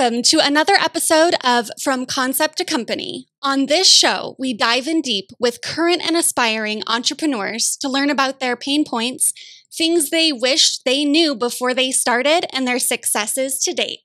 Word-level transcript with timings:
Welcome 0.00 0.22
to 0.22 0.38
another 0.38 0.76
episode 0.80 1.34
of 1.44 1.68
From 1.82 2.06
Concept 2.06 2.56
to 2.56 2.64
Company. 2.64 3.26
On 3.42 3.66
this 3.66 3.86
show, 3.86 4.34
we 4.38 4.54
dive 4.54 4.88
in 4.88 5.02
deep 5.02 5.26
with 5.38 5.60
current 5.60 6.00
and 6.02 6.16
aspiring 6.16 6.82
entrepreneurs 6.86 7.76
to 7.82 7.88
learn 7.90 8.08
about 8.08 8.40
their 8.40 8.56
pain 8.56 8.82
points, 8.82 9.30
things 9.70 10.08
they 10.08 10.32
wished 10.32 10.86
they 10.86 11.04
knew 11.04 11.34
before 11.34 11.74
they 11.74 11.90
started, 11.90 12.46
and 12.50 12.66
their 12.66 12.78
successes 12.78 13.58
to 13.58 13.74
date. 13.74 13.98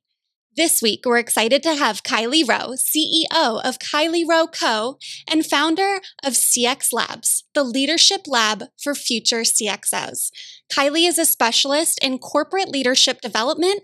This 0.57 0.81
week, 0.81 1.03
we're 1.05 1.17
excited 1.17 1.63
to 1.63 1.75
have 1.75 2.03
Kylie 2.03 2.45
Rowe, 2.45 2.73
CEO 2.73 3.63
of 3.63 3.79
Kylie 3.79 4.27
Rowe 4.27 4.47
Co. 4.47 4.97
and 5.31 5.45
founder 5.45 6.01
of 6.25 6.33
CX 6.33 6.91
Labs, 6.91 7.45
the 7.53 7.63
leadership 7.63 8.23
lab 8.27 8.65
for 8.83 8.95
future 8.95 9.43
CXOs. 9.43 10.29
Kylie 10.69 11.07
is 11.07 11.17
a 11.17 11.23
specialist 11.23 12.03
in 12.03 12.19
corporate 12.19 12.67
leadership 12.67 13.21
development 13.21 13.83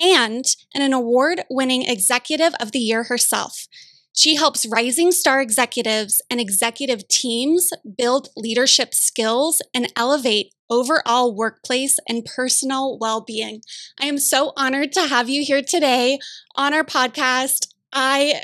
and 0.00 0.44
an 0.74 0.92
award 0.92 1.42
winning 1.50 1.82
executive 1.82 2.54
of 2.60 2.72
the 2.72 2.78
year 2.78 3.04
herself. 3.04 3.66
She 4.12 4.34
helps 4.34 4.66
rising 4.66 5.12
star 5.12 5.40
executives 5.40 6.20
and 6.30 6.40
executive 6.40 7.06
teams 7.08 7.70
build 7.96 8.28
leadership 8.36 8.94
skills 8.94 9.62
and 9.72 9.92
elevate 9.96 10.52
overall 10.68 11.34
workplace 11.34 11.98
and 12.08 12.24
personal 12.24 12.98
well 12.98 13.20
being. 13.20 13.62
I 14.00 14.06
am 14.06 14.18
so 14.18 14.52
honored 14.56 14.92
to 14.92 15.06
have 15.06 15.28
you 15.28 15.44
here 15.44 15.62
today 15.62 16.18
on 16.56 16.74
our 16.74 16.84
podcast. 16.84 17.68
I 17.92 18.42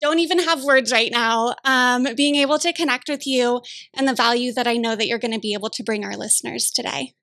don't 0.00 0.18
even 0.18 0.40
have 0.40 0.64
words 0.64 0.92
right 0.92 1.10
now. 1.10 1.54
Um, 1.64 2.08
being 2.16 2.36
able 2.36 2.58
to 2.58 2.72
connect 2.72 3.08
with 3.08 3.26
you 3.26 3.60
and 3.94 4.06
the 4.06 4.14
value 4.14 4.52
that 4.52 4.66
I 4.66 4.76
know 4.76 4.96
that 4.96 5.06
you're 5.06 5.18
going 5.18 5.32
to 5.34 5.40
be 5.40 5.54
able 5.54 5.70
to 5.70 5.82
bring 5.82 6.04
our 6.04 6.16
listeners 6.16 6.70
today. 6.70 7.14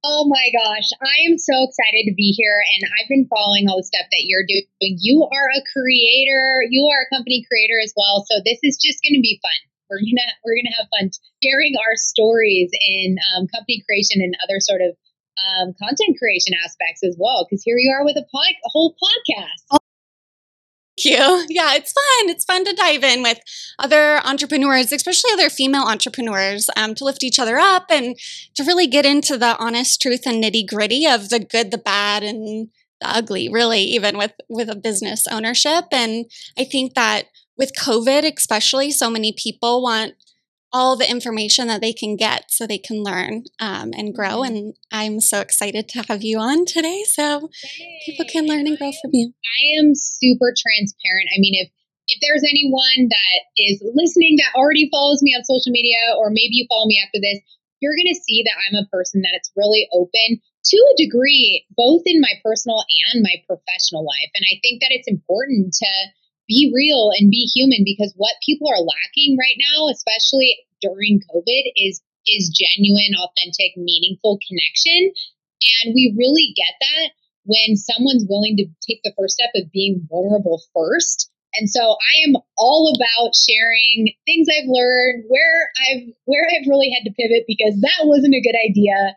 Oh 0.00 0.24
my 0.24 0.48
gosh, 0.48 0.88
I 0.96 1.28
am 1.28 1.36
so 1.36 1.52
excited 1.68 2.08
to 2.08 2.16
be 2.16 2.32
here 2.32 2.56
and 2.56 2.88
I've 2.88 3.12
been 3.12 3.28
following 3.28 3.68
all 3.68 3.76
the 3.76 3.84
stuff 3.84 4.08
that 4.08 4.24
you're 4.24 4.48
doing. 4.48 4.64
You 4.80 5.28
are 5.28 5.48
a 5.52 5.60
creator, 5.76 6.64
you 6.64 6.88
are 6.88 7.04
a 7.04 7.12
company 7.12 7.44
creator 7.44 7.76
as 7.84 7.92
well, 7.92 8.24
so 8.24 8.40
this 8.40 8.64
is 8.64 8.80
just 8.80 9.04
going 9.04 9.12
to 9.12 9.20
be 9.20 9.36
fun. 9.44 9.60
We're 9.92 10.00
going 10.00 10.16
to 10.16 10.28
we're 10.40 10.56
to 10.56 10.76
have 10.80 10.88
fun 10.88 11.12
sharing 11.44 11.76
our 11.76 12.00
stories 12.00 12.72
in 12.72 13.20
um, 13.36 13.44
company 13.52 13.84
creation 13.84 14.24
and 14.24 14.32
other 14.40 14.56
sort 14.56 14.80
of 14.80 14.96
um, 15.36 15.76
content 15.76 16.16
creation 16.16 16.56
aspects 16.64 17.04
as 17.04 17.20
well 17.20 17.44
because 17.44 17.60
here 17.60 17.76
you 17.76 17.92
are 17.92 18.04
with 18.04 18.16
a, 18.16 18.24
pod, 18.32 18.54
a 18.56 18.70
whole 18.72 18.96
podcast 18.96 19.80
you. 21.04 21.46
Yeah, 21.48 21.74
it's 21.74 21.92
fun. 21.92 22.30
It's 22.30 22.44
fun 22.44 22.64
to 22.64 22.72
dive 22.72 23.04
in 23.04 23.22
with 23.22 23.40
other 23.78 24.20
entrepreneurs, 24.24 24.92
especially 24.92 25.32
other 25.32 25.50
female 25.50 25.84
entrepreneurs, 25.84 26.68
um, 26.76 26.94
to 26.96 27.04
lift 27.04 27.24
each 27.24 27.38
other 27.38 27.58
up 27.58 27.86
and 27.90 28.16
to 28.54 28.64
really 28.64 28.86
get 28.86 29.06
into 29.06 29.36
the 29.36 29.56
honest 29.58 30.00
truth 30.00 30.22
and 30.26 30.42
nitty 30.42 30.66
gritty 30.66 31.06
of 31.06 31.28
the 31.28 31.40
good, 31.40 31.70
the 31.70 31.78
bad, 31.78 32.22
and 32.22 32.68
the 33.00 33.08
ugly. 33.08 33.48
Really, 33.48 33.80
even 33.80 34.16
with 34.18 34.32
with 34.48 34.68
a 34.68 34.76
business 34.76 35.26
ownership. 35.30 35.86
And 35.92 36.26
I 36.58 36.64
think 36.64 36.94
that 36.94 37.24
with 37.56 37.72
COVID, 37.78 38.30
especially, 38.36 38.90
so 38.90 39.10
many 39.10 39.32
people 39.32 39.82
want 39.82 40.14
all 40.72 40.96
the 40.96 41.08
information 41.08 41.66
that 41.68 41.80
they 41.80 41.92
can 41.92 42.16
get 42.16 42.50
so 42.50 42.66
they 42.66 42.78
can 42.78 43.02
learn 43.02 43.44
um, 43.58 43.90
and 43.96 44.14
grow. 44.14 44.42
Mm-hmm. 44.42 44.54
And 44.54 44.74
I'm 44.92 45.20
so 45.20 45.40
excited 45.40 45.88
to 45.90 46.02
have 46.08 46.22
you 46.22 46.38
on 46.38 46.64
today 46.64 47.02
so 47.06 47.50
people 48.06 48.26
can 48.30 48.46
learn 48.46 48.66
and 48.66 48.78
grow 48.78 48.92
from 49.02 49.10
you. 49.12 49.32
I 49.32 49.80
am 49.80 49.94
super 49.94 50.54
transparent. 50.56 51.28
I 51.34 51.38
mean, 51.38 51.54
if 51.54 51.70
if 52.10 52.18
there's 52.26 52.42
anyone 52.42 53.06
that 53.06 53.38
is 53.54 53.78
listening 53.94 54.34
that 54.42 54.58
already 54.58 54.90
follows 54.90 55.22
me 55.22 55.30
on 55.30 55.46
social 55.46 55.70
media, 55.70 56.18
or 56.18 56.30
maybe 56.30 56.58
you 56.58 56.66
follow 56.66 56.86
me 56.90 56.98
after 56.98 57.22
this, 57.22 57.38
you're 57.78 57.94
going 57.94 58.10
to 58.10 58.24
see 58.26 58.42
that 58.42 58.58
I'm 58.66 58.82
a 58.82 58.90
person 58.90 59.22
that's 59.22 59.54
really 59.54 59.86
open 59.94 60.42
to 60.42 60.76
a 60.76 60.98
degree, 60.98 61.64
both 61.78 62.02
in 62.04 62.20
my 62.20 62.34
personal 62.42 62.82
and 62.82 63.22
my 63.22 63.38
professional 63.46 64.02
life. 64.02 64.30
And 64.34 64.44
I 64.44 64.58
think 64.58 64.82
that 64.82 64.90
it's 64.90 65.06
important 65.06 65.72
to 65.78 65.90
be 66.50 66.74
real 66.74 67.14
and 67.14 67.30
be 67.30 67.46
human 67.46 67.86
because 67.86 68.12
what 68.18 68.34
people 68.44 68.66
are 68.66 68.82
lacking 68.82 69.38
right 69.38 69.54
now, 69.70 69.86
especially 69.86 70.58
during 70.82 71.22
COVID, 71.30 71.64
is 71.78 72.02
is 72.26 72.52
genuine, 72.52 73.16
authentic, 73.16 73.78
meaningful 73.78 74.38
connection. 74.44 75.14
And 75.80 75.94
we 75.94 76.12
really 76.18 76.52
get 76.52 76.74
that 76.76 77.14
when 77.46 77.78
someone's 77.78 78.26
willing 78.28 78.58
to 78.58 78.66
take 78.84 79.00
the 79.02 79.14
first 79.16 79.38
step 79.38 79.50
of 79.54 79.72
being 79.72 80.04
vulnerable 80.10 80.60
first. 80.74 81.30
And 81.54 81.68
so 81.70 81.80
I 81.82 82.14
am 82.28 82.36
all 82.58 82.92
about 82.94 83.32
sharing 83.34 84.14
things 84.26 84.46
I've 84.50 84.68
learned, 84.68 85.24
where 85.30 85.70
I've 85.86 86.12
where 86.26 86.46
I've 86.46 86.68
really 86.68 86.90
had 86.90 87.06
to 87.06 87.14
pivot 87.14 87.46
because 87.46 87.78
that 87.80 88.06
wasn't 88.10 88.34
a 88.34 88.42
good 88.42 88.58
idea, 88.58 89.14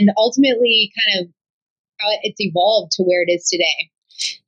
and 0.00 0.10
ultimately 0.16 0.92
kind 0.96 1.20
of 1.20 1.32
how 2.00 2.08
it's 2.22 2.40
evolved 2.40 2.92
to 2.96 3.04
where 3.04 3.22
it 3.22 3.32
is 3.32 3.48
today. 3.48 3.92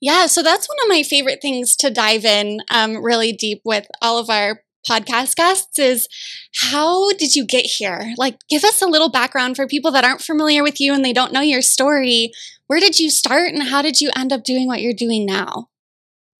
Yeah, 0.00 0.26
so 0.26 0.42
that's 0.42 0.68
one 0.68 0.78
of 0.82 0.88
my 0.88 1.02
favorite 1.02 1.40
things 1.42 1.76
to 1.76 1.90
dive 1.90 2.24
in 2.24 2.60
um, 2.70 3.02
really 3.02 3.32
deep 3.32 3.60
with 3.64 3.86
all 4.00 4.18
of 4.18 4.30
our 4.30 4.62
podcast 4.88 5.36
guests 5.36 5.78
is 5.78 6.08
how 6.54 7.12
did 7.12 7.34
you 7.34 7.44
get 7.44 7.66
here? 7.66 8.14
Like, 8.16 8.38
give 8.48 8.64
us 8.64 8.80
a 8.80 8.86
little 8.86 9.10
background 9.10 9.56
for 9.56 9.66
people 9.66 9.90
that 9.92 10.04
aren't 10.04 10.22
familiar 10.22 10.62
with 10.62 10.80
you 10.80 10.94
and 10.94 11.04
they 11.04 11.12
don't 11.12 11.32
know 11.32 11.40
your 11.40 11.62
story. 11.62 12.32
Where 12.66 12.80
did 12.80 12.98
you 12.98 13.10
start 13.10 13.52
and 13.52 13.62
how 13.62 13.82
did 13.82 14.00
you 14.00 14.10
end 14.16 14.32
up 14.32 14.44
doing 14.44 14.66
what 14.66 14.80
you're 14.80 14.94
doing 14.94 15.26
now? 15.26 15.68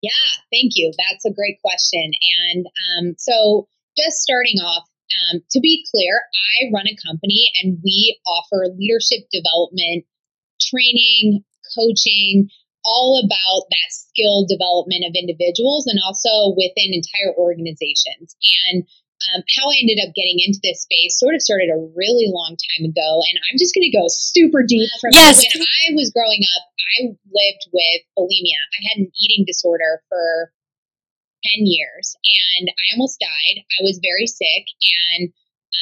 Yeah, 0.03 0.11
thank 0.53 0.73
you. 0.77 0.93
That's 0.97 1.25
a 1.25 1.35
great 1.35 1.59
question. 1.61 2.11
And 2.55 2.67
um, 2.67 3.15
so, 3.19 3.67
just 3.97 4.19
starting 4.19 4.59
off, 4.61 4.87
um, 5.33 5.41
to 5.51 5.61
be 5.61 5.85
clear, 5.91 6.21
I 6.35 6.71
run 6.73 6.87
a 6.87 6.97
company 7.05 7.51
and 7.63 7.79
we 7.83 8.21
offer 8.27 8.67
leadership 8.77 9.27
development, 9.33 10.05
training, 10.61 11.45
coaching, 11.77 12.49
all 12.89 13.21
about 13.21 13.69
that 13.69 13.91
skill 13.93 14.49
development 14.49 15.05
of 15.05 15.13
individuals 15.13 15.85
and 15.85 16.01
also 16.01 16.57
within 16.57 16.97
entire 16.97 17.37
organizations. 17.37 18.33
And 18.73 18.89
um, 19.29 19.45
how 19.53 19.69
I 19.69 19.77
ended 19.83 20.01
up 20.01 20.17
getting 20.17 20.41
into 20.41 20.63
this 20.63 20.89
space 20.89 21.21
sort 21.21 21.37
of 21.37 21.45
started 21.45 21.69
a 21.69 21.85
really 21.93 22.31
long 22.33 22.57
time 22.57 22.89
ago. 22.89 23.21
And 23.29 23.37
I'm 23.51 23.61
just 23.61 23.77
going 23.77 23.85
to 23.85 23.93
go 23.93 24.09
super 24.09 24.65
deep 24.65 24.89
from 25.03 25.13
yes. 25.13 25.45
when 25.45 25.61
I 25.61 25.93
was 25.93 26.15
growing 26.15 26.41
up. 26.57 26.65
I 26.99 27.13
lived 27.13 27.65
with 27.69 28.01
bulimia. 28.17 28.57
I 28.57 28.81
had 28.89 29.05
an 29.05 29.13
eating 29.21 29.45
disorder 29.45 30.01
for 30.09 30.55
10 31.45 31.69
years 31.69 32.17
and 32.59 32.71
I 32.73 32.85
almost 32.97 33.21
died. 33.21 33.63
I 33.79 33.85
was 33.85 34.01
very 34.03 34.27
sick 34.27 34.65
and 35.13 35.31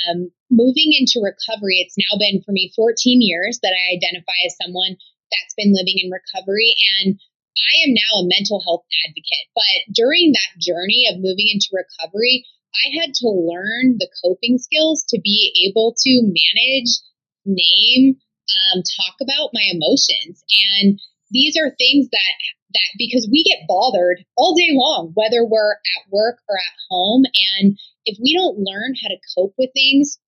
um, 0.08 0.30
moving 0.50 0.92
into 0.98 1.22
recovery, 1.22 1.78
it's 1.80 1.96
now 1.98 2.18
been 2.18 2.42
for 2.42 2.52
me 2.52 2.72
14 2.74 3.22
years 3.22 3.60
that 3.62 3.72
I 3.72 3.96
identify 3.96 4.36
as 4.46 4.56
someone 4.62 4.96
that's 5.36 5.56
been 5.56 5.76
living 5.76 6.00
in 6.00 6.08
recovery. 6.08 6.72
And 7.00 7.20
I 7.56 7.72
am 7.84 7.92
now 7.92 8.24
a 8.24 8.28
mental 8.28 8.64
health 8.64 8.84
advocate. 9.04 9.48
But 9.52 9.92
during 9.92 10.32
that 10.32 10.60
journey 10.60 11.08
of 11.12 11.20
moving 11.20 11.52
into 11.52 11.76
recovery, 11.76 12.44
I 12.72 13.00
had 13.00 13.14
to 13.20 13.28
learn 13.28 13.96
the 13.96 14.08
coping 14.24 14.58
skills 14.58 15.04
to 15.08 15.20
be 15.20 15.68
able 15.68 15.94
to 15.96 16.12
manage, 16.24 17.00
name, 17.44 18.16
um, 18.16 18.82
talk 18.96 19.16
about 19.20 19.52
my 19.52 19.64
emotions. 19.72 20.44
And 20.80 21.00
these 21.30 21.56
are 21.56 21.74
things 21.76 22.08
that 22.10 22.34
that 22.74 22.92
because 22.98 23.28
we 23.30 23.44
get 23.44 23.66
bothered 23.68 24.24
all 24.36 24.54
day 24.54 24.70
long, 24.72 25.12
whether 25.14 25.44
we're 25.44 25.74
at 25.74 26.10
work 26.10 26.38
or 26.48 26.56
at 26.58 26.76
home. 26.90 27.24
And 27.60 27.78
if 28.04 28.18
we 28.22 28.34
don't 28.34 28.58
learn 28.58 28.94
how 29.00 29.08
to 29.08 29.22
cope 29.34 29.54
with 29.56 29.70
things 29.72 30.18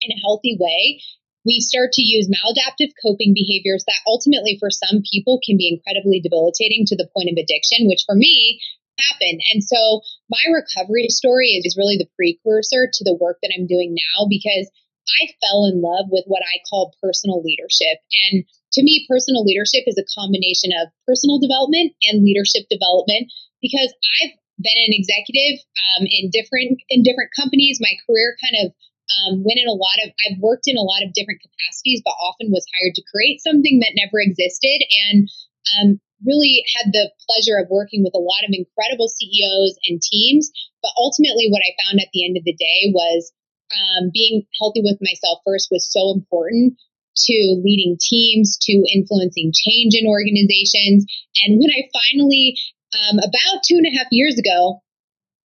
in 0.00 0.12
a 0.12 0.20
healthy 0.20 0.56
way, 0.58 1.02
we 1.44 1.60
start 1.60 1.92
to 1.96 2.02
use 2.02 2.28
maladaptive 2.28 2.92
coping 3.00 3.32
behaviors 3.32 3.84
that 3.86 4.04
ultimately 4.06 4.56
for 4.60 4.70
some 4.70 5.02
people 5.08 5.40
can 5.44 5.56
be 5.56 5.72
incredibly 5.72 6.20
debilitating 6.20 6.84
to 6.86 6.96
the 6.96 7.08
point 7.16 7.32
of 7.32 7.40
addiction, 7.40 7.88
which 7.88 8.04
for 8.04 8.14
me 8.14 8.60
happened. 9.00 9.40
And 9.52 9.64
so 9.64 10.04
my 10.28 10.44
recovery 10.52 11.08
story 11.08 11.56
is 11.56 11.76
really 11.78 11.96
the 11.96 12.10
precursor 12.16 12.92
to 12.92 13.02
the 13.04 13.16
work 13.16 13.38
that 13.40 13.52
I'm 13.56 13.66
doing 13.66 13.96
now 13.96 14.28
because 14.28 14.68
I 15.08 15.32
fell 15.40 15.64
in 15.64 15.80
love 15.80 16.12
with 16.12 16.28
what 16.28 16.44
I 16.44 16.60
call 16.68 16.94
personal 17.00 17.40
leadership. 17.40 18.04
And 18.28 18.44
to 18.76 18.84
me, 18.84 19.08
personal 19.08 19.42
leadership 19.42 19.88
is 19.88 19.98
a 19.98 20.06
combination 20.12 20.70
of 20.76 20.92
personal 21.08 21.40
development 21.40 21.96
and 22.06 22.22
leadership 22.22 22.68
development 22.68 23.32
because 23.64 23.90
I've 24.20 24.36
been 24.60 24.80
an 24.86 24.92
executive 24.92 25.64
um, 25.64 26.04
in 26.04 26.28
different 26.30 26.78
in 26.92 27.02
different 27.02 27.32
companies. 27.34 27.80
My 27.80 27.96
career 28.06 28.36
kind 28.38 28.68
of 28.68 28.76
um, 29.18 29.42
went 29.42 29.58
in 29.58 29.66
a 29.66 29.76
lot 29.76 29.98
of 30.04 30.12
i've 30.26 30.38
worked 30.38 30.66
in 30.66 30.78
a 30.78 30.86
lot 30.86 31.02
of 31.02 31.14
different 31.14 31.42
capacities 31.42 32.02
but 32.04 32.16
often 32.22 32.52
was 32.52 32.66
hired 32.74 32.94
to 32.94 33.06
create 33.10 33.42
something 33.42 33.80
that 33.80 33.98
never 33.98 34.20
existed 34.20 34.80
and 35.10 35.28
um, 35.76 36.00
really 36.24 36.64
had 36.76 36.92
the 36.92 37.10
pleasure 37.24 37.58
of 37.60 37.70
working 37.70 38.04
with 38.04 38.14
a 38.14 38.20
lot 38.20 38.44
of 38.44 38.52
incredible 38.52 39.08
ceos 39.08 39.76
and 39.88 40.00
teams. 40.02 40.50
But 40.82 40.92
ultimately 40.96 41.48
what 41.48 41.64
i 41.64 41.76
found 41.84 42.00
at 42.00 42.12
the 42.12 42.24
end 42.24 42.36
of 42.36 42.44
the 42.44 42.56
day 42.56 42.92
was 42.92 43.32
um, 43.70 44.10
being 44.12 44.42
healthy 44.58 44.82
with 44.82 44.98
myself 45.00 45.40
first 45.46 45.68
was 45.70 45.86
so 45.88 46.12
important 46.12 46.76
to 47.16 47.36
leading 47.62 47.98
teams 48.00 48.58
to 48.62 48.72
influencing 48.92 49.52
change 49.54 49.94
in 49.94 50.06
organizations. 50.06 51.04
And 51.44 51.60
when 51.60 51.70
i 51.70 51.88
finally 51.92 52.56
um, 52.90 53.18
about 53.18 53.62
two 53.64 53.76
and 53.78 53.86
a 53.86 53.96
half 53.96 54.08
years 54.10 54.38
ago 54.38 54.82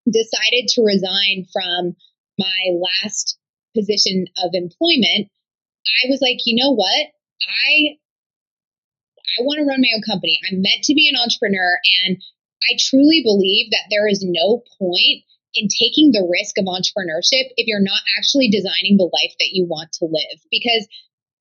decided 0.10 0.70
to 0.70 0.84
resign 0.84 1.46
from 1.52 1.96
my 2.38 2.62
last 2.74 3.38
position 3.76 4.26
of 4.40 4.56
employment, 4.56 5.30
I 5.86 6.10
was 6.10 6.20
like, 6.22 6.40
you 6.46 6.56
know 6.58 6.74
what? 6.74 7.12
I 7.44 8.00
I 9.36 9.44
want 9.44 9.60
to 9.60 9.68
run 9.68 9.84
my 9.84 9.92
own 9.96 10.06
company. 10.06 10.40
I'm 10.48 10.62
meant 10.62 10.88
to 10.88 10.96
be 10.96 11.12
an 11.12 11.20
entrepreneur. 11.20 11.80
And 12.08 12.18
I 12.64 12.80
truly 12.80 13.22
believe 13.22 13.72
that 13.72 13.92
there 13.92 14.08
is 14.08 14.24
no 14.24 14.64
point 14.80 15.28
in 15.56 15.68
taking 15.68 16.12
the 16.12 16.28
risk 16.28 16.56
of 16.60 16.68
entrepreneurship 16.68 17.52
if 17.56 17.68
you're 17.68 17.84
not 17.84 18.04
actually 18.18 18.50
designing 18.50 18.96
the 18.98 19.12
life 19.12 19.36
that 19.40 19.52
you 19.52 19.66
want 19.68 19.92
to 20.00 20.06
live. 20.06 20.40
Because 20.52 20.88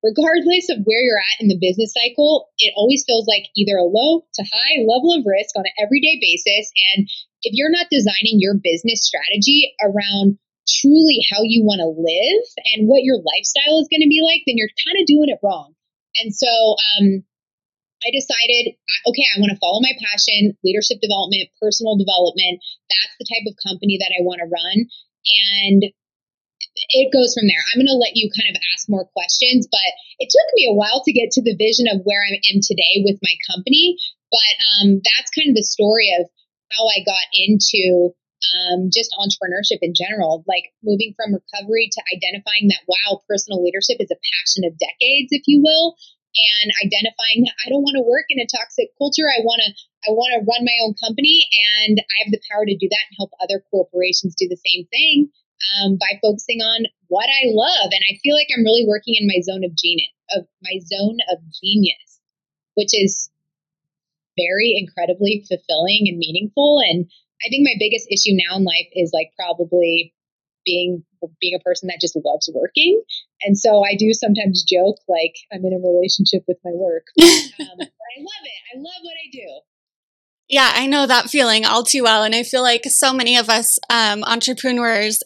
regardless 0.03 0.71
of 0.71 0.85
where 0.85 1.03
you're 1.03 1.19
at 1.19 1.41
in 1.41 1.49
the 1.49 1.59
business 1.59 1.95
cycle, 1.95 2.51
it 2.59 2.75
always 2.77 3.05
feels 3.07 3.27
like 3.27 3.47
either 3.57 3.77
a 3.79 3.87
low 3.87 4.27
to 4.35 4.43
high 4.43 4.83
level 4.87 5.15
of 5.15 5.27
risk 5.27 5.55
on 5.57 5.67
an 5.67 5.77
everyday 5.83 6.19
basis. 6.21 6.71
And 6.95 7.09
if 7.43 7.53
you're 7.55 7.73
not 7.73 7.91
designing 7.91 8.39
your 8.39 8.55
business 8.55 9.05
strategy 9.05 9.75
around 9.83 10.39
truly 10.69 11.21
how 11.31 11.45
you 11.45 11.65
want 11.65 11.81
to 11.85 11.93
live 11.93 12.45
and 12.75 12.89
what 12.89 13.05
your 13.05 13.21
lifestyle 13.21 13.81
is 13.81 13.89
going 13.93 14.05
to 14.05 14.11
be 14.11 14.25
like, 14.25 14.43
then 14.47 14.57
you're 14.57 14.73
kind 14.85 14.97
of 15.01 15.07
doing 15.07 15.29
it 15.29 15.43
wrong. 15.45 15.77
And 16.23 16.33
so 16.33 16.49
um, 16.49 17.25
I 18.05 18.13
decided, 18.13 18.77
okay, 19.09 19.27
I 19.33 19.41
want 19.41 19.53
to 19.53 19.61
follow 19.61 19.81
my 19.81 19.93
passion, 19.97 20.57
leadership 20.65 21.01
development, 21.01 21.53
personal 21.61 21.97
development. 21.97 22.61
That's 22.89 23.17
the 23.21 23.29
type 23.29 23.45
of 23.49 23.61
company 23.65 23.97
that 24.01 24.13
I 24.13 24.25
want 24.25 24.45
to 24.45 24.49
run. 24.49 24.77
And 24.85 25.81
it 26.97 27.13
goes 27.15 27.33
from 27.33 27.47
there. 27.47 27.63
I'm 27.71 27.81
going 27.81 27.91
to 27.91 27.97
let 27.97 28.19
you 28.19 28.29
kind 28.29 28.51
of 28.51 28.61
ask 28.75 28.89
more 28.89 29.09
questions, 29.15 29.67
but 29.71 29.91
it 30.21 30.29
took 30.29 30.49
me 30.55 30.69
a 30.69 30.77
while 30.77 31.03
to 31.05 31.17
get 31.17 31.33
to 31.35 31.43
the 31.43 31.57
vision 31.57 31.87
of 31.89 32.05
where 32.05 32.23
I 32.23 32.39
am 32.53 32.61
today 32.61 33.03
with 33.03 33.19
my 33.23 33.35
company. 33.49 33.97
But 34.31 34.53
um, 34.75 35.01
that's 35.01 35.33
kind 35.33 35.49
of 35.51 35.57
the 35.57 35.67
story 35.67 36.13
of 36.19 36.27
how 36.75 36.85
I 36.91 37.07
got 37.07 37.27
into 37.33 38.13
um, 38.53 38.91
just 38.93 39.15
entrepreneurship 39.17 39.81
in 39.81 39.97
general, 39.97 40.45
like 40.47 40.73
moving 40.83 41.15
from 41.17 41.35
recovery 41.35 41.89
to 41.93 42.01
identifying 42.13 42.69
that, 42.69 42.85
wow, 42.85 43.23
personal 43.29 43.63
leadership 43.63 43.99
is 44.01 44.13
a 44.13 44.21
passion 44.21 44.69
of 44.69 44.77
decades, 44.77 45.33
if 45.33 45.45
you 45.47 45.63
will, 45.63 45.97
and 46.35 46.69
identifying 46.83 47.47
that 47.47 47.57
I 47.63 47.71
don't 47.71 47.87
want 47.87 47.97
to 47.97 48.05
work 48.05 48.27
in 48.29 48.43
a 48.43 48.51
toxic 48.51 48.91
culture. 48.99 49.31
I 49.31 49.43
want 49.47 49.63
to, 49.63 49.71
I 50.07 50.11
want 50.13 50.35
to 50.35 50.47
run 50.47 50.67
my 50.67 50.77
own 50.83 50.99
company 50.99 51.47
and 51.87 51.97
I 52.01 52.17
have 52.27 52.33
the 52.35 52.43
power 52.51 52.67
to 52.67 52.77
do 52.77 52.89
that 52.91 53.05
and 53.09 53.17
help 53.19 53.31
other 53.39 53.63
corporations 53.71 54.35
do 54.35 54.51
the 54.51 54.61
same 54.61 54.85
thing 54.91 55.31
um, 55.79 55.97
by 55.97 56.19
focusing 56.21 56.61
on 56.61 56.91
what 57.07 57.31
I 57.31 57.47
love. 57.49 57.91
And 57.95 58.05
I 58.11 58.19
feel 58.23 58.35
like 58.35 58.51
I'm 58.51 58.67
really 58.67 58.87
working 58.87 59.15
in 59.15 59.31
my 59.31 59.41
zone 59.47 59.63
of 59.63 59.79
genius, 59.79 60.11
of 60.35 60.45
my 60.63 60.83
zone 60.83 61.19
of 61.31 61.39
genius, 61.55 62.21
which 62.75 62.93
is 62.93 63.31
very 64.37 64.75
incredibly 64.75 65.47
fulfilling 65.47 66.11
and 66.11 66.19
meaningful. 66.19 66.83
And 66.83 67.07
I 67.43 67.49
think 67.49 67.65
my 67.65 67.75
biggest 67.79 68.09
issue 68.11 68.37
now 68.37 68.57
in 68.57 68.65
life 68.65 68.89
is 68.93 69.11
like 69.13 69.31
probably 69.39 70.15
being 70.65 71.05
being 71.41 71.55
a 71.55 71.63
person 71.63 71.89
that 71.89 72.01
just 72.01 72.17
loves 72.17 72.51
working. 72.55 73.03
And 73.43 73.57
so 73.57 73.83
I 73.85 73.97
do 73.97 74.13
sometimes 74.13 74.65
joke 74.65 74.97
like 75.09 75.35
I'm 75.53 75.65
in 75.65 75.73
a 75.73 75.81
relationship 75.81 76.45
with 76.49 76.59
my 76.65 76.73
work. 76.73 77.07
Um, 77.61 77.79
but 77.79 77.87
I 77.87 78.21
love 78.21 78.45
it. 78.45 78.61
I 78.75 78.79
love 78.79 79.01
what 79.03 79.15
I 79.15 79.31
do. 79.33 79.61
Yeah, 80.49 80.73
I 80.75 80.87
know 80.87 81.07
that 81.07 81.31
feeling 81.31 81.65
all 81.65 81.85
too 81.85 82.03
well. 82.03 82.25
And 82.25 82.35
I 82.35 82.43
feel 82.43 82.63
like 82.63 82.85
so 82.87 83.13
many 83.13 83.37
of 83.37 83.49
us 83.49 83.79
um, 83.89 84.25
entrepreneurs, 84.25 85.23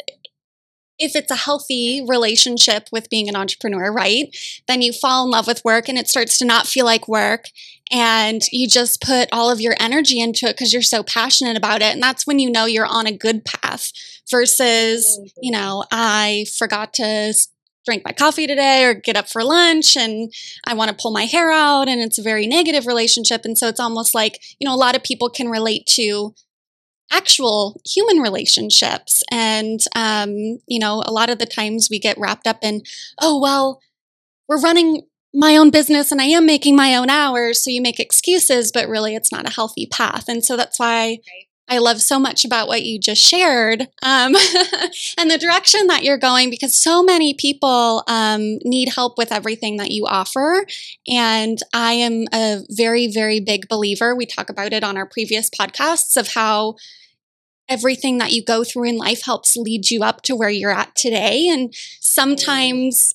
if 0.98 1.16
it's 1.16 1.30
a 1.30 1.36
healthy 1.36 2.04
relationship 2.06 2.88
with 2.92 3.10
being 3.10 3.28
an 3.28 3.36
entrepreneur, 3.36 3.92
right? 3.92 4.34
Then 4.68 4.82
you 4.82 4.92
fall 4.92 5.24
in 5.24 5.30
love 5.30 5.46
with 5.46 5.64
work 5.64 5.88
and 5.88 5.98
it 5.98 6.08
starts 6.08 6.38
to 6.38 6.44
not 6.44 6.66
feel 6.66 6.84
like 6.84 7.08
work. 7.08 7.46
And 7.90 8.42
you 8.52 8.68
just 8.68 9.00
put 9.00 9.28
all 9.32 9.50
of 9.50 9.60
your 9.60 9.74
energy 9.80 10.20
into 10.20 10.46
it 10.46 10.56
because 10.56 10.72
you're 10.72 10.82
so 10.82 11.02
passionate 11.02 11.56
about 11.56 11.80
it. 11.80 11.94
And 11.94 12.02
that's 12.02 12.26
when 12.26 12.38
you 12.38 12.50
know 12.50 12.66
you're 12.66 12.86
on 12.86 13.06
a 13.06 13.16
good 13.16 13.44
path 13.44 13.92
versus, 14.30 15.18
you 15.40 15.50
know, 15.50 15.84
I 15.90 16.46
forgot 16.58 16.92
to 16.94 17.34
drink 17.86 18.04
my 18.04 18.12
coffee 18.12 18.46
today 18.46 18.84
or 18.84 18.92
get 18.92 19.16
up 19.16 19.30
for 19.30 19.42
lunch 19.42 19.96
and 19.96 20.30
I 20.66 20.74
want 20.74 20.90
to 20.90 20.96
pull 21.00 21.10
my 21.10 21.24
hair 21.24 21.50
out 21.50 21.88
and 21.88 22.02
it's 22.02 22.18
a 22.18 22.22
very 22.22 22.46
negative 22.46 22.86
relationship. 22.86 23.46
And 23.46 23.56
so 23.56 23.68
it's 23.68 23.80
almost 23.80 24.14
like, 24.14 24.42
you 24.60 24.68
know, 24.68 24.74
a 24.74 24.76
lot 24.76 24.94
of 24.94 25.02
people 25.02 25.30
can 25.30 25.48
relate 25.48 25.86
to 25.94 26.34
actual 27.10 27.80
human 27.86 28.18
relationships. 28.18 29.22
And, 29.30 29.80
um, 29.96 30.34
you 30.66 30.78
know, 30.78 31.02
a 31.06 31.12
lot 31.12 31.30
of 31.30 31.38
the 31.38 31.46
times 31.46 31.88
we 31.90 31.98
get 31.98 32.18
wrapped 32.18 32.46
up 32.46 32.58
in, 32.62 32.82
oh, 33.22 33.40
well, 33.40 33.80
we're 34.48 34.60
running 34.60 35.06
my 35.34 35.56
own 35.56 35.70
business 35.70 36.10
and 36.10 36.20
I 36.20 36.26
am 36.26 36.46
making 36.46 36.74
my 36.76 36.94
own 36.96 37.10
hours. 37.10 37.62
So 37.62 37.70
you 37.70 37.82
make 37.82 38.00
excuses, 38.00 38.72
but 38.72 38.88
really 38.88 39.14
it's 39.14 39.32
not 39.32 39.46
a 39.46 39.52
healthy 39.52 39.86
path. 39.86 40.24
And 40.28 40.44
so 40.44 40.56
that's 40.56 40.78
why 40.78 41.18
I 41.70 41.78
love 41.78 42.00
so 42.00 42.18
much 42.18 42.46
about 42.46 42.66
what 42.66 42.82
you 42.82 42.98
just 42.98 43.22
shared 43.22 43.82
um, 44.02 44.34
and 45.18 45.30
the 45.30 45.38
direction 45.38 45.86
that 45.88 46.02
you're 46.02 46.16
going 46.18 46.48
because 46.48 46.74
so 46.74 47.02
many 47.02 47.34
people 47.34 48.04
um, 48.08 48.58
need 48.64 48.88
help 48.94 49.18
with 49.18 49.32
everything 49.32 49.76
that 49.76 49.90
you 49.90 50.06
offer. 50.06 50.64
And 51.06 51.58
I 51.74 51.92
am 51.92 52.24
a 52.32 52.60
very, 52.70 53.12
very 53.12 53.38
big 53.38 53.68
believer. 53.68 54.16
We 54.16 54.24
talk 54.24 54.48
about 54.48 54.72
it 54.72 54.82
on 54.82 54.96
our 54.96 55.06
previous 55.06 55.50
podcasts 55.50 56.16
of 56.16 56.28
how 56.28 56.76
everything 57.68 58.16
that 58.16 58.32
you 58.32 58.42
go 58.42 58.64
through 58.64 58.84
in 58.84 58.96
life 58.96 59.22
helps 59.22 59.54
lead 59.54 59.90
you 59.90 60.02
up 60.02 60.22
to 60.22 60.34
where 60.34 60.48
you're 60.48 60.70
at 60.70 60.96
today. 60.96 61.48
And 61.48 61.74
sometimes 62.00 63.14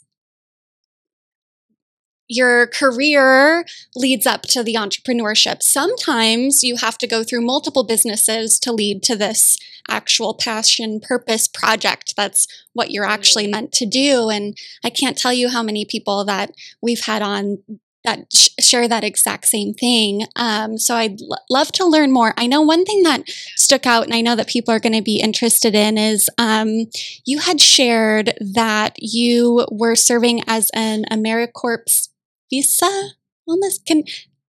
your 2.27 2.67
career 2.67 3.65
leads 3.95 4.25
up 4.25 4.43
to 4.43 4.63
the 4.63 4.75
entrepreneurship. 4.75 5.61
Sometimes 5.61 6.63
you 6.63 6.77
have 6.77 6.97
to 6.99 7.07
go 7.07 7.23
through 7.23 7.41
multiple 7.41 7.83
businesses 7.83 8.59
to 8.59 8.71
lead 8.71 9.03
to 9.03 9.15
this 9.15 9.57
actual 9.89 10.33
passion, 10.33 10.99
purpose 10.99 11.47
project. 11.47 12.15
That's 12.15 12.47
what 12.73 12.91
you're 12.91 13.05
actually 13.05 13.47
meant 13.47 13.71
to 13.73 13.85
do. 13.85 14.29
And 14.29 14.57
I 14.83 14.89
can't 14.89 15.17
tell 15.17 15.33
you 15.33 15.49
how 15.49 15.61
many 15.61 15.85
people 15.85 16.23
that 16.25 16.51
we've 16.81 17.05
had 17.05 17.21
on 17.21 17.57
that 18.03 18.25
sh- 18.33 18.49
share 18.59 18.87
that 18.87 19.03
exact 19.03 19.45
same 19.45 19.73
thing. 19.73 20.25
Um, 20.35 20.77
so 20.77 20.95
I'd 20.95 21.21
l- 21.21 21.37
love 21.49 21.71
to 21.73 21.85
learn 21.85 22.11
more. 22.11 22.33
I 22.37 22.47
know 22.47 22.61
one 22.61 22.85
thing 22.85 23.03
that 23.03 23.29
stuck 23.55 23.85
out, 23.85 24.03
and 24.03 24.13
I 24.13 24.21
know 24.21 24.35
that 24.35 24.47
people 24.47 24.73
are 24.73 24.79
going 24.79 24.93
to 24.95 25.01
be 25.01 25.21
interested 25.21 25.73
in, 25.73 25.97
is 25.97 26.29
um, 26.37 26.87
you 27.25 27.39
had 27.39 27.61
shared 27.61 28.33
that 28.41 28.95
you 28.97 29.65
were 29.71 29.95
serving 29.95 30.41
as 30.47 30.69
an 30.73 31.05
AmeriCorps 31.11 32.09
visa 32.53 33.17
wellness. 33.49 33.81
Can 33.85 34.03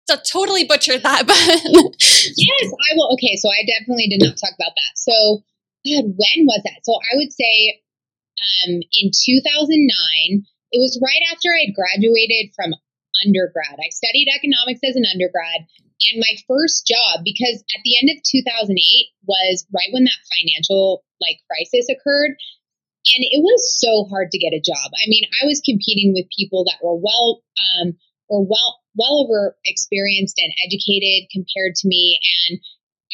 so 0.08 0.16
totally 0.24 0.64
butchered 0.64 1.02
that, 1.02 1.26
but 1.30 1.36
yes, 1.36 2.64
I 2.70 2.90
will. 2.96 3.12
Okay, 3.14 3.36
so 3.36 3.50
I 3.50 3.66
definitely 3.66 4.08
did 4.08 4.22
not 4.24 4.38
talk 4.38 4.54
about 4.54 4.72
that. 4.72 4.92
So, 4.96 5.42
God, 5.84 6.16
when 6.16 6.38
was 6.46 6.62
that? 6.64 6.80
So 6.86 6.94
I 6.94 7.12
would 7.18 7.32
say 7.32 7.82
um, 8.38 8.80
in 9.02 9.10
2009. 9.10 10.46
It 10.68 10.84
was 10.84 11.00
right 11.00 11.24
after 11.32 11.48
I 11.48 11.72
graduated 11.72 12.52
from 12.52 12.76
undergrad. 13.24 13.80
I 13.80 13.88
studied 13.88 14.28
economics 14.28 14.84
as 14.84 14.96
an 14.96 15.08
undergrad. 15.08 15.64
And 16.12 16.20
my 16.20 16.34
first 16.46 16.86
job, 16.86 17.24
because 17.24 17.64
at 17.74 17.82
the 17.82 17.96
end 17.98 18.12
of 18.12 18.22
2008 18.22 18.76
was 19.26 19.66
right 19.72 19.90
when 19.90 20.04
that 20.04 20.28
financial 20.28 21.02
like 21.20 21.40
crisis 21.48 21.88
occurred. 21.88 22.36
And 23.08 23.24
it 23.24 23.40
was 23.40 23.80
so 23.80 24.04
hard 24.10 24.30
to 24.30 24.38
get 24.38 24.52
a 24.52 24.60
job. 24.60 24.88
I 24.94 25.08
mean, 25.08 25.24
I 25.40 25.46
was 25.46 25.64
competing 25.64 26.12
with 26.12 26.28
people 26.34 26.64
that 26.64 26.84
were 26.84 26.96
well, 26.96 27.40
um, 27.56 27.96
were 28.28 28.44
well, 28.44 28.80
well 28.96 29.24
over 29.24 29.56
experienced 29.64 30.36
and 30.38 30.52
educated 30.64 31.30
compared 31.32 31.74
to 31.80 31.88
me. 31.88 32.20
And 32.48 32.60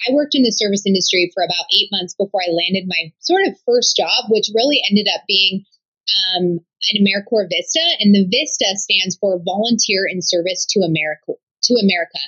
I 0.02 0.12
worked 0.12 0.34
in 0.34 0.42
the 0.42 0.50
service 0.50 0.82
industry 0.84 1.30
for 1.32 1.42
about 1.42 1.70
eight 1.70 1.88
months 1.92 2.14
before 2.18 2.42
I 2.42 2.50
landed 2.50 2.90
my 2.90 3.14
sort 3.20 3.46
of 3.46 3.54
first 3.64 3.94
job, 3.96 4.26
which 4.28 4.50
really 4.54 4.82
ended 4.90 5.06
up 5.14 5.22
being 5.28 5.64
um, 6.10 6.60
an 6.90 6.94
AmeriCorps 7.00 7.48
Vista, 7.48 7.84
and 8.00 8.14
the 8.14 8.28
Vista 8.28 8.66
stands 8.76 9.16
for 9.16 9.40
Volunteer 9.40 10.04
in 10.08 10.20
Service 10.20 10.66
to 10.70 10.80
America. 10.80 11.40
To 11.64 11.74
America, 11.80 12.20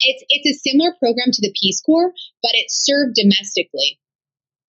it's 0.00 0.22
it's 0.28 0.48
a 0.52 0.60
similar 0.60 0.92
program 0.98 1.32
to 1.32 1.40
the 1.40 1.54
Peace 1.58 1.80
Corps, 1.80 2.12
but 2.42 2.52
it's 2.54 2.84
served 2.84 3.16
domestically. 3.16 3.98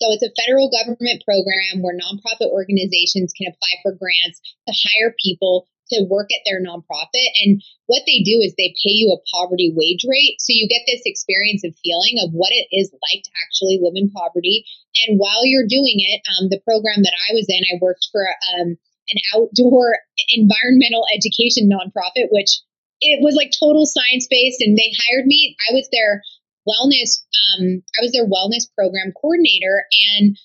So 0.04 0.12
it's 0.12 0.28
a 0.28 0.36
federal 0.36 0.68
government 0.68 1.24
program 1.24 1.80
where 1.80 1.96
nonprofit 1.96 2.52
organizations 2.52 3.32
can 3.32 3.48
apply 3.48 3.80
for 3.80 3.96
grants 3.96 4.44
to 4.68 4.76
hire 4.76 5.16
people 5.16 5.72
to 5.96 6.04
work 6.12 6.28
at 6.28 6.44
their 6.44 6.60
nonprofit. 6.60 7.30
And 7.40 7.64
what 7.88 8.04
they 8.04 8.20
do 8.20 8.44
is 8.44 8.52
they 8.60 8.76
pay 8.84 8.92
you 8.92 9.16
a 9.16 9.24
poverty 9.32 9.72
wage 9.72 10.04
rate. 10.04 10.44
So 10.44 10.52
you 10.52 10.68
get 10.68 10.84
this 10.84 11.08
experience 11.08 11.64
of 11.64 11.72
feeling 11.80 12.20
of 12.20 12.36
what 12.36 12.52
it 12.52 12.68
is 12.76 12.92
like 12.92 13.24
to 13.24 13.32
actually 13.48 13.80
live 13.80 13.96
in 13.96 14.12
poverty. 14.12 14.68
And 15.08 15.16
while 15.16 15.48
you're 15.48 15.72
doing 15.72 16.04
it, 16.04 16.20
um, 16.36 16.52
the 16.52 16.60
program 16.68 17.00
that 17.08 17.16
I 17.16 17.32
was 17.32 17.48
in, 17.48 17.64
I 17.72 17.80
worked 17.80 18.12
for 18.12 18.28
um, 18.28 18.76
an 18.76 19.20
outdoor 19.40 20.04
environmental 20.36 21.08
education 21.16 21.72
nonprofit, 21.72 22.28
which 22.28 22.60
it 23.00 23.24
was 23.24 23.40
like 23.40 23.56
total 23.56 23.88
science 23.88 24.28
based. 24.28 24.60
And 24.60 24.76
they 24.76 24.92
hired 24.92 25.28
me. 25.32 25.56
I 25.64 25.72
was 25.72 25.88
their 25.96 26.24
wellness, 26.68 27.24
um, 27.34 27.84
I 27.96 28.00
was 28.02 28.12
their 28.12 28.28
wellness 28.28 28.68
program 28.76 29.14
coordinator. 29.14 29.86
And 30.18 30.38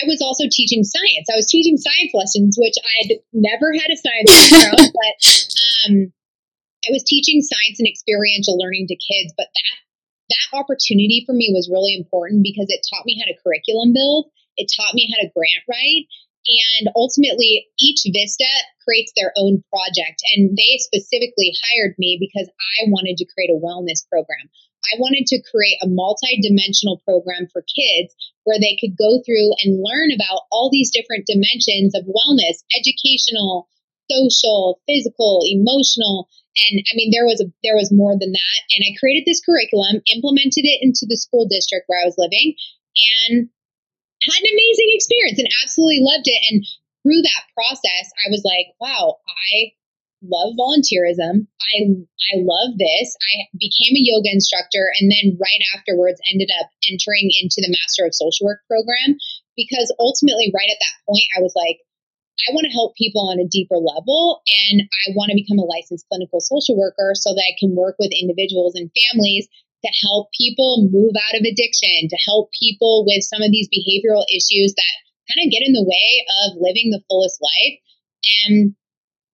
I 0.00 0.08
was 0.08 0.24
also 0.24 0.48
teaching 0.48 0.84
science. 0.84 1.28
I 1.28 1.36
was 1.36 1.46
teaching 1.46 1.76
science 1.76 2.12
lessons, 2.14 2.56
which 2.56 2.76
I'd 2.80 3.20
never 3.32 3.76
had 3.76 3.92
a 3.92 4.00
science 4.00 4.30
background, 4.32 4.88
but 4.88 5.16
um, 5.84 5.94
I 6.88 6.90
was 6.90 7.04
teaching 7.04 7.44
science 7.44 7.76
and 7.78 7.88
experiential 7.88 8.56
learning 8.56 8.88
to 8.88 8.96
kids. 8.96 9.36
But 9.36 9.52
that 9.52 9.76
that 10.32 10.56
opportunity 10.56 11.24
for 11.28 11.36
me 11.36 11.52
was 11.52 11.68
really 11.68 11.92
important 11.92 12.40
because 12.40 12.66
it 12.72 12.80
taught 12.88 13.04
me 13.04 13.20
how 13.20 13.28
to 13.28 13.36
curriculum 13.44 13.92
build. 13.92 14.32
It 14.56 14.72
taught 14.72 14.96
me 14.96 15.08
how 15.12 15.20
to 15.20 15.32
grant 15.36 15.64
write. 15.68 16.08
And 16.42 16.90
ultimately, 16.96 17.68
each 17.78 18.02
Vista 18.08 18.48
creates 18.82 19.12
their 19.14 19.32
own 19.36 19.62
project. 19.70 20.24
And 20.34 20.56
they 20.56 20.80
specifically 20.80 21.52
hired 21.68 21.94
me 21.98 22.18
because 22.18 22.48
I 22.48 22.90
wanted 22.90 23.16
to 23.18 23.28
create 23.30 23.52
a 23.52 23.60
wellness 23.60 24.02
program. 24.08 24.50
I 24.90 24.98
wanted 24.98 25.26
to 25.30 25.42
create 25.46 25.78
a 25.82 25.88
multi-dimensional 25.88 27.02
program 27.06 27.46
for 27.52 27.62
kids 27.62 28.14
where 28.44 28.58
they 28.58 28.76
could 28.80 28.98
go 28.98 29.22
through 29.22 29.54
and 29.62 29.82
learn 29.82 30.10
about 30.10 30.50
all 30.50 30.70
these 30.70 30.90
different 30.90 31.26
dimensions 31.26 31.94
of 31.94 32.08
wellness, 32.08 32.66
educational, 32.74 33.68
social, 34.10 34.80
physical, 34.86 35.46
emotional, 35.46 36.28
and 36.52 36.84
I 36.84 36.92
mean 36.94 37.10
there 37.14 37.24
was 37.24 37.40
a 37.40 37.48
there 37.64 37.78
was 37.78 37.94
more 37.94 38.12
than 38.12 38.32
that. 38.32 38.58
And 38.76 38.84
I 38.84 38.98
created 39.00 39.24
this 39.24 39.40
curriculum, 39.40 40.04
implemented 40.12 40.68
it 40.68 40.84
into 40.84 41.06
the 41.08 41.16
school 41.16 41.48
district 41.48 41.88
where 41.88 42.02
I 42.02 42.08
was 42.08 42.18
living, 42.20 42.54
and 43.32 43.48
had 43.48 44.42
an 44.42 44.52
amazing 44.52 44.90
experience 44.92 45.38
and 45.38 45.48
absolutely 45.64 46.04
loved 46.04 46.28
it. 46.28 46.40
And 46.50 46.66
through 47.02 47.22
that 47.22 47.48
process, 47.56 48.12
I 48.20 48.30
was 48.30 48.44
like, 48.44 48.76
wow, 48.78 49.18
I 49.26 49.72
love 50.22 50.54
volunteerism. 50.54 51.46
I 51.60 51.74
I 52.32 52.40
love 52.40 52.78
this. 52.78 53.08
I 53.18 53.50
became 53.58 53.98
a 53.98 54.06
yoga 54.06 54.30
instructor 54.30 54.90
and 54.98 55.10
then 55.10 55.36
right 55.36 55.62
afterwards 55.74 56.22
ended 56.30 56.50
up 56.62 56.70
entering 56.90 57.30
into 57.42 57.60
the 57.60 57.74
Master 57.74 58.06
of 58.06 58.14
Social 58.14 58.46
Work 58.46 58.62
program 58.70 59.18
because 59.58 59.92
ultimately 59.98 60.54
right 60.54 60.70
at 60.70 60.80
that 60.80 60.96
point 61.04 61.26
I 61.36 61.42
was 61.42 61.52
like 61.58 61.82
I 62.48 62.54
want 62.54 62.66
to 62.66 62.74
help 62.74 62.96
people 62.96 63.28
on 63.28 63.38
a 63.38 63.46
deeper 63.46 63.76
level 63.78 64.42
and 64.48 64.82
I 64.82 65.14
want 65.14 65.30
to 65.30 65.38
become 65.38 65.62
a 65.62 65.68
licensed 65.68 66.06
clinical 66.08 66.40
social 66.40 66.74
worker 66.74 67.14
so 67.14 67.34
that 67.34 67.46
I 67.46 67.54
can 67.58 67.76
work 67.76 67.94
with 67.98 68.10
individuals 68.10 68.74
and 68.74 68.90
families 68.90 69.46
to 69.84 69.90
help 70.06 70.30
people 70.38 70.88
move 70.90 71.14
out 71.18 71.38
of 71.38 71.46
addiction, 71.46 72.08
to 72.08 72.18
help 72.26 72.50
people 72.54 73.04
with 73.06 73.22
some 73.22 73.42
of 73.42 73.50
these 73.50 73.68
behavioral 73.68 74.22
issues 74.30 74.74
that 74.74 74.94
kind 75.30 75.42
of 75.44 75.50
get 75.50 75.66
in 75.66 75.74
the 75.74 75.86
way 75.86 76.08
of 76.42 76.58
living 76.58 76.90
the 76.90 77.02
fullest 77.10 77.38
life. 77.42 77.78
And 78.46 78.74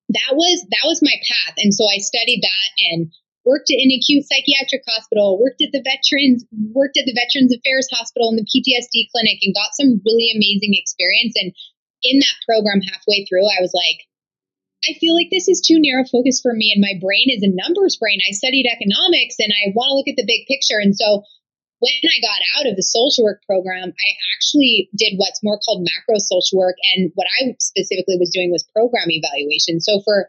that 0.08 0.32
was 0.32 0.64
that 0.72 0.86
was 0.88 1.04
my 1.04 1.14
path. 1.24 1.56
And 1.60 1.72
so 1.72 1.84
I 1.84 2.00
studied 2.00 2.40
that 2.40 2.68
and 2.92 3.12
worked 3.44 3.72
in 3.72 3.88
acute 3.88 4.28
psychiatric 4.28 4.84
hospital, 4.84 5.40
worked 5.40 5.64
at 5.64 5.72
the 5.72 5.84
veterans, 5.84 6.44
worked 6.76 7.00
at 7.00 7.08
the 7.08 7.16
Veterans 7.16 7.52
Affairs 7.52 7.88
Hospital 7.92 8.28
and 8.28 8.36
the 8.36 8.48
PTSD 8.48 9.08
clinic 9.08 9.40
and 9.40 9.56
got 9.56 9.72
some 9.72 10.04
really 10.04 10.28
amazing 10.36 10.76
experience. 10.76 11.32
And 11.36 11.52
in 12.04 12.20
that 12.20 12.38
program 12.44 12.84
halfway 12.84 13.24
through, 13.24 13.48
I 13.48 13.64
was 13.64 13.72
like, 13.72 14.04
I 14.86 14.94
feel 15.00 15.16
like 15.16 15.32
this 15.32 15.48
is 15.48 15.64
too 15.64 15.80
narrow 15.80 16.04
focus 16.06 16.38
for 16.40 16.54
me 16.54 16.70
and 16.70 16.84
my 16.84 16.94
brain 17.00 17.32
is 17.32 17.42
a 17.42 17.50
numbers 17.50 17.96
brain. 17.96 18.20
I 18.22 18.36
studied 18.36 18.68
economics 18.68 19.40
and 19.40 19.50
I 19.50 19.74
want 19.74 19.90
to 19.90 19.96
look 19.96 20.08
at 20.12 20.16
the 20.20 20.28
big 20.28 20.46
picture. 20.46 20.78
And 20.78 20.94
so 20.94 21.24
when 21.78 21.94
I 22.02 22.18
got 22.20 22.40
out 22.58 22.66
of 22.66 22.76
the 22.76 22.82
social 22.82 23.24
work 23.24 23.42
program, 23.46 23.90
I 23.94 24.10
actually 24.34 24.90
did 24.96 25.14
what's 25.16 25.42
more 25.42 25.58
called 25.62 25.86
macro 25.86 26.18
social 26.18 26.58
work. 26.58 26.76
And 26.94 27.12
what 27.14 27.26
I 27.40 27.54
specifically 27.60 28.18
was 28.18 28.30
doing 28.34 28.50
was 28.50 28.66
program 28.74 29.06
evaluation. 29.10 29.80
So 29.80 30.02
for 30.04 30.28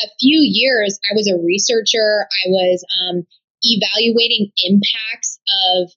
a 0.00 0.08
few 0.18 0.40
years, 0.40 0.98
I 1.10 1.14
was 1.14 1.28
a 1.28 1.36
researcher. 1.36 2.24
I 2.24 2.48
was 2.48 2.84
um, 2.96 3.26
evaluating 3.62 4.52
impacts 4.64 5.38
of 5.76 5.92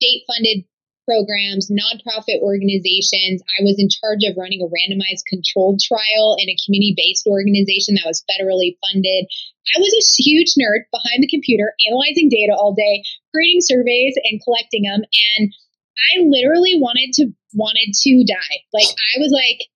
state 0.00 0.24
funded 0.26 0.64
programs, 1.04 1.70
nonprofit 1.70 2.40
organizations. 2.40 3.42
I 3.58 3.62
was 3.62 3.76
in 3.78 3.88
charge 3.90 4.22
of 4.26 4.38
running 4.38 4.62
a 4.62 4.70
randomized 4.70 5.26
controlled 5.28 5.80
trial 5.82 6.36
in 6.38 6.48
a 6.48 6.60
community 6.64 6.94
based 6.96 7.26
organization 7.26 7.98
that 7.98 8.08
was 8.08 8.24
federally 8.28 8.78
funded. 8.80 9.26
I 9.74 9.78
was 9.78 9.94
a 9.94 10.22
huge 10.22 10.54
nerd 10.58 10.90
behind 10.90 11.22
the 11.22 11.30
computer, 11.30 11.74
analyzing 11.86 12.28
data 12.28 12.54
all 12.54 12.74
day, 12.74 13.02
creating 13.34 13.62
surveys 13.62 14.14
and 14.24 14.42
collecting 14.42 14.82
them. 14.82 15.02
And 15.02 15.54
I 15.98 16.22
literally 16.26 16.74
wanted 16.78 17.12
to 17.22 17.30
wanted 17.54 17.92
to 17.92 18.24
die. 18.24 18.56
Like 18.72 18.88
I 18.90 19.20
was 19.20 19.30
like, 19.30 19.68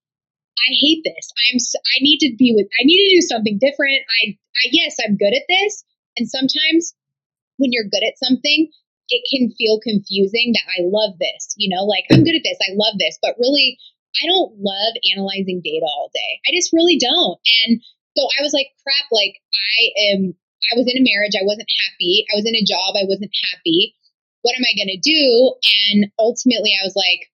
I 0.59 0.71
hate 0.73 1.05
this. 1.05 1.31
I'm 1.47 1.59
I 1.61 1.97
need 2.01 2.19
to 2.27 2.35
be 2.37 2.53
with 2.57 2.67
I 2.75 2.85
need 2.85 2.99
to 2.99 3.17
do 3.21 3.23
something 3.23 3.59
different. 3.61 4.03
I 4.23 4.35
I 4.35 4.63
yes, 4.73 4.97
I'm 5.03 5.17
good 5.17 5.35
at 5.35 5.47
this. 5.49 5.85
And 6.17 6.29
sometimes 6.29 6.95
when 7.59 7.73
you're 7.73 7.89
good 7.89 8.05
at 8.05 8.19
something, 8.19 8.71
it 9.09 9.23
can 9.31 9.55
feel 9.55 9.79
confusing 9.81 10.53
that 10.55 10.67
I 10.67 10.87
love 10.87 11.19
this, 11.19 11.55
you 11.57 11.71
know, 11.71 11.85
like 11.85 12.05
I'm 12.11 12.25
good 12.25 12.35
at 12.35 12.45
this, 12.45 12.59
I 12.63 12.75
love 12.75 12.99
this, 12.99 13.19
but 13.23 13.39
really 13.39 13.79
I 14.23 14.27
don't 14.27 14.57
love 14.59 14.95
analyzing 15.15 15.61
data 15.63 15.87
all 15.87 16.11
day. 16.13 16.41
I 16.49 16.57
just 16.57 16.73
really 16.73 16.99
don't. 16.99 17.39
And 17.67 17.81
so 18.17 18.25
I 18.25 18.43
was 18.43 18.57
like, 18.57 18.73
crap, 18.81 19.07
like 19.13 19.37
I 19.53 19.79
am, 20.13 20.33
I 20.73 20.75
was 20.75 20.89
in 20.89 20.97
a 20.97 21.05
marriage, 21.05 21.37
I 21.37 21.45
wasn't 21.45 21.69
happy. 21.69 22.25
I 22.33 22.35
was 22.35 22.49
in 22.49 22.57
a 22.57 22.65
job, 22.65 22.97
I 22.97 23.05
wasn't 23.05 23.35
happy. 23.53 23.95
What 24.41 24.57
am 24.57 24.65
I 24.65 24.79
going 24.79 24.95
to 24.95 25.03
do? 25.03 25.55
And 25.91 26.11
ultimately, 26.19 26.73
I 26.73 26.87
was 26.87 26.97
like, 26.97 27.29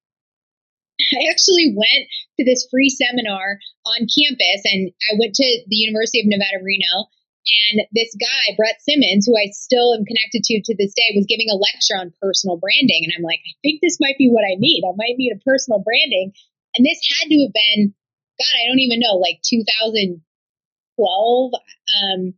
I 1.13 1.29
actually 1.29 1.73
went 1.73 2.09
to 2.37 2.43
this 2.45 2.67
free 2.69 2.89
seminar 2.89 3.57
on 3.85 4.09
campus 4.09 4.61
and 4.65 4.91
I 5.09 5.17
went 5.17 5.33
to 5.35 5.47
the 5.67 5.79
University 5.79 6.21
of 6.21 6.27
Nevada, 6.27 6.61
Reno 6.61 7.09
and 7.43 7.83
this 7.91 8.15
guy, 8.15 8.55
Brett 8.55 8.79
Simmons, 8.79 9.27
who 9.27 9.35
I 9.35 9.51
still 9.51 9.91
am 9.93 10.07
connected 10.07 10.47
to 10.47 10.63
to 10.63 10.75
this 10.79 10.95
day, 10.95 11.11
was 11.11 11.27
giving 11.27 11.51
a 11.51 11.59
lecture 11.59 11.99
on 11.99 12.15
personal 12.23 12.55
branding. 12.55 13.03
And 13.03 13.11
I'm 13.11 13.23
like, 13.23 13.43
I 13.43 13.51
think 13.59 13.83
this 13.83 13.99
might 13.99 14.15
be 14.17 14.31
what 14.31 14.47
I 14.47 14.55
need. 14.55 14.87
I 14.87 14.95
might 14.95 15.19
need 15.19 15.35
a 15.35 15.43
personal 15.43 15.83
branding. 15.83 16.31
And 16.75 16.85
this 16.87 17.03
had 17.03 17.27
to 17.27 17.35
have 17.43 17.51
been, 17.51 17.93
God, 18.39 18.55
I 18.63 18.71
don't 18.71 18.79
even 18.79 19.03
know, 19.03 19.19
like 19.19 19.43
2012. 19.43 20.23
Um, 20.23 22.31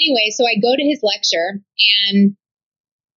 anyway, 0.00 0.32
so 0.32 0.48
I 0.48 0.56
go 0.56 0.72
to 0.72 0.82
his 0.82 1.04
lecture 1.04 1.60
and 1.60 2.32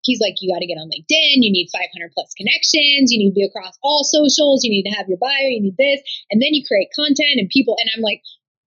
he's 0.03 0.19
like, 0.19 0.35
you 0.43 0.51
got 0.51 0.59
to 0.59 0.67
get 0.67 0.83
on 0.83 0.91
LinkedIn. 0.91 1.47
You 1.47 1.55
need 1.55 1.71
500 1.71 2.11
plus 2.11 2.35
connections. 2.35 3.07
You 3.07 3.23
need 3.23 3.31
to 3.31 3.39
be 3.39 3.47
across 3.47 3.79
all 3.79 4.03
socials. 4.03 4.67
You 4.67 4.75
need 4.75 4.91
to 4.91 4.99
have 4.99 5.07
your 5.07 5.17
bio. 5.17 5.47
You 5.47 5.63
need 5.63 5.79
this. 5.79 6.03
And 6.27 6.41
then 6.41 6.51
you 6.51 6.67
create 6.67 6.91
content 6.91 7.39
and 7.39 7.47
people. 7.47 7.79
And 7.79 7.87
I'm 7.95 8.03
like, 8.03 8.19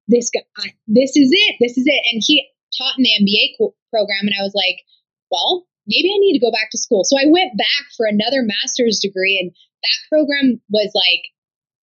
this 0.08 0.30
guy, 0.32 0.72
this 0.86 1.16
is 1.16 1.28
it. 1.32 1.56
This 1.60 1.76
is 1.76 1.84
it. 1.86 2.02
And 2.12 2.22
he, 2.24 2.46
taught 2.76 2.98
in 2.98 3.04
the 3.04 3.16
MBA 3.22 3.56
program, 3.90 4.26
and 4.26 4.36
I 4.38 4.42
was 4.42 4.54
like, 4.54 4.82
well, 5.30 5.66
maybe 5.86 6.10
I 6.10 6.18
need 6.18 6.34
to 6.34 6.44
go 6.44 6.52
back 6.52 6.70
to 6.70 6.78
school. 6.78 7.04
So 7.04 7.16
I 7.18 7.30
went 7.30 7.56
back 7.56 7.84
for 7.96 8.06
another 8.06 8.42
master's 8.42 9.00
degree, 9.00 9.38
and 9.40 9.50
that 9.50 10.00
program 10.08 10.60
was 10.70 10.92
like 10.94 11.24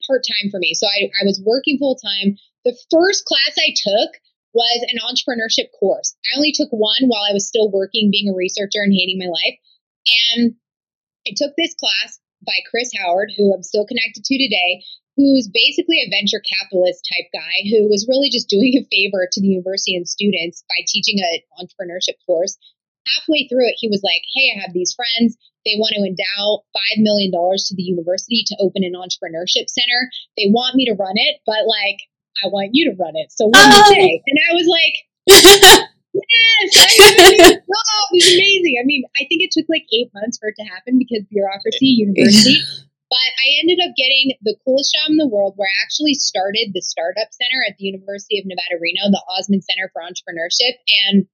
part 0.07 0.23
time 0.25 0.49
for 0.49 0.59
me. 0.59 0.73
So 0.73 0.87
I, 0.87 1.09
I 1.21 1.23
was 1.25 1.41
working 1.45 1.77
full 1.77 1.97
time. 1.97 2.37
The 2.65 2.77
first 2.89 3.25
class 3.25 3.55
I 3.57 3.73
took 3.75 4.11
was 4.53 4.85
an 4.89 4.99
entrepreneurship 4.99 5.71
course. 5.79 6.15
I 6.27 6.37
only 6.37 6.51
took 6.51 6.69
one 6.71 7.07
while 7.07 7.23
I 7.23 7.33
was 7.33 7.47
still 7.47 7.71
working, 7.71 8.11
being 8.11 8.29
a 8.29 8.35
researcher 8.35 8.83
and 8.83 8.93
hating 8.93 9.17
my 9.19 9.31
life. 9.31 9.57
And 10.35 10.55
I 11.27 11.31
took 11.37 11.53
this 11.55 11.75
class 11.75 12.19
by 12.45 12.57
Chris 12.69 12.91
Howard, 12.97 13.31
who 13.37 13.53
I'm 13.53 13.63
still 13.63 13.85
connected 13.85 14.25
to 14.25 14.37
today 14.37 14.83
who's 15.17 15.49
basically 15.51 15.99
a 16.01 16.11
venture 16.11 16.41
capitalist 16.41 17.05
type 17.07 17.27
guy 17.33 17.67
who 17.69 17.89
was 17.89 18.07
really 18.07 18.29
just 18.29 18.49
doing 18.49 18.75
a 18.79 18.87
favor 18.87 19.27
to 19.31 19.41
the 19.41 19.47
university 19.47 19.95
and 19.95 20.07
students 20.07 20.63
by 20.69 20.85
teaching 20.87 21.19
an 21.19 21.41
entrepreneurship 21.59 22.17
course. 22.25 22.57
Halfway 23.17 23.47
through 23.49 23.65
it, 23.65 23.81
he 23.81 23.89
was 23.89 24.05
like, 24.05 24.21
Hey, 24.33 24.53
I 24.53 24.61
have 24.61 24.73
these 24.73 24.93
friends. 24.93 25.35
They 25.65 25.77
want 25.77 25.93
to 25.97 26.05
endow 26.05 26.65
$5 26.97 27.01
million 27.01 27.31
to 27.33 27.75
the 27.75 27.85
university 27.85 28.43
to 28.47 28.57
open 28.59 28.83
an 28.83 28.93
entrepreneurship 28.93 29.69
center. 29.69 30.09
They 30.37 30.49
want 30.49 30.75
me 30.75 30.85
to 30.85 30.97
run 30.97 31.13
it, 31.15 31.41
but 31.45 31.65
like, 31.69 32.01
I 32.41 32.47
want 32.47 32.71
you 32.73 32.89
to 32.89 32.97
run 32.97 33.13
it. 33.15 33.31
So 33.31 33.45
what 33.45 33.57
do 33.57 33.69
you 33.69 33.83
oh. 33.85 33.89
say? 33.89 34.21
And 34.25 34.37
I 34.49 34.53
was 34.53 34.67
like, 34.69 35.87
Yes, 36.13 36.75
oh, 36.75 37.47
it 37.47 37.63
was 38.11 38.33
amazing. 38.33 38.75
I 38.81 38.85
mean, 38.85 39.03
I 39.15 39.23
think 39.29 39.43
it 39.43 39.51
took 39.51 39.65
like 39.69 39.83
eight 39.93 40.11
months 40.13 40.37
for 40.37 40.49
it 40.49 40.55
to 40.57 40.63
happen 40.63 40.99
because 40.99 41.23
bureaucracy, 41.29 41.87
university. 41.87 42.59
But 43.11 43.27
I 43.43 43.59
ended 43.59 43.83
up 43.83 43.91
getting 43.99 44.39
the 44.39 44.55
coolest 44.63 44.95
job 44.95 45.11
in 45.11 45.19
the 45.19 45.27
world 45.27 45.59
where 45.59 45.67
I 45.67 45.83
actually 45.83 46.15
started 46.15 46.71
the 46.71 46.79
Startup 46.79 47.27
Center 47.27 47.59
at 47.67 47.75
the 47.75 47.91
University 47.91 48.39
of 48.39 48.47
Nevada, 48.47 48.79
Reno, 48.79 49.11
the 49.11 49.19
Ozmen 49.35 49.59
Center 49.59 49.91
for 49.91 49.99
Entrepreneurship. 49.99 50.79
And 51.03 51.27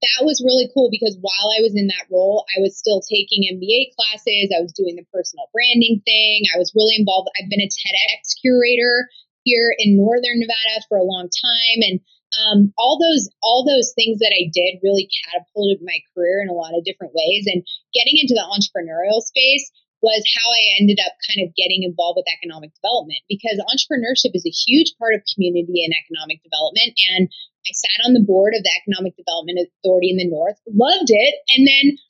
that 0.00 0.24
was 0.24 0.40
really 0.40 0.72
cool 0.72 0.88
because 0.88 1.20
while 1.20 1.52
I 1.52 1.60
was 1.60 1.76
in 1.76 1.92
that 1.92 2.08
role, 2.08 2.48
I 2.56 2.64
was 2.64 2.80
still 2.80 3.04
taking 3.04 3.44
MBA 3.44 3.92
classes. 3.92 4.48
I 4.56 4.64
was 4.64 4.72
doing 4.72 4.96
the 4.96 5.04
personal 5.12 5.52
branding 5.52 6.00
thing. 6.08 6.48
I 6.48 6.56
was 6.56 6.72
really 6.72 6.96
involved. 6.96 7.28
I've 7.36 7.52
been 7.52 7.60
a 7.60 7.68
TEDx 7.68 8.40
curator 8.40 9.12
here 9.44 9.76
in 9.76 10.00
Northern 10.00 10.40
Nevada 10.40 10.80
for 10.88 10.96
a 10.96 11.04
long 11.04 11.28
time. 11.28 11.78
And 11.84 12.00
um, 12.40 12.58
all 12.80 12.96
those 12.96 13.28
all 13.44 13.68
those 13.68 13.92
things 13.92 14.24
that 14.24 14.32
I 14.32 14.48
did 14.48 14.80
really 14.80 15.12
catapulted 15.28 15.84
my 15.84 16.00
career 16.16 16.40
in 16.40 16.48
a 16.48 16.56
lot 16.56 16.72
of 16.72 16.88
different 16.88 17.12
ways. 17.12 17.44
And 17.44 17.60
getting 17.92 18.16
into 18.16 18.32
the 18.32 18.48
entrepreneurial 18.48 19.20
space 19.20 19.68
was 20.00 20.24
how 20.32 20.48
I 20.48 20.80
ended 20.80 20.98
up 21.04 21.12
kind 21.28 21.44
of 21.44 21.54
getting 21.56 21.84
involved 21.84 22.16
with 22.16 22.32
economic 22.32 22.72
development 22.80 23.20
because 23.28 23.60
entrepreneurship 23.68 24.32
is 24.32 24.48
a 24.48 24.58
huge 24.64 24.96
part 24.96 25.12
of 25.12 25.28
community 25.28 25.84
and 25.84 25.92
economic 25.92 26.40
development. 26.40 26.96
And 27.12 27.28
I 27.68 27.72
sat 27.76 28.08
on 28.08 28.16
the 28.16 28.24
board 28.24 28.56
of 28.56 28.64
the 28.64 28.72
Economic 28.80 29.16
Development 29.16 29.60
Authority 29.60 30.10
in 30.10 30.16
the 30.16 30.32
North, 30.32 30.56
loved 30.72 31.12
it. 31.12 31.34
And 31.52 31.68
then 31.68 32.00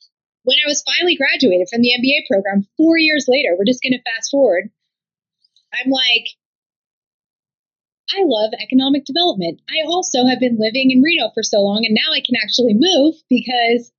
when 0.47 0.57
I 0.63 0.67
was 0.67 0.83
finally 0.87 1.19
graduated 1.19 1.67
from 1.67 1.83
the 1.83 1.91
MBA 1.99 2.25
program, 2.31 2.65
four 2.77 2.97
years 2.97 3.27
later, 3.27 3.53
we're 3.59 3.67
just 3.67 3.83
going 3.83 3.93
to 3.93 4.07
fast 4.07 4.31
forward, 4.31 4.71
I'm 5.75 5.91
like, 5.91 6.31
I 8.11 8.23
love 8.23 8.51
economic 8.59 9.05
development. 9.05 9.61
I 9.69 9.87
also 9.87 10.25
have 10.25 10.39
been 10.39 10.59
living 10.59 10.91
in 10.91 11.01
Reno 11.01 11.31
for 11.33 11.43
so 11.43 11.61
long, 11.61 11.85
and 11.85 11.95
now 11.95 12.11
I 12.11 12.23
can 12.23 12.35
actually 12.35 12.75
move 12.75 13.15
because 13.29 13.91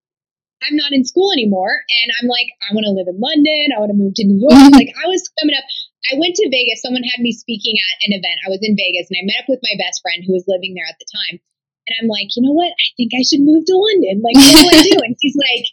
I'm 0.63 0.79
not 0.79 0.95
in 0.95 1.05
school 1.05 1.33
anymore. 1.33 1.75
And 1.75 2.09
I'm 2.21 2.29
like, 2.31 2.49
I 2.63 2.75
want 2.75 2.87
to 2.87 2.95
live 2.95 3.11
in 3.11 3.19
London. 3.19 3.75
I 3.75 3.81
want 3.83 3.91
to 3.91 3.99
move 3.99 4.15
to 4.17 4.27
New 4.27 4.39
York. 4.39 4.73
like 4.79 4.95
I 4.95 5.11
was 5.11 5.27
coming 5.39 5.59
up, 5.59 5.67
I 6.11 6.19
went 6.19 6.39
to 6.39 6.51
Vegas. 6.51 6.83
Someone 6.83 7.07
had 7.07 7.23
me 7.23 7.35
speaking 7.35 7.79
at 7.79 8.07
an 8.07 8.15
event. 8.15 8.43
I 8.47 8.51
was 8.51 8.63
in 8.63 8.79
Vegas 8.79 9.11
and 9.11 9.19
I 9.19 9.27
met 9.27 9.43
up 9.43 9.51
with 9.51 9.63
my 9.63 9.75
best 9.79 10.03
friend 10.03 10.23
who 10.23 10.35
was 10.35 10.47
living 10.51 10.75
there 10.75 10.87
at 10.87 10.99
the 10.99 11.11
time. 11.11 11.43
And 11.87 11.95
I'm 11.99 12.11
like, 12.11 12.31
you 12.39 12.47
know 12.47 12.55
what? 12.55 12.71
I 12.71 12.89
think 12.95 13.11
I 13.11 13.27
should 13.27 13.43
move 13.43 13.67
to 13.67 13.75
London. 13.75 14.23
Like, 14.23 14.39
what 14.39 14.55
do 14.55 14.71
I 14.71 14.79
do? 14.87 14.97
And 15.03 15.19
he's 15.19 15.35
like, 15.35 15.67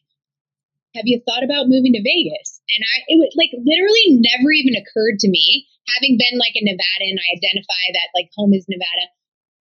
have 0.98 1.06
you 1.06 1.22
thought 1.22 1.46
about 1.46 1.70
moving 1.70 1.94
to 1.94 2.02
Vegas? 2.02 2.62
And 2.74 2.82
I, 2.82 2.96
it 3.14 3.18
would 3.22 3.34
like 3.38 3.54
literally 3.54 4.18
never 4.18 4.50
even 4.50 4.74
occurred 4.74 5.22
to 5.22 5.30
me, 5.30 5.70
having 5.94 6.18
been 6.18 6.42
like 6.42 6.58
a 6.58 6.66
Nevadan, 6.66 7.18
I 7.18 7.38
identify 7.38 7.84
that 7.94 8.14
like 8.18 8.34
home 8.34 8.58
is 8.58 8.66
Nevada. 8.66 9.14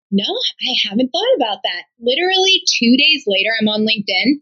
No, 0.08 0.28
I 0.28 0.72
haven't 0.88 1.12
thought 1.12 1.36
about 1.36 1.60
that. 1.68 1.92
Literally 2.00 2.64
two 2.64 2.96
days 2.96 3.28
later, 3.28 3.52
I'm 3.60 3.68
on 3.68 3.84
LinkedIn. 3.84 4.40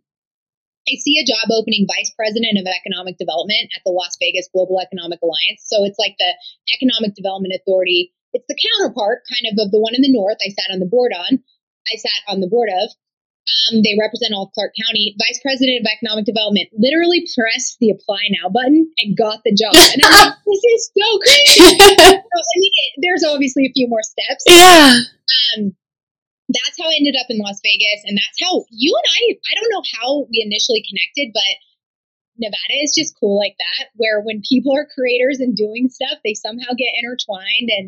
I 0.86 0.96
see 1.01 1.18
a 1.18 1.25
job 1.25 1.50
opening 1.50 1.89
vice 1.89 2.13
president 2.13 2.62
of 2.62 2.70
economic 2.70 3.18
development 3.18 3.74
at 3.74 3.82
the 3.86 3.92
Las 3.92 4.18
Vegas 4.22 4.50
Global 4.54 4.77
Economic 4.77 5.20
Alliance. 5.25 5.65
So 5.65 5.84
it's 5.84 5.98
like 5.98 6.15
the 6.22 6.32
Economic 6.77 7.18
Development 7.18 7.58
Authority. 7.58 8.13
It's 8.34 8.46
the 8.46 8.58
counterpart 8.58 9.25
kind 9.25 9.50
of 9.50 9.58
of 9.58 9.72
the 9.72 9.82
one 9.82 9.96
in 9.98 10.06
the 10.06 10.13
north 10.13 10.38
I 10.46 10.54
sat 10.54 10.70
on 10.70 10.80
the 10.80 10.89
board 10.89 11.12
on. 11.15 11.42
I 11.89 11.96
sat 11.98 12.22
on 12.30 12.42
the 12.42 12.51
board 12.51 12.70
of. 12.70 12.89
Um, 13.46 13.86
they 13.86 13.94
represent 13.94 14.34
all 14.34 14.50
of 14.50 14.54
Clark 14.58 14.74
County. 14.74 15.13
Vice 15.22 15.38
President 15.42 15.82
of 15.82 15.86
Economic 15.86 16.25
Development 16.25 16.65
literally 16.74 17.30
pressed 17.38 17.77
the 17.77 17.94
apply 17.94 18.34
now 18.42 18.50
button 18.50 18.89
and 18.98 19.18
got 19.18 19.46
the 19.46 19.54
job. 19.54 19.77
And 19.77 20.01
I'm 20.01 20.34
like, 20.34 20.38
this 20.46 20.63
is 20.65 20.82
so 20.98 21.08
crazy. 21.22 21.62
so, 21.77 22.38
I 22.42 22.56
mean, 22.58 22.72
there's 23.06 23.24
obviously 23.24 23.70
a 23.70 23.74
few 23.74 23.88
more 23.88 24.01
steps. 24.01 24.44
Yeah. 24.50 24.98
Um, 25.58 25.77
that's 26.56 26.80
how 26.80 26.88
I 26.88 26.96
ended 26.96 27.20
up 27.20 27.28
in 27.30 27.44
Las 27.44 27.60
Vegas. 27.60 28.02
And 28.08 28.16
that's 28.16 28.40
how 28.40 28.64
you 28.72 28.96
and 28.96 29.08
I, 29.12 29.22
I 29.36 29.54
don't 29.60 29.72
know 29.72 29.86
how 30.00 30.08
we 30.32 30.40
initially 30.40 30.84
connected, 30.88 31.36
but 31.36 31.54
Nevada 32.38 32.78
is 32.84 32.96
just 32.96 33.16
cool 33.20 33.40
like 33.40 33.56
that, 33.60 33.92
where 33.96 34.20
when 34.20 34.44
people 34.44 34.76
are 34.76 34.88
creators 34.88 35.40
and 35.40 35.56
doing 35.56 35.88
stuff, 35.88 36.20
they 36.24 36.36
somehow 36.36 36.76
get 36.76 36.96
intertwined. 37.00 37.70
And, 37.72 37.88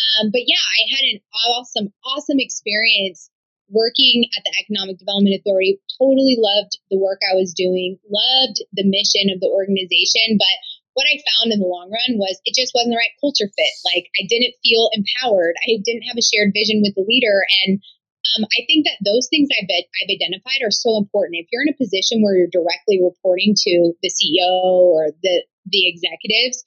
um, 0.00 0.32
but 0.32 0.48
yeah, 0.48 0.64
I 0.64 0.80
had 0.88 1.04
an 1.12 1.20
awesome, 1.32 1.88
awesome 2.04 2.40
experience 2.40 3.28
working 3.68 4.28
at 4.36 4.44
the 4.44 4.52
Economic 4.60 5.00
Development 5.00 5.36
Authority, 5.36 5.80
totally 6.00 6.36
loved 6.40 6.76
the 6.92 7.00
work 7.00 7.20
I 7.24 7.36
was 7.36 7.56
doing, 7.56 7.96
loved 8.04 8.60
the 8.72 8.84
mission 8.84 9.32
of 9.32 9.40
the 9.40 9.48
organization. 9.48 10.36
But 10.36 10.56
what 10.92 11.08
I 11.08 11.24
found 11.24 11.52
in 11.52 11.60
the 11.60 11.68
long 11.68 11.88
run 11.88 12.20
was 12.20 12.36
it 12.44 12.52
just 12.52 12.76
wasn't 12.76 12.92
the 12.92 13.00
right 13.00 13.16
culture 13.20 13.48
fit. 13.48 13.74
Like 13.88 14.12
I 14.20 14.28
didn't 14.28 14.60
feel 14.60 14.92
empowered. 14.92 15.56
I 15.64 15.80
didn't 15.80 16.04
have 16.04 16.20
a 16.20 16.24
shared 16.24 16.52
vision 16.52 16.84
with 16.84 16.92
the 16.92 17.08
leader. 17.08 17.44
And 17.64 17.80
um, 18.22 18.46
I 18.54 18.62
think 18.70 18.86
that 18.86 19.02
those 19.02 19.26
things 19.28 19.50
I've, 19.50 19.66
I've 19.66 20.12
identified 20.12 20.62
are 20.62 20.70
so 20.70 20.96
important. 20.96 21.42
If 21.42 21.50
you're 21.50 21.66
in 21.66 21.74
a 21.74 21.76
position 21.76 22.22
where 22.22 22.38
you're 22.38 22.52
directly 22.52 23.02
reporting 23.02 23.54
to 23.56 23.92
the 23.98 24.10
CEO 24.14 24.86
or 24.94 25.10
the, 25.22 25.42
the 25.66 25.90
executives, 25.90 26.62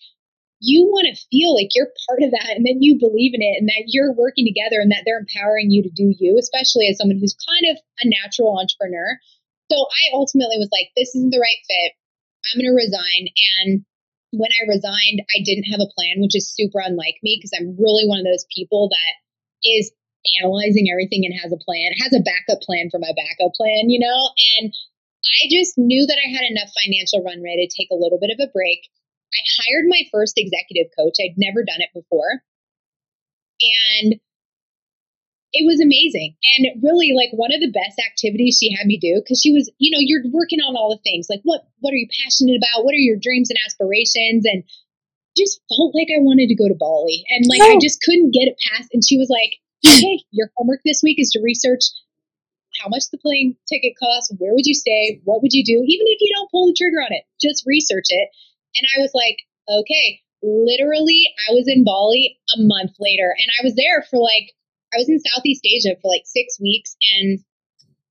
you 0.59 0.87
want 0.87 1.07
to 1.07 1.27
feel 1.31 1.55
like 1.55 1.71
you're 1.75 1.91
part 2.07 2.23
of 2.23 2.31
that 2.31 2.55
and 2.55 2.67
then 2.67 2.83
you 2.83 2.99
believe 2.99 3.35
in 3.35 3.43
it 3.43 3.59
and 3.59 3.67
that 3.67 3.87
you're 3.87 4.15
working 4.15 4.47
together 4.47 4.79
and 4.83 4.91
that 4.91 5.03
they're 5.03 5.19
empowering 5.19 5.71
you 5.71 5.83
to 5.83 5.91
do 5.91 6.11
you, 6.15 6.35
especially 6.39 6.87
as 6.87 6.99
someone 6.99 7.19
who's 7.19 7.35
kind 7.39 7.71
of 7.71 7.79
a 8.03 8.05
natural 8.07 8.55
entrepreneur. 8.55 9.19
So 9.71 9.79
I 9.79 10.03
ultimately 10.15 10.59
was 10.59 10.71
like, 10.71 10.91
this 10.95 11.15
isn't 11.15 11.31
the 11.31 11.43
right 11.43 11.61
fit. 11.67 11.91
I'm 12.51 12.59
going 12.61 12.71
to 12.71 12.77
resign. 12.77 13.31
And 13.31 13.85
when 14.31 14.51
I 14.51 14.67
resigned, 14.67 15.23
I 15.31 15.43
didn't 15.43 15.71
have 15.71 15.81
a 15.81 15.91
plan, 15.91 16.19
which 16.19 16.35
is 16.35 16.51
super 16.51 16.83
unlike 16.83 17.19
me 17.23 17.39
because 17.39 17.55
I'm 17.55 17.79
really 17.79 18.07
one 18.07 18.19
of 18.19 18.27
those 18.27 18.45
people 18.51 18.91
that 18.91 19.13
is 19.63 19.91
analyzing 20.41 20.89
everything 20.91 21.23
and 21.25 21.37
has 21.37 21.53
a 21.53 21.61
plan, 21.61 21.93
has 22.01 22.13
a 22.13 22.25
backup 22.25 22.61
plan 22.65 22.89
for 22.89 22.99
my 22.99 23.13
backup 23.13 23.53
plan, 23.53 23.89
you 23.89 23.99
know? 24.01 24.19
And 24.57 24.73
I 25.25 25.49
just 25.49 25.77
knew 25.77 26.05
that 26.05 26.21
I 26.21 26.27
had 26.29 26.45
enough 26.49 26.73
financial 26.73 27.21
runway 27.21 27.61
to 27.61 27.69
take 27.69 27.89
a 27.91 27.99
little 27.99 28.17
bit 28.21 28.33
of 28.33 28.41
a 28.41 28.51
break 28.51 28.89
I 29.35 29.41
hired 29.61 29.85
my 29.87 30.03
first 30.11 30.37
executive 30.37 30.91
coach. 30.95 31.19
I'd 31.19 31.37
never 31.37 31.63
done 31.63 31.83
it 31.83 31.91
before. 31.93 32.43
And 33.59 34.19
it 35.55 35.63
was 35.63 35.79
amazing. 35.79 36.35
And 36.55 36.83
really 36.83 37.15
like 37.15 37.31
one 37.31 37.55
of 37.55 37.63
the 37.63 37.71
best 37.71 37.99
activities 37.99 38.59
she 38.59 38.75
had 38.75 38.87
me 38.87 38.99
do 38.99 39.23
because 39.23 39.39
she 39.39 39.51
was, 39.51 39.71
you 39.79 39.91
know, 39.91 40.03
you're 40.03 40.27
working 40.31 40.59
on 40.59 40.75
all 40.75 40.91
the 40.91 41.03
things. 41.03 41.27
Like 41.29 41.43
what 41.43 41.63
what 41.79 41.93
are 41.93 41.99
you 41.99 42.11
passionate 42.23 42.59
about? 42.59 42.83
What 42.83 42.95
are 42.95 43.03
your 43.03 43.19
dreams 43.19 43.49
and 43.49 43.59
aspirations? 43.63 44.43
And 44.43 44.63
just 45.35 45.59
felt 45.67 45.95
like 45.95 46.11
I 46.11 46.23
wanted 46.23 46.47
to 46.47 46.59
go 46.59 46.67
to 46.67 46.79
Bali. 46.79 47.23
And 47.31 47.47
like 47.47 47.63
I 47.63 47.79
just 47.79 48.03
couldn't 48.03 48.35
get 48.35 48.51
it 48.51 48.59
past 48.71 48.91
and 48.91 49.03
she 49.03 49.17
was 49.17 49.31
like, 49.31 49.59
"Okay, 49.85 50.23
your 50.31 50.51
homework 50.57 50.81
this 50.83 51.01
week 51.03 51.19
is 51.19 51.31
to 51.31 51.41
research 51.41 51.81
how 52.81 52.89
much 52.89 53.09
the 53.11 53.17
plane 53.17 53.55
ticket 53.67 53.93
costs, 53.97 54.33
where 54.37 54.53
would 54.53 54.65
you 54.65 54.73
stay, 54.73 55.21
what 55.23 55.41
would 55.41 55.53
you 55.53 55.63
do, 55.63 55.83
even 55.85 56.07
if 56.07 56.19
you 56.19 56.31
don't 56.35 56.51
pull 56.51 56.67
the 56.67 56.75
trigger 56.77 56.99
on 56.99 57.13
it, 57.13 57.23
just 57.41 57.63
research 57.65 58.07
it. 58.09 58.29
And 58.75 58.87
I 58.97 59.01
was 59.01 59.11
like, 59.13 59.37
okay, 59.69 60.19
literally, 60.43 61.31
I 61.47 61.53
was 61.53 61.67
in 61.67 61.83
Bali 61.83 62.37
a 62.55 62.61
month 62.61 62.95
later 62.99 63.31
and 63.31 63.49
I 63.59 63.63
was 63.63 63.75
there 63.75 64.03
for 64.09 64.19
like, 64.19 64.51
I 64.93 64.97
was 64.97 65.09
in 65.09 65.19
Southeast 65.19 65.65
Asia 65.65 65.95
for 66.01 66.11
like 66.11 66.23
six 66.25 66.59
weeks. 66.59 66.95
And 67.17 67.39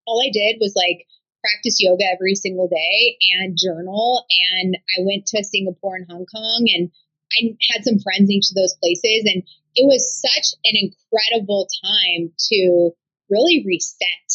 all 0.06 0.20
I 0.20 0.30
did 0.32 0.56
was 0.60 0.74
like 0.76 1.06
practice 1.40 1.80
yoga 1.80 2.04
every 2.12 2.34
single 2.34 2.68
day 2.68 3.16
and 3.36 3.58
journal. 3.60 4.24
And 4.52 4.76
I 4.96 5.04
went 5.04 5.26
to 5.26 5.44
Singapore 5.44 5.96
and 5.96 6.06
Hong 6.08 6.26
Kong 6.26 6.64
and 6.72 6.90
I 7.36 7.56
had 7.72 7.84
some 7.84 8.00
friends 8.00 8.30
in 8.30 8.36
each 8.36 8.50
of 8.50 8.56
those 8.56 8.76
places. 8.80 9.28
And 9.28 9.42
it 9.74 9.84
was 9.86 10.02
such 10.22 10.58
an 10.64 10.74
incredible 10.74 11.66
time 11.84 12.32
to 12.50 12.90
really 13.30 13.64
reset 13.66 14.28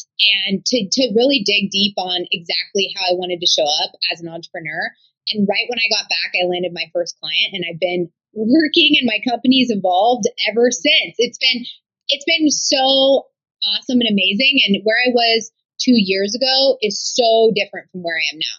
and 0.48 0.66
to, 0.66 0.88
to 0.92 1.14
really 1.16 1.44
dig 1.46 1.72
deep 1.72 1.94
on 1.98 2.26
exactly 2.32 2.92
how 2.96 3.06
I 3.06 3.16
wanted 3.16 3.40
to 3.40 3.48
show 3.48 3.66
up 3.84 3.92
as 4.12 4.22
an 4.22 4.30
entrepreneur. 4.30 4.92
And 5.32 5.48
right 5.48 5.70
when 5.70 5.80
I 5.80 5.94
got 5.94 6.10
back, 6.10 6.34
I 6.34 6.48
landed 6.48 6.74
my 6.74 6.90
first 6.92 7.20
client 7.22 7.54
and 7.54 7.64
I've 7.64 7.80
been 7.80 8.10
working 8.34 8.98
and 9.00 9.08
my 9.08 9.20
company's 9.28 9.70
evolved 9.70 10.26
ever 10.50 10.72
since. 10.72 11.16
It's 11.18 11.38
been 11.38 11.66
it's 12.10 12.26
been 12.26 12.50
so 12.50 13.30
awesome 13.64 14.02
and 14.02 14.10
amazing. 14.10 14.62
And 14.66 14.82
where 14.84 14.98
I 14.98 15.12
was 15.14 15.52
two 15.80 15.96
years 15.96 16.36
ago 16.36 16.78
is 16.82 17.00
so 17.00 17.52
different 17.56 17.92
from 17.92 18.02
where 18.02 18.18
I 18.18 18.34
am 18.34 18.40
now. 18.40 18.58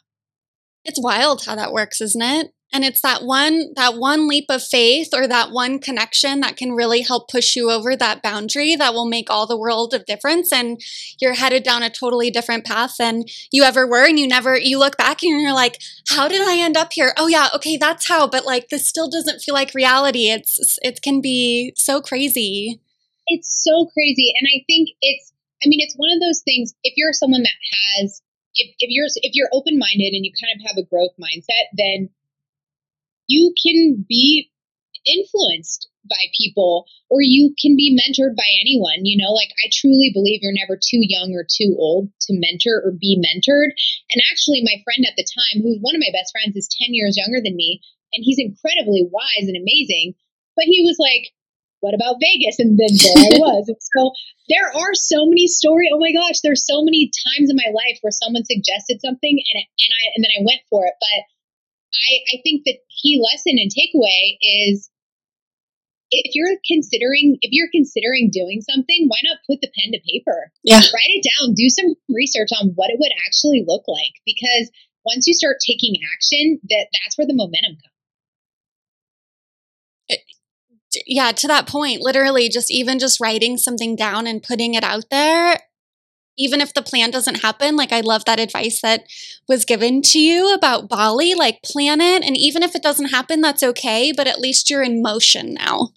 It's 0.84 1.02
wild 1.02 1.44
how 1.44 1.56
that 1.56 1.72
works, 1.72 2.00
isn't 2.00 2.22
it? 2.22 2.52
And 2.72 2.85
it's 2.85 3.00
that 3.00 3.24
one 3.24 3.72
that 3.74 3.96
one 3.96 4.28
leap 4.28 4.46
of 4.48 4.62
faith 4.62 5.09
or 5.12 5.26
that 5.26 5.50
one 5.50 5.78
connection 5.80 6.40
that 6.40 6.56
can 6.56 6.72
really 6.72 7.02
help 7.02 7.28
push 7.28 7.56
you 7.56 7.70
over 7.70 7.96
that 7.96 8.22
boundary 8.22 8.76
that 8.76 8.94
will 8.94 9.06
make 9.06 9.28
all 9.28 9.46
the 9.46 9.59
world 9.59 9.92
of 9.92 10.06
difference. 10.06 10.52
And 10.52 10.80
you're 11.20 11.35
headed 11.35 11.64
down 11.64 11.83
a 11.83 11.90
totally 11.90 12.30
different 12.30 12.64
path 12.64 12.96
than 12.98 13.24
you 13.50 13.64
ever 13.64 13.87
were. 13.87 14.06
And 14.06 14.18
you 14.18 14.28
never 14.28 14.56
you 14.56 14.78
look 14.78 14.96
back 14.96 15.22
and 15.22 15.40
you're 15.40 15.52
like 15.52 15.80
how 16.09 16.28
did 16.28 16.42
i 16.42 16.59
end 16.59 16.76
up 16.76 16.92
here? 16.92 17.12
Oh 17.16 17.26
yeah 17.26 17.48
okay 17.54 17.76
that's 17.76 18.06
how. 18.06 18.28
But 18.28 18.46
like 18.46 18.68
this 18.68 18.87
still 18.87 19.11
doesn't 19.11 19.40
feel 19.40 19.54
like 19.54 19.74
reality. 19.74 20.30
It's 20.30 20.78
it 20.83 21.02
can 21.02 21.20
be 21.20 21.72
so 21.76 22.00
crazy. 22.00 22.80
It's 23.26 23.62
so 23.64 23.87
crazy. 23.87 24.33
And 24.38 24.48
i 24.54 24.62
think 24.66 24.90
it's 25.00 25.33
i 25.64 25.68
mean 25.68 25.80
it's 25.80 25.94
one 25.96 26.11
of 26.12 26.20
those 26.20 26.42
things 26.42 26.74
if 26.85 26.94
you're 26.96 27.12
someone 27.12 27.42
that 27.42 27.59
has 27.98 28.22
if, 28.54 28.74
if 28.78 28.90
you're 28.90 29.06
if 29.16 29.33
you're 29.35 29.48
open 29.52 29.78
minded 29.78 30.12
and 30.14 30.24
you 30.24 30.33
kind 30.33 30.54
of 30.54 30.66
have 30.66 30.76
a 30.78 30.87
growth 30.88 31.12
mindset 31.20 31.70
then 31.76 32.11
you 33.30 33.54
can 33.62 34.04
be 34.08 34.50
influenced 35.06 35.88
by 36.08 36.20
people 36.36 36.84
or 37.08 37.20
you 37.20 37.54
can 37.60 37.76
be 37.76 37.92
mentored 37.92 38.36
by 38.36 38.48
anyone 38.60 39.04
you 39.04 39.16
know? 39.20 39.32
Like 39.32 39.52
i 39.64 39.68
truly 39.72 40.10
believe 40.12 40.40
you're 40.42 40.56
never 40.56 40.76
too 40.76 41.00
young 41.00 41.32
or 41.32 41.44
too 41.44 41.76
old 41.78 42.08
to 42.26 42.36
mentor 42.36 42.82
or 42.84 42.92
be 42.92 43.20
mentored. 43.20 43.76
And 44.10 44.20
actually 44.32 44.64
my 44.64 44.80
friend 44.84 45.04
at 45.06 45.16
the 45.16 45.28
time 45.28 45.62
who's 45.62 45.80
one 45.80 45.94
of 45.94 46.02
my 46.02 46.12
best 46.12 46.32
friends 46.32 46.56
is 46.56 46.68
10 46.80 46.92
years 46.92 47.16
younger 47.16 47.40
than 47.40 47.56
me 47.56 47.80
and 48.12 48.24
he's 48.24 48.40
incredibly 48.40 49.06
wise 49.06 49.46
and 49.46 49.56
amazing. 49.56 50.16
But 50.56 50.66
he 50.66 50.82
was 50.82 50.96
like 50.98 51.32
what 51.80 51.96
about 51.96 52.20
vegas? 52.20 52.60
And 52.60 52.76
then 52.76 52.92
there 52.92 53.24
i 53.24 53.40
was. 53.40 53.72
And 53.72 53.80
so 53.80 54.12
there 54.52 54.68
are 54.68 54.92
so 54.92 55.24
many 55.24 55.48
stories 55.48 55.92
oh 55.92 56.00
my 56.00 56.12
gosh 56.12 56.40
there's 56.44 56.66
so 56.66 56.84
many 56.84 57.08
times 57.08 57.48
in 57.48 57.56
my 57.56 57.70
life 57.72 58.00
where 58.00 58.12
someone 58.12 58.44
suggested 58.44 59.00
something 59.00 59.36
and, 59.36 59.56
it, 59.56 59.68
and 59.68 59.92
i 59.96 60.02
and 60.16 60.20
then 60.24 60.34
i 60.36 60.44
went 60.44 60.64
for 60.68 60.84
it. 60.84 60.96
But 61.00 61.20
I, 61.90 62.37
I 62.37 62.42
think 62.42 62.62
the 62.64 62.79
key 62.90 63.20
lesson 63.22 63.59
and 63.59 63.70
takeaway 63.70 64.38
is 64.40 64.90
if 66.11 66.35
you're 66.35 66.57
considering 66.66 67.38
if 67.42 67.50
you're 67.53 67.70
considering 67.72 68.31
doing 68.33 68.61
something, 68.62 69.07
why 69.09 69.18
not 69.24 69.38
put 69.46 69.61
the 69.61 69.70
pen 69.79 69.92
to 69.92 70.00
paper? 70.07 70.50
Yeah. 70.64 70.79
Write 70.79 71.14
it 71.14 71.26
down, 71.26 71.55
do 71.55 71.68
some 71.68 71.94
research 72.09 72.48
on 72.61 72.72
what 72.74 72.90
it 72.90 72.98
would 72.98 73.12
actually 73.26 73.64
look 73.66 73.85
like. 73.87 74.14
Because 74.26 74.70
once 75.05 75.26
you 75.26 75.35
start 75.35 75.57
taking 75.64 75.94
action, 76.14 76.61
that 76.68 76.87
that's 76.92 77.16
where 77.16 77.26
the 77.26 77.35
momentum 77.35 77.79
comes. 77.79 77.94
Eh, 80.11 80.16
yeah, 81.07 81.33
to 81.33 81.46
that 81.46 81.68
point, 81.68 82.00
literally 82.00 82.48
just 82.48 82.70
even 82.70 82.98
just 82.98 83.20
writing 83.20 83.57
something 83.57 83.94
down 83.94 84.26
and 84.26 84.42
putting 84.42 84.74
it 84.74 84.83
out 84.83 85.05
there 85.11 85.61
even 86.38 86.60
if 86.60 86.74
the 86.74 86.82
plan 86.82 87.10
doesn't 87.10 87.42
happen, 87.42 87.76
like 87.76 87.92
I 87.92 88.00
love 88.00 88.24
that 88.24 88.40
advice 88.40 88.80
that 88.82 89.04
was 89.48 89.64
given 89.64 90.02
to 90.02 90.18
you 90.18 90.54
about 90.54 90.88
Bali, 90.88 91.34
like 91.34 91.62
plan 91.62 92.00
it. 92.00 92.22
And 92.24 92.36
even 92.36 92.62
if 92.62 92.74
it 92.74 92.82
doesn't 92.82 93.10
happen, 93.10 93.40
that's 93.40 93.62
okay, 93.62 94.12
but 94.16 94.26
at 94.26 94.40
least 94.40 94.70
you're 94.70 94.82
in 94.82 95.02
motion 95.02 95.54
now. 95.54 95.90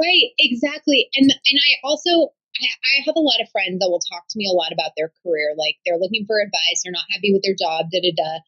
Right, 0.00 0.30
exactly. 0.38 1.08
And 1.14 1.30
and 1.30 1.58
I 1.58 1.86
also 1.86 2.34
I, 2.60 2.66
I 2.66 2.94
have 3.06 3.16
a 3.16 3.20
lot 3.20 3.40
of 3.40 3.50
friends 3.50 3.78
that 3.80 3.90
will 3.90 4.02
talk 4.02 4.24
to 4.30 4.38
me 4.38 4.46
a 4.46 4.54
lot 4.54 4.72
about 4.72 4.92
their 4.96 5.12
career. 5.22 5.54
Like 5.58 5.76
they're 5.84 5.98
looking 5.98 6.24
for 6.26 6.40
advice, 6.40 6.82
they're 6.82 6.94
not 6.94 7.10
happy 7.10 7.32
with 7.32 7.42
their 7.42 7.58
job, 7.58 7.90
da 7.90 8.00
da 8.00 8.12
da. 8.14 8.38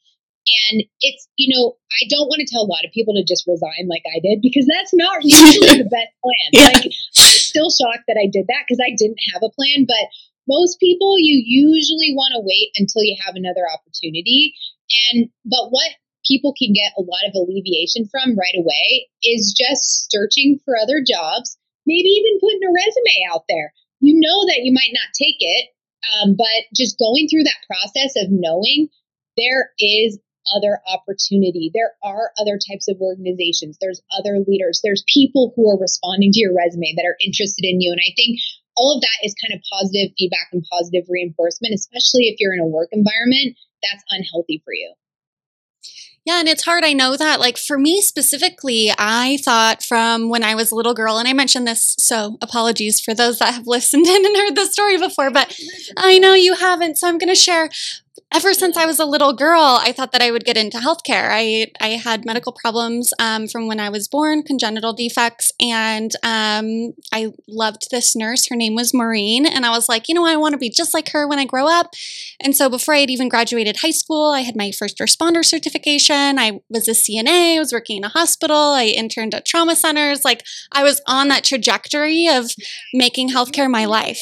And 0.47 0.87
it's, 1.03 1.27
you 1.35 1.51
know, 1.51 1.75
I 1.91 2.07
don't 2.07 2.31
want 2.31 2.39
to 2.39 2.47
tell 2.47 2.63
a 2.63 2.71
lot 2.71 2.87
of 2.87 2.95
people 2.95 3.19
to 3.19 3.27
just 3.27 3.51
resign 3.51 3.91
like 3.91 4.07
I 4.07 4.23
did 4.23 4.39
because 4.39 4.67
that's 4.71 4.95
not 4.95 5.19
usually 5.27 5.83
the 5.83 5.91
best 5.91 6.15
plan. 6.23 6.51
Yeah. 6.55 6.71
Like, 6.71 6.87
I'm 6.87 7.39
still 7.43 7.71
shocked 7.71 8.07
that 8.07 8.15
I 8.15 8.31
did 8.31 8.47
that 8.47 8.63
because 8.63 8.79
I 8.79 8.95
didn't 8.95 9.19
have 9.35 9.43
a 9.43 9.51
plan. 9.51 9.91
But 9.91 10.07
most 10.49 10.79
people, 10.79 11.19
you 11.19 11.43
usually 11.45 12.15
want 12.15 12.33
to 12.35 12.45
wait 12.47 12.71
until 12.77 13.03
you 13.03 13.17
have 13.27 13.35
another 13.35 13.67
opportunity. 13.67 14.55
And, 15.11 15.29
but 15.45 15.71
what 15.71 15.91
people 16.27 16.55
can 16.59 16.73
get 16.73 16.95
a 16.99 17.03
lot 17.03 17.27
of 17.27 17.35
alleviation 17.35 18.09
from 18.11 18.39
right 18.39 18.59
away 18.59 19.11
is 19.23 19.55
just 19.55 20.11
searching 20.11 20.59
for 20.65 20.75
other 20.79 21.03
jobs, 21.03 21.59
maybe 21.87 22.09
even 22.09 22.41
putting 22.41 22.63
a 22.67 22.75
resume 22.75 23.19
out 23.33 23.45
there. 23.49 23.73
You 24.01 24.19
know 24.19 24.47
that 24.51 24.63
you 24.63 24.73
might 24.73 24.93
not 24.93 25.15
take 25.15 25.39
it, 25.41 25.71
um, 26.15 26.37
but 26.37 26.71
just 26.75 26.99
going 26.99 27.29
through 27.31 27.45
that 27.45 27.67
process 27.67 28.15
of 28.17 28.31
knowing 28.31 28.89
there 29.37 29.71
is 29.79 30.19
other 30.55 30.79
opportunity. 30.87 31.71
There 31.75 31.93
are 32.05 32.31
other 32.39 32.59
types 32.59 32.87
of 32.89 33.01
organizations. 33.01 33.79
There's 33.81 34.03
other 34.17 34.39
leaders. 34.47 34.81
There's 34.83 35.05
people 35.13 35.53
who 35.57 35.69
are 35.71 35.81
responding 35.81 36.31
to 36.33 36.41
your 36.41 36.55
resume 36.55 36.95
that 36.97 37.07
are 37.07 37.19
interested 37.25 37.65
in 37.65 37.81
you. 37.81 37.91
And 37.91 38.01
I 38.01 38.15
think 38.15 38.39
all 38.77 38.95
of 38.95 39.01
that 39.01 39.19
is 39.25 39.35
kind 39.41 39.57
of 39.57 39.63
positive 39.73 40.13
feedback 40.19 40.49
and 40.53 40.65
positive 40.71 41.05
reinforcement, 41.09 41.75
especially 41.75 42.29
if 42.29 42.37
you're 42.39 42.55
in 42.55 42.61
a 42.61 42.67
work 42.67 42.89
environment 42.93 43.57
that's 43.83 44.05
unhealthy 44.11 44.63
for 44.65 44.73
you. 44.75 44.95
Yeah, 46.27 46.41
and 46.41 46.49
it's 46.49 46.65
hard. 46.65 46.85
I 46.85 46.93
know 46.93 47.17
that. 47.17 47.39
Like 47.39 47.57
for 47.57 47.79
me 47.79 48.01
specifically, 48.01 48.91
I 48.99 49.39
thought 49.45 49.85
from 49.85 50.29
when 50.29 50.43
I 50.43 50.57
was 50.57 50.73
a 50.73 50.75
little 50.75 50.93
girl, 50.93 51.19
and 51.19 51.29
I 51.29 51.33
mentioned 51.33 51.69
this, 51.69 51.95
so 52.01 52.37
apologies 52.43 53.01
for 53.01 53.15
those 53.15 53.39
that 53.39 53.55
have 53.55 53.67
listened 53.67 54.07
in 54.07 54.27
and 54.27 54.37
heard 54.37 54.57
the 54.57 54.67
story 54.67 54.99
before, 54.99 55.31
but 55.31 55.57
I 55.97 56.19
know 56.19 56.35
you 56.35 56.55
haven't, 56.55 56.99
so 56.99 57.07
I'm 57.07 57.19
going 57.19 57.29
to 57.29 57.37
share 57.37 57.71
ever 58.37 58.53
since 58.53 58.77
I 58.77 58.85
was 58.85 58.99
a 58.99 59.07
little 59.07 59.33
girl, 59.33 59.79
I 59.81 59.93
thought 59.93 60.13
that 60.13 60.21
I 60.21 60.31
would 60.31 60.45
get 60.45 60.59
into 60.59 60.77
healthcare. 60.77 61.31
I, 61.31 61.73
I 61.81 61.97
had 61.97 62.27
medical 62.27 62.53
problems 62.53 63.15
um, 63.19 63.49
from 63.49 63.67
when 63.67 63.81
I 63.81 63.89
was 63.89 64.09
born, 64.09 64.43
congenital 64.43 64.93
defects, 64.93 65.53
and 65.59 66.11
um, 66.23 66.93
I 67.15 67.33
loved 67.49 67.91
this 67.91 68.15
nurse. 68.15 68.49
Her 68.51 68.55
name 68.55 68.75
was 68.75 68.93
Maureen, 68.93 69.47
and 69.47 69.65
I 69.65 69.71
was 69.71 69.89
like, 69.89 70.07
you 70.07 70.15
know, 70.15 70.27
I 70.27 70.37
want 70.37 70.53
to 70.53 70.59
be 70.59 70.69
just 70.69 70.93
like 70.93 71.13
her 71.13 71.27
when 71.27 71.39
I 71.39 71.47
grow 71.47 71.67
up. 71.67 71.95
And 72.39 72.55
so 72.55 72.69
before 72.69 72.93
I 72.93 72.99
had 72.99 73.11
even 73.11 73.31
graduated 73.31 73.79
high 73.79 73.91
school, 73.91 74.33
I 74.33 74.41
had 74.41 74.55
my 74.55 74.71
first 74.71 74.99
responder 74.99 75.43
certification. 75.43 76.39
I 76.39 76.61
was 76.69 76.89
a 76.89 76.91
CNA, 76.91 77.57
I 77.57 77.59
was 77.59 77.73
working 77.73 77.97
in 77.97 78.05
a 78.05 78.11
hospital, 78.11 78.55
I 78.55 78.85
interned 78.85 79.35
at 79.35 79.47
trauma 79.47 79.75
centers. 79.75 80.27
Like 80.27 80.45
I 80.73 80.83
was 80.83 81.01
on 81.07 81.29
that 81.29 81.43
trajectory 81.43 82.29
of 82.29 82.51
making 82.93 83.31
healthcare 83.31 83.71
my 83.71 83.87
life 83.87 84.21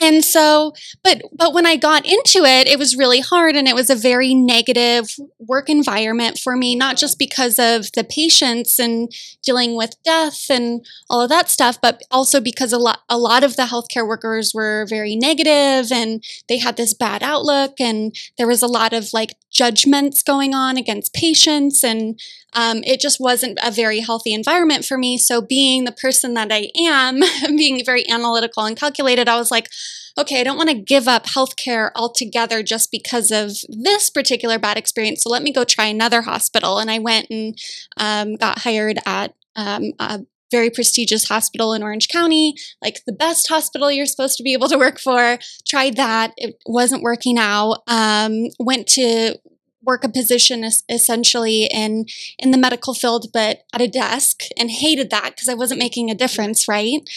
and 0.00 0.24
so 0.24 0.72
but 1.02 1.22
but 1.32 1.54
when 1.54 1.66
i 1.66 1.76
got 1.76 2.04
into 2.04 2.44
it 2.44 2.66
it 2.66 2.78
was 2.78 2.96
really 2.96 3.20
hard 3.20 3.54
and 3.54 3.68
it 3.68 3.74
was 3.74 3.90
a 3.90 3.94
very 3.94 4.34
negative 4.34 5.06
work 5.38 5.68
environment 5.68 6.38
for 6.38 6.56
me 6.56 6.74
not 6.74 6.96
just 6.96 7.18
because 7.18 7.58
of 7.58 7.90
the 7.92 8.04
patients 8.04 8.78
and 8.78 9.10
dealing 9.42 9.76
with 9.76 9.94
death 10.04 10.50
and 10.50 10.84
all 11.08 11.20
of 11.20 11.28
that 11.28 11.48
stuff 11.48 11.78
but 11.80 12.02
also 12.10 12.40
because 12.40 12.72
a 12.72 12.78
lot 12.78 13.00
a 13.08 13.18
lot 13.18 13.44
of 13.44 13.56
the 13.56 13.64
healthcare 13.64 14.06
workers 14.06 14.52
were 14.52 14.86
very 14.88 15.14
negative 15.14 15.92
and 15.92 16.22
they 16.48 16.58
had 16.58 16.76
this 16.76 16.94
bad 16.94 17.22
outlook 17.22 17.80
and 17.80 18.14
there 18.36 18.48
was 18.48 18.62
a 18.62 18.66
lot 18.66 18.92
of 18.92 19.12
like 19.12 19.36
judgments 19.50 20.22
going 20.22 20.54
on 20.54 20.76
against 20.76 21.14
patients 21.14 21.84
and 21.84 22.18
um, 22.54 22.82
it 22.84 23.00
just 23.00 23.18
wasn't 23.20 23.58
a 23.62 23.70
very 23.70 24.00
healthy 24.00 24.32
environment 24.32 24.84
for 24.84 24.96
me. 24.96 25.18
So, 25.18 25.40
being 25.40 25.84
the 25.84 25.92
person 25.92 26.34
that 26.34 26.48
I 26.50 26.70
am, 26.78 27.20
being 27.56 27.84
very 27.84 28.08
analytical 28.08 28.64
and 28.64 28.76
calculated, 28.76 29.28
I 29.28 29.36
was 29.36 29.50
like, 29.50 29.68
okay, 30.16 30.40
I 30.40 30.44
don't 30.44 30.56
want 30.56 30.70
to 30.70 30.76
give 30.76 31.08
up 31.08 31.26
healthcare 31.26 31.90
altogether 31.96 32.62
just 32.62 32.92
because 32.92 33.32
of 33.32 33.52
this 33.68 34.10
particular 34.10 34.58
bad 34.58 34.76
experience. 34.76 35.22
So, 35.22 35.30
let 35.30 35.42
me 35.42 35.52
go 35.52 35.64
try 35.64 35.86
another 35.86 36.22
hospital. 36.22 36.78
And 36.78 36.90
I 36.90 36.98
went 36.98 37.26
and 37.30 37.58
um, 37.96 38.36
got 38.36 38.60
hired 38.60 38.98
at 39.06 39.34
um, 39.56 39.92
a 39.98 40.20
very 40.50 40.70
prestigious 40.70 41.26
hospital 41.26 41.72
in 41.72 41.82
Orange 41.82 42.08
County, 42.08 42.54
like 42.80 43.00
the 43.06 43.12
best 43.12 43.48
hospital 43.48 43.90
you're 43.90 44.06
supposed 44.06 44.36
to 44.36 44.44
be 44.44 44.52
able 44.52 44.68
to 44.68 44.78
work 44.78 45.00
for. 45.00 45.38
Tried 45.66 45.96
that, 45.96 46.32
it 46.36 46.56
wasn't 46.66 47.02
working 47.02 47.38
out. 47.38 47.82
Um, 47.88 48.50
went 48.60 48.86
to 48.90 49.36
work 49.84 50.04
a 50.04 50.08
position 50.08 50.64
essentially 50.88 51.64
in 51.64 52.06
in 52.38 52.50
the 52.50 52.58
medical 52.58 52.94
field 52.94 53.26
but 53.32 53.60
at 53.72 53.80
a 53.80 53.88
desk 53.88 54.42
and 54.56 54.70
hated 54.70 55.10
that 55.10 55.30
because 55.34 55.48
i 55.48 55.54
wasn't 55.54 55.78
making 55.78 56.10
a 56.10 56.14
difference 56.14 56.68
right? 56.68 57.08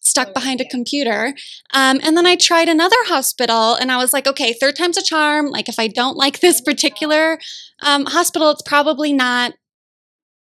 Stuck 0.00 0.32
behind 0.32 0.60
a 0.60 0.64
computer. 0.64 1.34
Um, 1.74 2.00
and 2.02 2.16
then 2.16 2.26
i 2.26 2.36
tried 2.36 2.68
another 2.68 2.96
hospital 3.04 3.74
and 3.74 3.90
i 3.90 3.96
was 3.96 4.12
like 4.12 4.26
okay 4.26 4.52
third 4.52 4.76
time's 4.76 4.96
a 4.96 5.02
charm. 5.02 5.46
Like 5.46 5.68
if 5.68 5.78
i 5.78 5.88
don't 5.88 6.16
like 6.16 6.40
this 6.40 6.60
particular 6.60 7.38
um, 7.82 8.06
hospital 8.06 8.50
it's 8.50 8.62
probably 8.62 9.12
not 9.12 9.54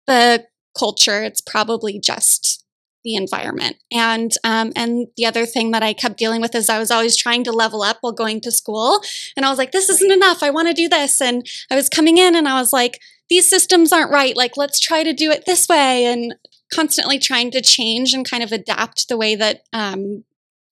the 0.07 0.47
culture. 0.79 1.23
It's 1.23 1.41
probably 1.41 2.01
just 2.01 2.65
the 3.05 3.15
environment. 3.15 3.77
And 3.93 4.33
um, 4.45 4.73
and 4.77 5.09
the 5.17 5.27
other 5.27 5.47
thing 5.47 5.71
that 5.73 5.83
I 5.83 5.93
kept 5.93 6.19
dealing 6.19 6.41
with 6.41 6.55
is 6.55 6.69
I 6.69 6.79
was 6.79 6.91
always 6.91 7.17
trying 7.17 7.45
to 7.45 7.53
level 7.53 7.83
up 7.83 7.99
while 8.01 8.13
going 8.13 8.41
to 8.43 8.51
school, 8.51 9.01
and 9.37 9.45
I 9.45 9.51
was 9.51 9.59
like, 9.59 9.73
this 9.73 9.89
isn't 9.89 10.13
enough. 10.13 10.43
I 10.43 10.51
want 10.51 10.69
to 10.69 10.75
do 10.75 10.89
this, 10.89 11.21
and 11.21 11.47
I 11.71 11.77
was 11.77 11.89
coming 11.89 12.19
in, 12.19 12.35
and 12.35 12.49
I 12.49 12.61
was 12.61 12.73
like, 12.73 13.01
these 13.29 13.49
systems 13.49 13.93
aren't 13.93 14.11
right. 14.13 14.37
Like, 14.37 14.57
let's 14.57 14.81
try 14.81 15.03
to 15.03 15.13
do 15.13 15.31
it 15.31 15.45
this 15.47 15.69
way, 15.69 16.07
and 16.07 16.35
constantly 16.73 17.19
trying 17.19 17.51
to 17.53 17.63
change 17.63 18.13
and 18.13 18.29
kind 18.29 18.43
of 18.43 18.53
adapt 18.53 19.09
the 19.09 19.17
way 19.17 19.35
that 19.35 19.63
um, 19.73 20.25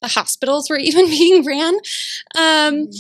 the 0.03 0.09
hospitals 0.09 0.69
were 0.69 0.79
even 0.81 1.07
being 1.07 1.45
ran. 1.45 1.75
Um, 2.35 2.75
mm-hmm. 2.87 2.91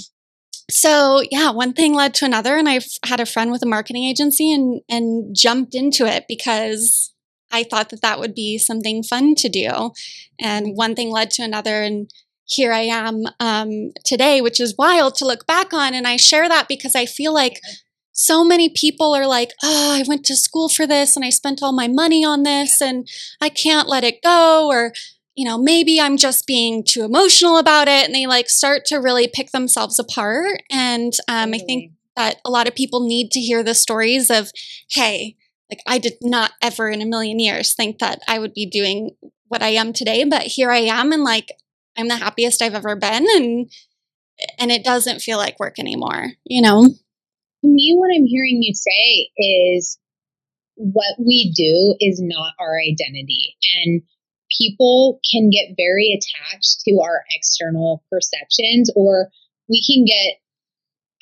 so 0.71 1.23
yeah, 1.31 1.51
one 1.51 1.73
thing 1.73 1.95
led 1.95 2.15
to 2.15 2.25
another, 2.25 2.57
and 2.57 2.69
I 2.69 2.81
had 3.05 3.21
a 3.21 3.27
friend 3.27 3.51
with 3.51 3.63
a 3.63 3.67
marketing 3.67 4.05
agency 4.05 4.53
and 4.53 4.81
and 4.89 5.35
jumped 5.35 5.75
into 5.75 6.07
it 6.07 6.27
because 6.29 7.13
I 7.51 7.65
thought 7.65 7.91
that 7.91 8.03
that 8.03 8.19
would 8.19 8.35
be 8.35 8.59
something 8.59 9.03
fun 9.03 9.35
to 9.37 9.49
do. 9.49 9.93
And 10.41 10.77
one 10.77 10.95
thing 10.95 11.11
led 11.11 11.31
to 11.33 11.43
another. 11.43 11.83
And 11.83 12.11
here 12.45 12.73
I 12.73 12.83
am 12.83 13.25
um, 13.41 13.93
today, 14.05 14.41
which 14.41 14.61
is 14.61 14.77
wild 14.77 15.15
to 15.17 15.27
look 15.27 15.47
back 15.47 15.73
on. 15.73 15.95
And 15.95 16.07
I 16.07 16.17
share 16.17 16.49
that 16.49 16.69
because 16.69 16.95
I 16.95 17.07
feel 17.07 17.33
like 17.35 17.61
so 18.13 18.45
many 18.45 18.69
people 18.69 19.15
are 19.15 19.27
like, 19.27 19.53
oh, 19.63 19.95
I 19.95 20.05
went 20.09 20.25
to 20.27 20.37
school 20.37 20.69
for 20.69 20.87
this 20.87 21.17
and 21.17 21.25
I 21.25 21.31
spent 21.31 21.63
all 21.63 21.73
my 21.73 21.89
money 21.89 22.25
on 22.25 22.45
this 22.45 22.81
and 22.81 23.07
I 23.41 23.49
can't 23.49 23.89
let 23.89 24.05
it 24.05 24.23
go. 24.23 24.69
Or, 24.69 24.93
you 25.35 25.45
know, 25.45 25.59
maybe 25.59 26.01
I'm 26.01 26.17
just 26.17 26.47
being 26.47 26.83
too 26.83 27.05
emotional 27.05 27.59
about 27.59 27.89
it. 27.89 28.07
And 28.07 28.15
they 28.15 28.27
like 28.27 28.49
start 28.49 28.85
to 28.87 28.97
really 28.97 29.29
pick 29.29 29.51
themselves 29.51 29.99
apart. 29.99 30.63
And 30.71 31.13
um, 31.29 31.53
I 31.53 31.59
think 31.59 31.93
that 32.17 32.41
a 32.45 32.51
lot 32.51 32.67
of 32.67 32.75
people 32.75 33.07
need 33.07 33.31
to 33.33 33.41
hear 33.41 33.63
the 33.63 33.75
stories 33.75 34.31
of, 34.31 34.51
hey, 34.91 35.37
like 35.71 35.81
I 35.87 35.99
did 35.99 36.15
not 36.23 36.53
ever 36.63 36.89
in 36.89 37.03
a 37.03 37.07
million 37.07 37.39
years 37.39 37.75
think 37.75 37.99
that 37.99 38.21
I 38.29 38.39
would 38.39 38.55
be 38.55 38.67
doing 38.67 39.17
what 39.49 39.63
I 39.63 39.71
am 39.71 39.93
today, 39.93 40.25
but 40.25 40.43
here 40.43 40.71
I 40.71 40.79
am 40.79 41.13
and 41.13 41.25
like 41.25 41.53
I'm 41.97 42.09
the 42.09 42.17
happiest 42.17 42.63
I've 42.63 42.75
ever 42.75 42.97
been 42.97 43.27
and 43.37 43.71
and 44.59 44.71
it 44.71 44.85
doesn't 44.85 45.23
feel 45.23 45.39
like 45.39 45.59
work 45.59 45.79
anymore, 45.79 46.33
you 46.45 46.61
know. 46.63 46.85
To 46.85 47.69
me 47.69 47.95
what 47.97 48.15
I'm 48.15 48.27
hearing 48.27 48.59
you 48.61 48.75
say 48.75 49.31
is 49.37 49.99
what 50.75 51.17
we 51.19 51.53
do 51.57 51.97
is 52.01 52.21
not 52.23 52.53
our 52.61 52.79
identity 52.79 53.57
and 53.83 54.03
people 54.57 55.21
can 55.33 55.51
get 55.51 55.75
very 55.77 56.13
attached 56.13 56.83
to 56.87 57.01
our 57.03 57.25
external 57.35 58.05
perceptions 58.11 58.91
or 58.95 59.31
we 59.69 59.83
can 59.85 60.05
get 60.05 60.39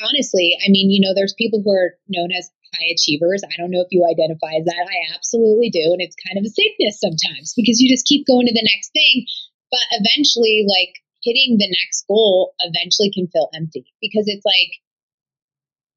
honestly, 0.03 0.57
I 0.67 0.69
mean, 0.71 0.91
you 0.91 1.01
know, 1.01 1.15
there's 1.15 1.35
people 1.39 1.63
who 1.65 1.71
are 1.71 1.95
known 2.09 2.31
as 2.33 2.51
high 2.75 2.91
achievers. 2.91 3.47
I 3.47 3.55
don't 3.57 3.71
know 3.71 3.87
if 3.87 3.95
you 3.95 4.03
identify 4.03 4.59
as 4.59 4.67
that. 4.67 4.85
I 4.91 5.15
absolutely 5.15 5.71
do. 5.71 5.95
And 5.95 6.03
it's 6.03 6.19
kind 6.19 6.37
of 6.37 6.45
a 6.45 6.53
sickness 6.53 6.99
sometimes 6.99 7.55
because 7.55 7.79
you 7.79 7.87
just 7.87 8.11
keep 8.11 8.27
going 8.27 8.51
to 8.51 8.57
the 8.57 8.69
next 8.75 8.91
thing. 8.91 9.31
But 9.71 10.03
eventually, 10.03 10.67
like 10.67 10.99
hitting 11.23 11.57
the 11.57 11.71
next 11.71 12.05
goal 12.07 12.53
eventually 12.61 13.15
can 13.15 13.31
feel 13.31 13.49
empty 13.55 13.87
because 14.03 14.27
it's 14.27 14.45
like, 14.45 14.83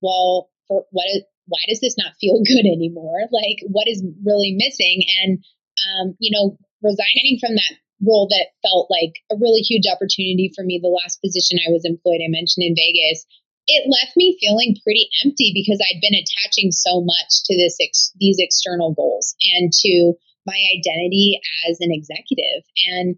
well, 0.02 0.50
for 0.68 0.86
what 0.92 1.10
is, 1.10 1.26
why 1.48 1.60
does 1.68 1.82
this 1.82 1.98
not 1.98 2.16
feel 2.22 2.40
good 2.48 2.70
anymore? 2.70 3.28
Like, 3.34 3.60
what 3.68 3.90
is 3.90 4.06
really 4.24 4.56
missing? 4.56 5.04
And, 5.24 5.44
um, 5.84 6.16
you 6.20 6.32
know, 6.32 6.58
resigning 6.82 7.42
from 7.42 7.56
that 7.56 7.76
role 8.06 8.30
that 8.30 8.54
felt 8.62 8.88
like 8.94 9.18
a 9.32 9.36
really 9.42 9.62
huge 9.62 9.90
opportunity 9.90 10.52
for 10.54 10.64
me, 10.64 10.80
the 10.82 10.94
last 10.94 11.22
position 11.22 11.58
I 11.58 11.74
was 11.74 11.86
employed, 11.86 12.22
I 12.22 12.30
mentioned 12.30 12.66
in 12.66 12.78
Vegas, 12.78 13.26
it 13.68 13.84
left 13.92 14.16
me 14.16 14.38
feeling 14.40 14.76
pretty 14.84 15.10
empty 15.24 15.52
because 15.54 15.80
I'd 15.84 16.02
been 16.02 16.16
attaching 16.16 16.72
so 16.72 17.02
much 17.02 17.44
to 17.46 17.56
this 17.56 17.78
ex- 17.82 18.14
these 18.20 18.38
external 18.40 18.94
goals 18.94 19.36
and 19.56 19.72
to 19.84 20.14
my 20.46 20.58
identity 20.80 21.40
as 21.70 21.78
an 21.82 21.92
executive. 21.92 22.64
And 22.90 23.16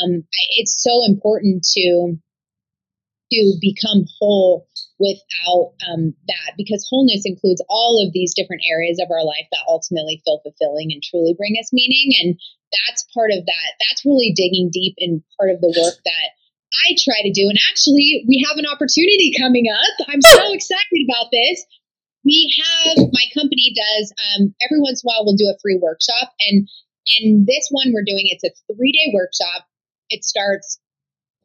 um, 0.00 0.24
it's 0.56 0.82
so 0.82 1.04
important 1.04 1.66
to 1.76 2.16
to 3.32 3.56
become 3.60 4.04
whole 4.20 4.68
without 4.98 5.74
um, 5.88 6.14
that 6.28 6.54
because 6.56 6.86
wholeness 6.88 7.22
includes 7.24 7.64
all 7.68 8.00
of 8.00 8.12
these 8.12 8.34
different 8.34 8.62
areas 8.70 9.00
of 9.00 9.10
our 9.10 9.24
life 9.24 9.48
that 9.50 9.64
ultimately 9.66 10.22
feel 10.24 10.40
fulfilling 10.44 10.92
and 10.92 11.02
truly 11.02 11.34
bring 11.36 11.56
us 11.58 11.72
meaning 11.72 12.14
and 12.20 12.38
that's 12.70 13.06
part 13.14 13.30
of 13.32 13.44
that 13.44 13.70
that's 13.80 14.04
really 14.04 14.32
digging 14.36 14.70
deep 14.70 14.94
in 14.98 15.24
part 15.40 15.50
of 15.50 15.60
the 15.60 15.72
work 15.82 15.98
that 16.04 16.28
I 16.82 16.96
try 16.98 17.22
to 17.22 17.32
do. 17.32 17.46
And 17.48 17.58
actually, 17.70 18.24
we 18.26 18.44
have 18.48 18.58
an 18.58 18.66
opportunity 18.66 19.32
coming 19.38 19.66
up. 19.70 20.06
I'm 20.08 20.22
so 20.22 20.52
excited 20.58 21.00
about 21.08 21.30
this. 21.30 21.64
we 22.24 22.48
have 22.56 22.96
my 23.12 23.26
company 23.36 23.74
does 23.76 24.12
um, 24.16 24.54
every 24.64 24.80
once 24.80 25.02
in 25.02 25.06
a 25.06 25.08
while 25.08 25.24
we'll 25.24 25.36
do 25.36 25.52
a 25.52 25.58
free 25.60 25.78
workshop 25.80 26.32
and 26.40 26.68
and 27.20 27.46
this 27.46 27.68
one 27.70 27.92
we're 27.92 28.04
doing 28.06 28.26
it's 28.32 28.44
a 28.44 28.52
three 28.72 28.92
day 28.92 29.12
workshop 29.12 29.68
it 30.08 30.24
starts 30.24 30.80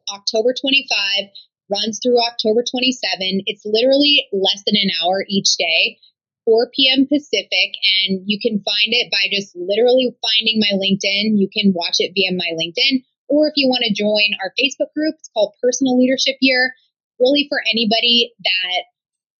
october 0.08 0.54
25 0.56 1.28
runs 1.70 2.00
through 2.02 2.16
october 2.24 2.64
27 2.64 3.44
it's 3.46 3.62
literally 3.68 4.24
less 4.32 4.64
than 4.64 4.74
an 4.80 4.90
hour 5.04 5.24
each 5.28 5.52
day 5.60 6.00
4 6.48 6.72
p.m 6.74 7.04
pacific 7.06 7.70
and 8.00 8.24
you 8.24 8.40
can 8.40 8.64
find 8.64 8.90
it 8.96 9.12
by 9.12 9.28
just 9.30 9.52
literally 9.54 10.08
finding 10.24 10.58
my 10.64 10.72
linkedin 10.80 11.36
you 11.36 11.48
can 11.52 11.72
watch 11.76 12.00
it 12.00 12.16
via 12.16 12.32
my 12.32 12.56
linkedin 12.56 13.04
or 13.30 13.46
if 13.46 13.54
you 13.56 13.70
want 13.70 13.86
to 13.86 13.94
join 13.94 14.34
our 14.42 14.52
facebook 14.58 14.92
group 14.92 15.14
it's 15.18 15.30
called 15.32 15.54
personal 15.62 15.96
leadership 15.96 16.36
year 16.40 16.74
really 17.20 17.46
for 17.48 17.60
anybody 17.70 18.32
that 18.42 18.90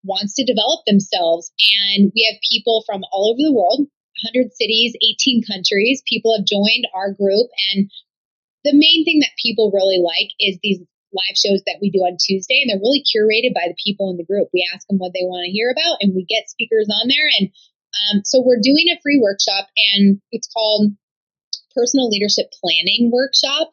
wants 0.04 0.34
to 0.36 0.44
develop 0.44 0.84
themselves. 0.86 1.52
And 1.88 2.12
we 2.14 2.28
have 2.30 2.40
people 2.48 2.84
from 2.86 3.02
all 3.12 3.32
over 3.32 3.40
the 3.40 3.52
world 3.52 3.88
100 4.34 4.52
cities, 4.52 4.96
18 5.00 5.42
countries. 5.48 6.02
People 6.06 6.36
have 6.36 6.44
joined 6.44 6.84
our 6.94 7.12
group. 7.12 7.48
And 7.72 7.90
the 8.64 8.76
main 8.76 9.04
thing 9.04 9.20
that 9.20 9.40
people 9.40 9.72
really 9.72 9.96
like 9.96 10.32
is 10.38 10.60
these 10.62 10.80
live 11.10 11.36
shows 11.36 11.64
that 11.66 11.80
we 11.80 11.90
do 11.90 12.04
on 12.06 12.20
Tuesday, 12.20 12.60
and 12.62 12.70
they're 12.70 12.78
really 12.78 13.02
curated 13.02 13.50
by 13.50 13.66
the 13.66 13.80
people 13.82 14.10
in 14.10 14.16
the 14.16 14.28
group. 14.28 14.46
We 14.52 14.68
ask 14.70 14.86
them 14.86 15.00
what 15.00 15.10
they 15.10 15.26
want 15.26 15.46
to 15.46 15.50
hear 15.50 15.72
about, 15.72 15.98
and 16.00 16.14
we 16.14 16.22
get 16.28 16.52
speakers 16.52 16.86
on 16.86 17.08
there. 17.08 17.26
And 17.40 17.50
um, 17.98 18.22
so 18.22 18.44
we're 18.44 18.62
doing 18.62 18.86
a 18.92 19.00
free 19.02 19.18
workshop, 19.18 19.66
and 19.96 20.20
it's 20.30 20.46
called 20.52 20.92
Personal 21.74 22.08
Leadership 22.08 22.52
Planning 22.60 23.10
Workshop. 23.12 23.70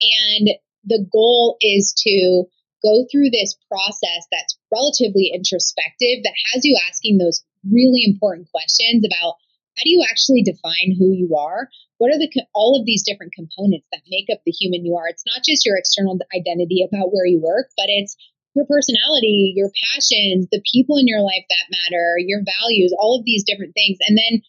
And 0.00 0.50
the 0.84 1.06
goal 1.12 1.56
is 1.60 1.94
to 2.06 2.44
go 2.82 3.04
through 3.10 3.30
this 3.30 3.56
process 3.68 4.24
that's 4.32 4.58
relatively 4.72 5.30
introspective 5.34 6.24
that 6.24 6.36
has 6.52 6.64
you 6.64 6.76
asking 6.88 7.18
those 7.18 7.44
really 7.68 8.04
important 8.04 8.48
questions 8.50 9.04
about 9.04 9.36
how 9.76 9.84
do 9.84 9.90
you 9.90 10.04
actually 10.10 10.42
define 10.42 10.96
who 10.98 11.12
you 11.12 11.36
are 11.36 11.68
what 11.98 12.10
are 12.10 12.18
the 12.18 12.28
all 12.54 12.78
of 12.78 12.86
these 12.86 13.04
different 13.04 13.32
components 13.32 13.86
that 13.92 14.00
make 14.08 14.26
up 14.32 14.40
the 14.44 14.52
human 14.52 14.84
you 14.84 14.96
are 14.96 15.08
it's 15.08 15.24
not 15.26 15.44
just 15.46 15.66
your 15.66 15.76
external 15.76 16.18
identity 16.34 16.80
about 16.80 17.12
where 17.12 17.26
you 17.26 17.40
work 17.40 17.68
but 17.76 17.86
it's 17.88 18.16
your 18.56 18.64
personality 18.64 19.52
your 19.54 19.70
passions 19.92 20.48
the 20.50 20.64
people 20.72 20.96
in 20.96 21.06
your 21.06 21.20
life 21.20 21.44
that 21.48 21.70
matter 21.70 22.16
your 22.18 22.40
values 22.40 22.94
all 22.98 23.18
of 23.18 23.24
these 23.24 23.44
different 23.44 23.74
things 23.74 23.98
and 24.08 24.16
then 24.16 24.40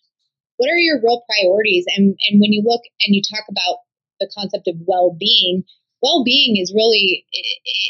what 0.61 0.69
are 0.69 0.77
your 0.77 1.01
real 1.01 1.25
priorities? 1.25 1.89
And 1.97 2.13
and 2.29 2.37
when 2.37 2.53
you 2.53 2.61
look 2.61 2.85
and 3.01 3.17
you 3.17 3.25
talk 3.25 3.49
about 3.49 3.81
the 4.21 4.29
concept 4.37 4.69
of 4.69 4.77
well-being 4.85 5.65
well-being 6.05 6.57
is 6.61 6.73
really 6.73 7.25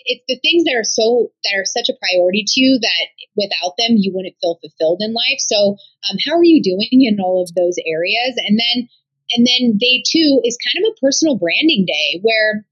it's 0.08 0.24
the 0.28 0.40
things 0.40 0.64
that 0.64 0.76
are 0.76 0.88
so 0.88 1.36
that 1.44 1.60
are 1.60 1.68
such 1.68 1.92
a 1.92 2.00
priority 2.00 2.48
to 2.48 2.60
you 2.64 2.80
that 2.80 3.08
without 3.36 3.76
them 3.76 4.00
you 4.00 4.16
wouldn't 4.16 4.40
feel 4.40 4.56
fulfilled 4.64 5.04
in 5.04 5.12
life. 5.12 5.44
So 5.44 5.76
um, 6.08 6.16
how 6.24 6.40
are 6.40 6.48
you 6.48 6.64
doing 6.64 7.04
in 7.04 7.20
all 7.20 7.44
of 7.44 7.52
those 7.56 7.76
areas? 7.84 8.40
And 8.40 8.56
then 8.56 8.88
and 9.36 9.44
then 9.44 9.76
day 9.76 10.04
two 10.08 10.40
is 10.48 10.60
kind 10.64 10.80
of 10.80 10.96
a 10.96 11.00
personal 11.04 11.36
branding 11.36 11.84
day 11.84 12.24
where 12.24 12.64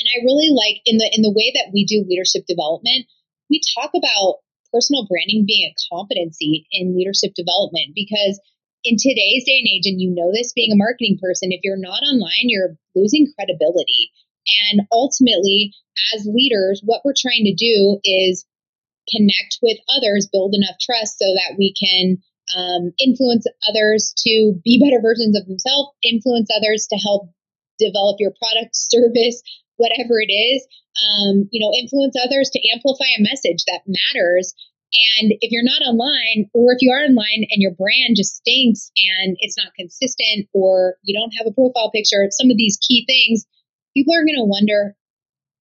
and 0.00 0.08
i 0.08 0.24
really 0.24 0.52
like 0.52 0.80
in 0.84 0.96
the 0.96 1.08
in 1.12 1.20
the 1.20 1.32
way 1.32 1.52
that 1.52 1.72
we 1.72 1.84
do 1.84 2.04
leadership 2.08 2.44
development 2.46 3.08
we 3.48 3.60
talk 3.76 3.90
about 3.96 4.44
personal 4.72 5.08
branding 5.08 5.44
being 5.48 5.64
a 5.64 5.76
competency 5.88 6.68
in 6.72 6.96
leadership 6.96 7.32
development 7.32 7.96
because 7.96 8.40
in 8.84 8.96
today's 8.96 9.44
day 9.44 9.58
and 9.58 9.68
age 9.68 9.86
and 9.86 10.00
you 10.00 10.10
know 10.14 10.30
this 10.32 10.52
being 10.52 10.72
a 10.72 10.78
marketing 10.78 11.18
person 11.20 11.50
if 11.52 11.60
you're 11.62 11.80
not 11.80 12.02
online 12.02 12.46
you're 12.46 12.76
losing 12.94 13.26
credibility 13.34 14.10
and 14.48 14.86
ultimately, 14.92 15.74
as 16.14 16.26
leaders, 16.26 16.80
what 16.84 17.02
we're 17.04 17.16
trying 17.16 17.44
to 17.44 17.54
do 17.54 18.00
is 18.04 18.46
connect 19.08 19.58
with 19.62 19.78
others, 19.88 20.28
build 20.30 20.54
enough 20.54 20.76
trust 20.80 21.18
so 21.18 21.26
that 21.26 21.56
we 21.58 21.74
can 21.76 22.18
um, 22.56 22.92
influence 22.98 23.44
others 23.68 24.14
to 24.24 24.54
be 24.64 24.80
better 24.80 25.00
versions 25.00 25.36
of 25.36 25.46
themselves, 25.46 25.90
influence 26.02 26.48
others 26.54 26.86
to 26.90 26.96
help 26.96 27.30
develop 27.78 28.16
your 28.18 28.32
product, 28.40 28.74
service, 28.76 29.42
whatever 29.76 30.20
it 30.20 30.32
is. 30.32 30.66
Um, 30.98 31.48
you 31.52 31.62
know, 31.62 31.72
influence 31.78 32.16
others 32.18 32.50
to 32.50 32.60
amplify 32.74 33.06
a 33.18 33.22
message 33.22 33.64
that 33.66 33.86
matters. 33.86 34.54
And 35.20 35.36
if 35.44 35.52
you're 35.52 35.66
not 35.66 35.84
online, 35.84 36.48
or 36.54 36.72
if 36.72 36.80
you 36.80 36.90
are 36.90 37.04
online 37.04 37.44
and 37.50 37.60
your 37.60 37.76
brand 37.76 38.16
just 38.16 38.40
stinks 38.40 38.90
and 38.96 39.36
it's 39.40 39.56
not 39.56 39.76
consistent, 39.76 40.48
or 40.54 40.96
you 41.04 41.12
don't 41.12 41.36
have 41.36 41.46
a 41.46 41.52
profile 41.52 41.90
picture, 41.92 42.24
some 42.30 42.50
of 42.50 42.56
these 42.56 42.80
key 42.80 43.04
things, 43.04 43.44
people 43.92 44.14
are 44.14 44.24
going 44.24 44.40
to 44.40 44.48
wonder 44.48 44.96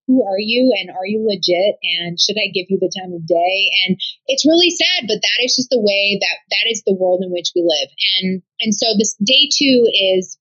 who 0.07 0.23
are 0.23 0.39
you 0.39 0.71
and 0.79 0.89
are 0.89 1.05
you 1.05 1.19
legit 1.27 1.75
and 1.83 2.15
should 2.15 2.39
I 2.39 2.47
give 2.55 2.71
you 2.71 2.79
the 2.79 2.91
time 2.95 3.11
of 3.11 3.27
day? 3.27 3.67
And 3.83 3.99
it's 4.27 4.47
really 4.47 4.71
sad, 4.71 5.03
but 5.03 5.19
that 5.19 5.39
is 5.43 5.59
just 5.59 5.69
the 5.69 5.83
way 5.83 6.17
that 6.23 6.37
that 6.55 6.71
is 6.71 6.83
the 6.87 6.95
world 6.95 7.19
in 7.21 7.31
which 7.31 7.51
we 7.53 7.61
live. 7.67 7.91
And 8.23 8.41
and 8.63 8.73
so 8.73 8.95
this 8.97 9.19
day 9.19 9.51
2 9.51 10.15
is 10.15 10.39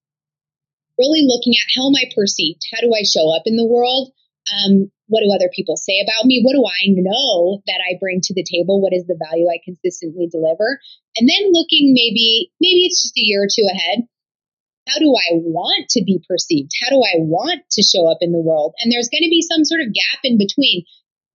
really 0.97 1.27
looking 1.27 1.59
at 1.59 1.75
how 1.75 1.91
am 1.91 1.99
I 1.99 2.07
perceived? 2.15 2.63
How 2.73 2.81
do 2.81 2.95
I 2.95 3.03
show 3.03 3.35
up 3.35 3.43
in 3.45 3.57
the 3.57 3.67
world? 3.67 4.15
Um, 4.47 4.95
what 5.09 5.23
do 5.23 5.31
other 5.31 5.51
people 5.55 5.77
say 5.77 6.03
about 6.03 6.27
me? 6.27 6.43
What 6.43 6.55
do 6.55 6.65
I 6.67 6.91
know 6.91 7.63
that 7.67 7.81
I 7.83 7.99
bring 8.01 8.21
to 8.23 8.35
the 8.35 8.47
table? 8.47 8.83
What 8.83 8.93
is 8.93 9.07
the 9.07 9.19
value 9.19 9.47
I 9.47 9.63
consistently 9.65 10.27
deliver? 10.27 10.81
And 11.17 11.29
then 11.29 11.53
looking 11.53 11.95
maybe 11.95 12.51
maybe 12.61 12.87
it's 12.87 13.03
just 13.03 13.19
a 13.19 13.23
year 13.23 13.43
or 13.43 13.51
two 13.51 13.67
ahead 13.71 14.09
how 14.87 14.99
do 14.99 15.11
I 15.11 15.43
want 15.43 15.91
to 15.91 16.05
be 16.05 16.23
perceived? 16.29 16.71
How 16.81 16.91
do 16.91 17.03
I 17.03 17.19
want 17.19 17.63
to 17.73 17.83
show 17.83 18.07
up 18.07 18.19
in 18.21 18.31
the 18.31 18.41
world? 18.41 18.75
And 18.79 18.91
there's 18.91 19.11
going 19.11 19.27
to 19.27 19.35
be 19.35 19.43
some 19.43 19.65
sort 19.65 19.83
of 19.83 19.93
gap 19.93 20.23
in 20.23 20.39
between. 20.39 20.87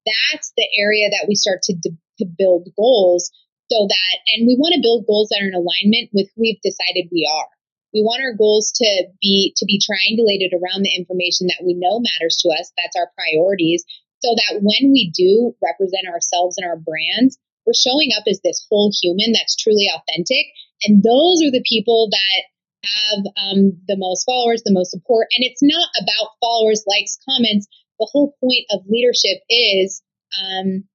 That's 0.08 0.54
the 0.56 0.68
area 0.80 1.10
that 1.12 1.28
we 1.28 1.36
start 1.36 1.62
to, 1.64 1.76
to 1.76 2.26
build 2.26 2.70
goals 2.80 3.30
so 3.70 3.88
that, 3.88 4.16
and 4.36 4.48
we 4.48 4.56
want 4.56 4.74
to 4.76 4.82
build 4.84 5.06
goals 5.06 5.30
that 5.30 5.44
are 5.44 5.52
in 5.52 5.56
alignment 5.56 6.12
with 6.14 6.28
who 6.36 6.48
we've 6.48 6.64
decided 6.64 7.12
we 7.12 7.28
are. 7.28 7.52
We 7.94 8.02
want 8.02 8.24
our 8.24 8.34
goals 8.34 8.72
to 8.80 8.90
be 9.22 9.54
to 9.58 9.66
be 9.66 9.80
triangulated 9.80 10.56
around 10.56 10.84
the 10.84 10.96
information 10.96 11.48
that 11.48 11.64
we 11.64 11.76
know 11.76 12.00
matters 12.00 12.40
to 12.42 12.50
us. 12.56 12.72
That's 12.80 12.96
our 12.96 13.12
priorities. 13.16 13.84
So 14.24 14.36
that 14.38 14.62
when 14.62 14.94
we 14.94 15.12
do 15.12 15.56
represent 15.62 16.08
ourselves 16.08 16.58
and 16.58 16.68
our 16.68 16.78
brands, 16.78 17.38
we're 17.66 17.78
showing 17.78 18.12
up 18.18 18.24
as 18.30 18.40
this 18.44 18.66
whole 18.70 18.94
human 18.94 19.34
that's 19.34 19.58
truly 19.58 19.90
authentic. 19.90 20.46
And 20.86 21.04
those 21.04 21.42
are 21.42 21.52
the 21.52 21.66
people 21.68 22.10
that 22.12 22.42
have 22.86 23.22
um, 23.38 23.78
the 23.88 23.98
most 23.98 24.26
followers, 24.26 24.64
the 24.64 24.74
most 24.74 24.92
support. 24.92 25.28
And 25.34 25.46
it's 25.46 25.62
not 25.62 25.90
about 26.02 26.38
followers, 26.42 26.86
likes, 26.88 27.18
comments. 27.28 27.68
The 28.00 28.10
whole 28.12 28.34
point 28.42 28.66
of 28.72 28.82
leadership 28.90 29.46
is, 29.50 30.02
um, 30.34 30.86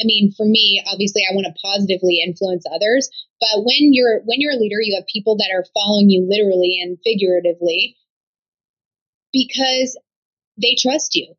I 0.00 0.04
mean, 0.04 0.32
for 0.36 0.46
me, 0.46 0.82
obviously, 0.86 1.22
I 1.28 1.34
want 1.34 1.46
to 1.46 1.60
positively 1.60 2.20
influence 2.24 2.64
others. 2.72 3.10
But 3.40 3.64
when 3.64 3.92
you're 3.92 4.20
when 4.24 4.40
you're 4.40 4.54
a 4.54 4.60
leader, 4.60 4.80
you 4.80 4.96
have 4.96 5.06
people 5.06 5.36
that 5.36 5.50
are 5.52 5.64
following 5.74 6.08
you 6.08 6.26
literally 6.28 6.80
and 6.82 6.98
figuratively 7.04 7.96
because 9.32 9.98
they 10.60 10.76
trust 10.78 11.14
you 11.14 11.34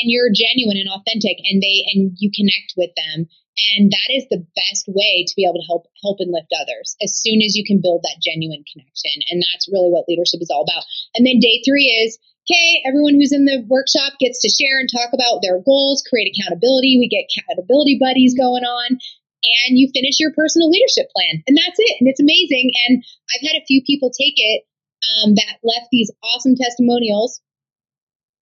and 0.00 0.08
you're 0.08 0.32
genuine 0.32 0.80
and 0.80 0.88
authentic 0.88 1.36
and 1.44 1.60
they 1.60 1.84
and 1.92 2.16
you 2.16 2.30
connect 2.32 2.74
with 2.76 2.90
them 2.96 3.28
and 3.76 3.92
that 3.92 4.08
is 4.08 4.24
the 4.32 4.40
best 4.56 4.88
way 4.88 5.24
to 5.28 5.36
be 5.36 5.44
able 5.44 5.60
to 5.60 5.68
help 5.68 5.84
help 6.00 6.24
and 6.24 6.32
lift 6.32 6.48
others 6.56 6.96
as 7.04 7.12
soon 7.12 7.44
as 7.44 7.52
you 7.52 7.64
can 7.68 7.84
build 7.84 8.00
that 8.00 8.22
genuine 8.24 8.64
connection. 8.64 9.20
And 9.28 9.44
that's 9.44 9.68
really 9.68 9.92
what 9.92 10.08
leadership 10.08 10.40
is 10.40 10.48
all 10.48 10.64
about. 10.64 10.88
And 11.12 11.26
then 11.26 11.38
day 11.38 11.60
three 11.60 11.92
is 11.92 12.16
okay, 12.48 12.82
everyone 12.88 13.14
who's 13.14 13.30
in 13.30 13.44
the 13.44 13.62
workshop 13.68 14.18
gets 14.18 14.40
to 14.42 14.50
share 14.50 14.80
and 14.80 14.88
talk 14.88 15.12
about 15.12 15.44
their 15.44 15.60
goals, 15.62 16.02
create 16.08 16.32
accountability. 16.32 16.96
We 16.96 17.12
get 17.12 17.28
accountability 17.28 18.00
buddies 18.00 18.34
going 18.34 18.64
on. 18.64 18.98
And 19.42 19.74
you 19.74 19.90
finish 19.90 20.22
your 20.22 20.30
personal 20.38 20.70
leadership 20.70 21.10
plan. 21.10 21.42
And 21.50 21.58
that's 21.58 21.74
it. 21.78 21.98
And 21.98 22.06
it's 22.06 22.22
amazing. 22.22 22.70
And 22.86 23.02
I've 23.34 23.42
had 23.42 23.58
a 23.58 23.66
few 23.66 23.82
people 23.82 24.14
take 24.14 24.38
it 24.38 24.62
um, 25.02 25.34
that 25.34 25.58
left 25.66 25.90
these 25.90 26.14
awesome 26.22 26.54
testimonials 26.54 27.42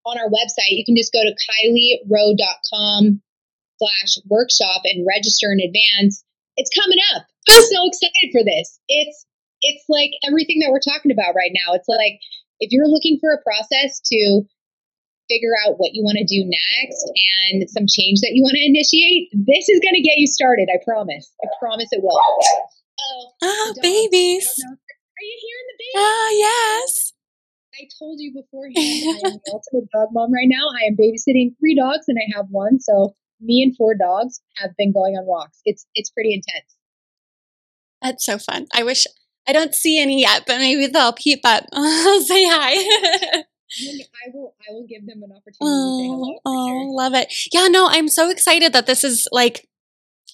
on 0.07 0.19
our 0.19 0.29
website. 0.29 0.77
You 0.77 0.85
can 0.85 0.97
just 0.97 1.13
go 1.13 1.21
to 1.23 1.33
kylierowe.com 1.35 3.23
slash 3.79 4.13
workshop 4.29 4.83
and 4.85 5.07
register 5.07 5.49
in 5.53 5.61
advance. 5.61 6.25
It's 6.57 6.71
coming 6.77 6.99
up. 7.15 7.25
I'm 7.49 7.65
so 7.65 7.89
excited 7.89 8.29
for 8.33 8.45
this. 8.45 8.79
It's 8.89 9.27
it's 9.61 9.85
like 9.89 10.13
everything 10.27 10.61
that 10.61 10.73
we're 10.73 10.85
talking 10.85 11.13
about 11.13 11.37
right 11.37 11.53
now. 11.53 11.75
It's 11.75 11.89
like 11.89 12.21
if 12.61 12.73
you're 12.73 12.89
looking 12.89 13.19
for 13.21 13.33
a 13.33 13.43
process 13.45 14.01
to 14.13 14.45
figure 15.29 15.55
out 15.65 15.79
what 15.79 15.95
you 15.95 16.03
want 16.03 16.19
to 16.19 16.27
do 16.27 16.43
next 16.43 17.01
and 17.07 17.71
some 17.71 17.87
change 17.87 18.21
that 18.21 18.35
you 18.35 18.43
want 18.43 18.57
to 18.57 18.65
initiate, 18.67 19.31
this 19.33 19.69
is 19.69 19.81
going 19.81 19.95
to 19.95 20.03
get 20.03 20.19
you 20.19 20.27
started. 20.27 20.69
I 20.69 20.83
promise. 20.85 21.31
I 21.41 21.47
promise 21.61 21.89
it 21.93 22.03
will. 22.03 22.19
Oh, 22.19 23.33
oh 23.43 23.75
babies. 23.81 24.49
Are 24.67 25.25
you 25.25 25.37
hearing 25.41 25.69
the 25.71 25.77
baby? 25.79 25.97
Ah, 25.97 26.31
yes. 26.33 27.13
I 27.81 27.89
told 27.99 28.21
you 28.21 28.33
beforehand, 28.33 28.77
I 28.77 29.27
am 29.27 29.41
the 29.45 29.51
ultimate 29.53 29.89
dog 29.93 30.09
mom 30.13 30.33
right 30.33 30.49
now. 30.49 30.67
I 30.83 30.87
am 30.87 30.97
babysitting 30.97 31.57
three 31.59 31.75
dogs 31.75 32.05
and 32.09 32.19
I 32.19 32.37
have 32.37 32.47
one. 32.51 32.81
So 32.81 33.15
me 33.41 33.63
and 33.63 33.75
four 33.77 33.95
dogs 33.95 34.41
have 34.57 34.77
been 34.77 34.93
going 34.93 35.15
on 35.15 35.25
walks. 35.27 35.61
It's 35.65 35.87
it's 35.95 36.11
pretty 36.11 36.35
intense. 36.35 36.77
That's 38.03 38.25
so 38.25 38.39
fun. 38.39 38.67
I 38.75 38.83
wish 38.83 39.07
I 39.49 39.53
don't 39.53 39.75
see 39.75 39.99
any 39.99 40.21
yet, 40.21 40.45
but 40.47 40.59
maybe 40.59 40.87
they'll 40.87 41.13
peep 41.13 41.41
up. 41.45 41.65
I'll 41.73 42.21
say 42.21 42.47
hi. 42.47 43.45
I 43.73 44.31
will 44.35 44.55
I 44.69 44.73
will 44.73 44.87
give 44.87 45.07
them 45.07 45.23
an 45.23 45.31
opportunity 45.31 45.57
oh, 45.63 46.41
Oh, 46.45 46.69
sure. 46.69 46.95
love 46.95 47.15
it. 47.15 47.33
Yeah, 47.53 47.69
no, 47.69 47.87
I'm 47.89 48.09
so 48.09 48.29
excited 48.29 48.73
that 48.73 48.87
this 48.87 49.05
is 49.05 49.27
like 49.33 49.69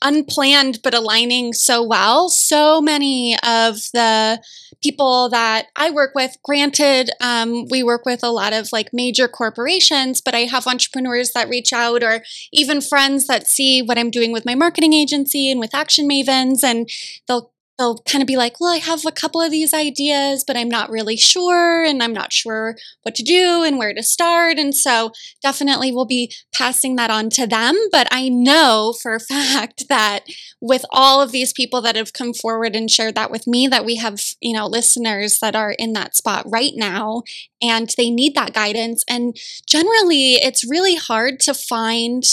unplanned 0.03 0.81
but 0.83 0.95
aligning 0.95 1.53
so 1.53 1.83
well. 1.83 2.29
So 2.29 2.81
many 2.81 3.35
of 3.43 3.77
the 3.93 4.43
people 4.83 5.29
that 5.31 5.67
I 5.77 5.91
work 5.91 6.13
with, 6.15 6.37
granted, 6.45 7.11
um, 7.21 7.67
we 7.71 7.83
work 7.83 8.05
with 8.05 8.23
a 8.23 8.31
lot 8.31 8.53
of 8.53 8.71
like 8.73 8.91
major 8.93 9.29
corporations, 9.29 10.21
but 10.21 10.35
I 10.35 10.41
have 10.41 10.67
entrepreneurs 10.67 11.33
that 11.33 11.49
reach 11.49 11.73
out 11.73 12.03
or 12.03 12.23
even 12.53 12.81
friends 12.81 13.27
that 13.27 13.47
see 13.47 13.83
what 13.83 13.99
I'm 13.99 14.11
doing 14.11 14.33
with 14.33 14.45
my 14.45 14.55
marketing 14.55 14.93
agency 14.93 15.51
and 15.51 15.61
with 15.61 15.75
Action 15.75 16.09
Mavens, 16.09 16.63
and 16.63 16.89
they'll 17.27 17.53
they'll 17.79 17.99
kind 17.99 18.23
of 18.23 18.27
be 18.27 18.37
like, 18.37 18.59
well, 18.59 18.73
I 18.73 18.79
have 18.79 19.05
a 19.05 19.12
couple 19.12 19.41
of 19.41 19.51
these 19.51 19.75
ideas, 19.75 20.45
but 20.47 20.57
I'm 20.57 20.69
not 20.69 20.91
really 20.91 21.17
sure, 21.17 21.83
and 21.83 22.03
I'm 22.03 22.12
not 22.12 22.33
sure 22.33 22.77
what 23.03 23.15
to 23.17 23.23
do 23.23 23.62
and 23.62 23.79
where 23.79 23.93
to 23.93 24.03
start. 24.03 24.59
And 24.59 24.75
so 24.75 25.12
definitely 25.43 25.93
we'll 25.93 26.07
be 26.07 26.33
passing 26.55 26.97
that 26.97 27.11
on 27.11 27.29
to 27.31 27.47
them. 27.47 27.77
But 27.93 28.09
I 28.11 28.29
know 28.29 28.95
for 29.01 29.15
a 29.15 29.21
fact 29.37 29.89
that 29.89 30.25
with 30.61 30.85
all 30.91 31.21
of 31.21 31.33
these 31.33 31.53
people 31.53 31.83
that 31.83 31.97
have 31.97 32.12
come 32.12 32.33
forward 32.33 32.75
and 32.75 32.91
shared 32.91 33.15
that 33.17 33.31
with 33.31 33.47
me, 33.47 33.67
that 33.69 33.85
we 33.85 33.97
have, 33.97 34.21
you 34.41 34.55
know, 34.55 34.67
listeners 34.67 35.39
that 35.41 35.55
are 35.55 35.73
in 35.79 35.93
that 35.93 36.17
spot 36.17 36.45
right 36.49 36.73
now 36.75 37.23
and 37.61 37.93
they 37.97 38.11
need 38.11 38.35
that 38.35 38.55
guidance. 38.55 39.05
And 39.09 39.37
generally, 39.69 40.35
it's 40.35 40.69
really 40.69 40.97
hard 40.97 41.41
to 41.41 41.55
find 41.55 42.25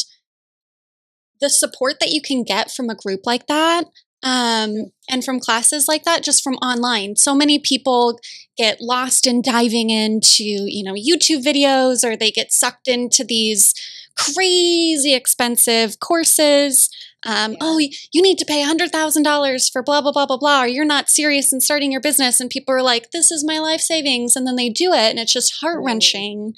the 1.41 1.49
support 1.49 1.95
that 1.99 2.12
you 2.12 2.21
can 2.21 2.43
get 2.43 2.71
from 2.71 2.89
a 2.89 2.95
group 2.95 3.21
like 3.25 3.47
that 3.47 3.86
um, 4.23 4.91
and 5.09 5.23
from 5.23 5.39
classes 5.39 5.88
like 5.88 6.03
that 6.03 6.23
just 6.23 6.43
from 6.43 6.55
online 6.55 7.15
so 7.15 7.36
many 7.36 7.59
people 7.59 8.19
get 8.57 8.79
lost 8.79 9.27
in 9.27 9.41
diving 9.41 9.89
into 9.89 10.43
you 10.43 10.83
know 10.83 10.93
youtube 10.93 11.43
videos 11.43 12.03
or 12.03 12.15
they 12.15 12.31
get 12.31 12.51
sucked 12.51 12.88
into 12.88 13.23
these 13.23 13.73
crazy 14.15 15.13
expensive 15.13 15.99
courses 15.99 16.89
um, 17.25 17.53
yeah. 17.53 17.57
oh 17.62 17.79
you 17.79 18.21
need 18.21 18.38
to 18.38 18.45
pay 18.45 18.63
$100000 18.63 19.71
for 19.71 19.81
blah 19.81 20.01
blah 20.01 20.12
blah 20.12 20.25
blah 20.25 20.38
blah 20.38 20.63
or 20.63 20.67
you're 20.67 20.86
not 20.86 21.09
serious 21.09 21.53
in 21.53 21.62
starting 21.62 21.91
your 21.91 22.01
business 22.01 22.39
and 22.39 22.49
people 22.49 22.75
are 22.75 22.81
like 22.81 23.12
this 23.12 23.31
is 23.31 23.45
my 23.45 23.59
life 23.59 23.81
savings 23.81 24.36
and 24.36 24.45
then 24.45 24.55
they 24.55 24.69
do 24.69 24.91
it 24.91 25.09
and 25.09 25.19
it's 25.19 25.33
just 25.33 25.59
heart-wrenching 25.62 26.45
right. 26.45 26.53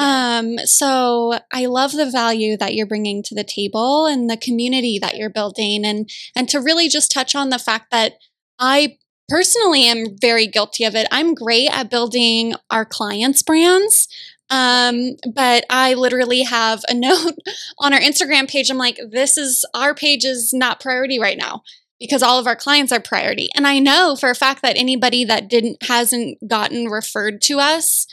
Um, 0.00 0.56
so 0.64 1.38
I 1.52 1.66
love 1.66 1.92
the 1.92 2.10
value 2.10 2.56
that 2.56 2.74
you're 2.74 2.86
bringing 2.86 3.22
to 3.24 3.34
the 3.34 3.44
table 3.44 4.06
and 4.06 4.30
the 4.30 4.38
community 4.38 4.98
that 4.98 5.18
you're 5.18 5.28
building 5.28 5.84
and 5.84 6.08
and 6.34 6.48
to 6.48 6.58
really 6.58 6.88
just 6.88 7.12
touch 7.12 7.34
on 7.34 7.50
the 7.50 7.58
fact 7.58 7.90
that 7.90 8.14
I 8.58 8.96
personally 9.28 9.84
am 9.84 10.16
very 10.18 10.46
guilty 10.46 10.84
of 10.84 10.94
it. 10.94 11.06
I'm 11.12 11.34
great 11.34 11.68
at 11.70 11.90
building 11.90 12.54
our 12.70 12.86
clients' 12.86 13.42
brands. 13.42 14.08
Um, 14.48 15.16
but 15.34 15.66
I 15.68 15.92
literally 15.92 16.42
have 16.44 16.82
a 16.88 16.94
note 16.94 17.34
on 17.78 17.92
our 17.92 18.00
Instagram 18.00 18.48
page. 18.48 18.70
I'm 18.70 18.78
like, 18.78 18.98
this 19.10 19.36
is 19.36 19.66
our 19.74 19.94
page 19.94 20.24
is 20.24 20.54
not 20.54 20.80
priority 20.80 21.20
right 21.20 21.38
now 21.38 21.62
because 22.00 22.22
all 22.22 22.38
of 22.38 22.46
our 22.46 22.56
clients 22.56 22.90
are 22.90 23.00
priority. 23.00 23.50
And 23.54 23.66
I 23.66 23.78
know 23.80 24.16
for 24.16 24.30
a 24.30 24.34
fact 24.34 24.62
that 24.62 24.78
anybody 24.78 25.26
that 25.26 25.50
didn't 25.50 25.82
hasn't 25.82 26.38
gotten 26.48 26.86
referred 26.86 27.42
to 27.42 27.58
us 27.58 28.06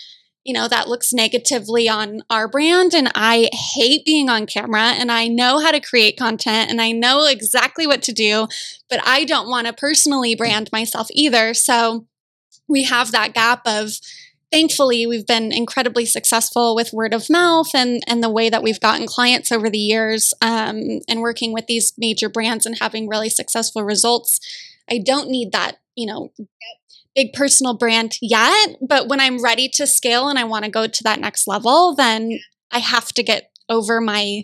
you 0.47 0.53
know, 0.53 0.69
that 0.69 0.87
looks 0.87 1.11
negatively 1.11 1.89
on 1.89 2.21
our 2.29 2.47
brand. 2.47 2.93
And 2.93 3.11
I 3.13 3.49
hate 3.51 4.05
being 4.05 4.29
on 4.29 4.45
camera 4.45 4.93
and 4.97 5.11
I 5.11 5.27
know 5.27 5.59
how 5.59 5.71
to 5.71 5.81
create 5.81 6.17
content 6.17 6.71
and 6.71 6.81
I 6.81 6.93
know 6.93 7.25
exactly 7.25 7.85
what 7.85 8.01
to 8.03 8.13
do, 8.13 8.47
but 8.89 9.05
I 9.05 9.25
don't 9.25 9.49
want 9.49 9.67
to 9.67 9.73
personally 9.73 10.35
brand 10.35 10.69
myself 10.71 11.09
either. 11.11 11.53
So 11.53 12.07
we 12.65 12.83
have 12.83 13.11
that 13.11 13.33
gap 13.33 13.61
of, 13.65 13.99
thankfully 14.49 15.05
we've 15.05 15.27
been 15.27 15.51
incredibly 15.51 16.05
successful 16.05 16.73
with 16.73 16.93
word 16.93 17.13
of 17.13 17.29
mouth 17.29 17.75
and 17.75 18.01
and 18.07 18.23
the 18.23 18.29
way 18.29 18.49
that 18.49 18.63
we've 18.63 18.79
gotten 18.79 19.05
clients 19.05 19.51
over 19.51 19.69
the 19.69 19.77
years 19.77 20.33
um, 20.41 21.01
and 21.09 21.19
working 21.19 21.51
with 21.51 21.67
these 21.67 21.91
major 21.97 22.29
brands 22.29 22.65
and 22.65 22.79
having 22.79 23.09
really 23.09 23.27
successful 23.27 23.83
results 23.83 24.39
i 24.89 24.97
don't 24.97 25.29
need 25.29 25.51
that 25.51 25.79
you 25.97 26.07
know 26.07 26.31
big 27.17 27.33
personal 27.33 27.75
brand 27.75 28.15
yet, 28.21 28.77
but 28.87 29.07
when 29.07 29.19
I'm 29.19 29.43
ready 29.43 29.67
to 29.73 29.87
scale 29.87 30.29
and 30.29 30.37
I 30.37 30.43
want 30.43 30.65
to 30.65 30.71
go 30.71 30.85
to 30.85 31.03
that 31.03 31.19
next 31.19 31.47
level, 31.47 31.95
then 31.95 32.37
I 32.71 32.77
have 32.77 33.07
to 33.13 33.23
get 33.23 33.49
over 33.67 33.99
my 33.99 34.43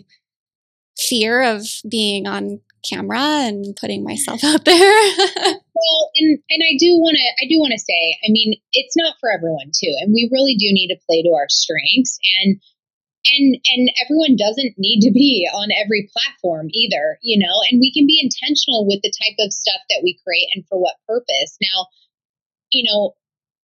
fear 0.98 1.42
of 1.42 1.62
being 1.88 2.26
on 2.26 2.60
camera 2.82 3.46
and 3.46 3.76
putting 3.80 4.02
myself 4.02 4.42
out 4.44 4.64
there. 4.64 4.74
well, 4.74 6.02
and 6.16 6.38
and 6.50 6.62
I 6.66 6.74
do 6.76 6.98
want 6.98 7.14
to 7.14 7.44
I 7.44 7.46
do 7.48 7.62
want 7.62 7.72
to 7.72 7.78
say, 7.78 8.18
I 8.26 8.28
mean, 8.28 8.58
it's 8.72 8.96
not 8.96 9.14
for 9.20 9.30
everyone 9.30 9.70
too, 9.70 9.94
and 10.02 10.12
we 10.12 10.28
really 10.32 10.56
do 10.56 10.66
need 10.74 10.88
to 10.88 11.00
play 11.06 11.22
to 11.22 11.30
our 11.30 11.48
strengths 11.48 12.18
and 12.42 12.60
and 13.24 13.54
and 13.54 13.88
everyone 14.02 14.36
doesn't 14.36 14.74
need 14.76 15.00
to 15.06 15.12
be 15.12 15.48
on 15.54 15.68
every 15.72 16.10
platform 16.10 16.68
either, 16.74 17.18
you 17.22 17.38
know, 17.38 17.54
and 17.70 17.80
we 17.80 17.94
can 17.94 18.04
be 18.04 18.20
intentional 18.20 18.84
with 18.84 19.00
the 19.02 19.14
type 19.14 19.38
of 19.38 19.54
stuff 19.54 19.80
that 19.88 20.02
we 20.02 20.18
create 20.26 20.50
and 20.54 20.66
for 20.66 20.78
what 20.78 20.98
purpose. 21.06 21.56
Now, 21.62 21.86
you 22.74 22.84
know, 22.90 23.14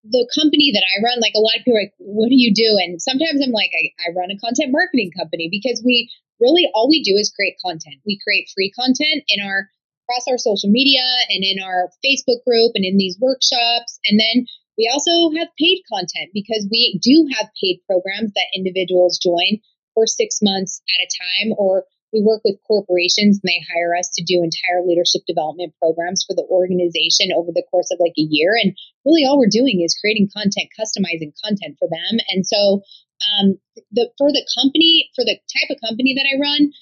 the 0.07 0.25
company 0.33 0.73
that 0.73 0.87
I 0.87 1.05
run, 1.05 1.21
like 1.21 1.37
a 1.37 1.45
lot 1.45 1.59
of 1.59 1.65
people 1.67 1.77
are 1.77 1.85
like, 1.85 1.99
what 1.99 2.33
do 2.33 2.39
you 2.39 2.55
do? 2.55 2.81
And 2.81 3.03
sometimes 3.03 3.43
I'm 3.45 3.53
like, 3.53 3.69
I, 3.77 3.93
I 4.09 4.17
run 4.17 4.33
a 4.33 4.41
content 4.41 4.73
marketing 4.73 5.13
company 5.13 5.53
because 5.53 5.83
we 5.85 6.09
really 6.41 6.65
all 6.73 6.89
we 6.89 7.03
do 7.03 7.19
is 7.21 7.35
create 7.35 7.61
content. 7.61 8.01
We 8.07 8.19
create 8.25 8.49
free 8.55 8.73
content 8.73 9.29
in 9.29 9.45
our 9.45 9.69
across 10.09 10.25
our 10.27 10.39
social 10.39 10.71
media 10.71 11.05
and 11.29 11.45
in 11.45 11.63
our 11.63 11.91
Facebook 12.03 12.43
group 12.43 12.73
and 12.75 12.85
in 12.85 12.97
these 12.97 13.19
workshops. 13.21 14.01
And 14.07 14.19
then 14.19 14.47
we 14.77 14.91
also 14.91 15.31
have 15.39 15.49
paid 15.61 15.83
content 15.87 16.33
because 16.35 16.67
we 16.71 16.99
do 17.03 17.29
have 17.37 17.53
paid 17.63 17.79
programs 17.87 18.33
that 18.33 18.51
individuals 18.57 19.21
join 19.23 19.61
for 19.95 20.07
six 20.07 20.41
months 20.43 20.83
at 20.89 21.05
a 21.05 21.13
time 21.13 21.55
or 21.59 21.85
we 22.13 22.23
work 22.23 22.43
with 22.45 22.63
corporations 22.67 23.39
and 23.39 23.47
they 23.47 23.63
hire 23.71 23.95
us 23.95 24.11
to 24.15 24.25
do 24.27 24.43
entire 24.43 24.83
leadership 24.83 25.23
development 25.27 25.75
programs 25.79 26.25
for 26.27 26.35
the 26.35 26.47
organization 26.51 27.31
over 27.35 27.55
the 27.55 27.67
course 27.71 27.91
of 27.91 28.03
like 28.03 28.19
a 28.19 28.27
year. 28.29 28.55
And 28.59 28.75
really 29.07 29.25
all 29.25 29.39
we're 29.39 29.51
doing 29.51 29.81
is 29.83 29.99
creating 29.99 30.31
content, 30.35 30.75
customizing 30.75 31.33
content 31.39 31.79
for 31.79 31.87
them. 31.87 32.19
And 32.35 32.43
so 32.47 32.83
um, 33.23 33.59
the 33.93 34.11
for 34.19 34.33
the 34.33 34.45
company, 34.59 35.11
for 35.15 35.23
the 35.25 35.39
type 35.55 35.71
of 35.71 35.83
company 35.85 36.17
that 36.17 36.27
I 36.27 36.41
run, 36.41 36.73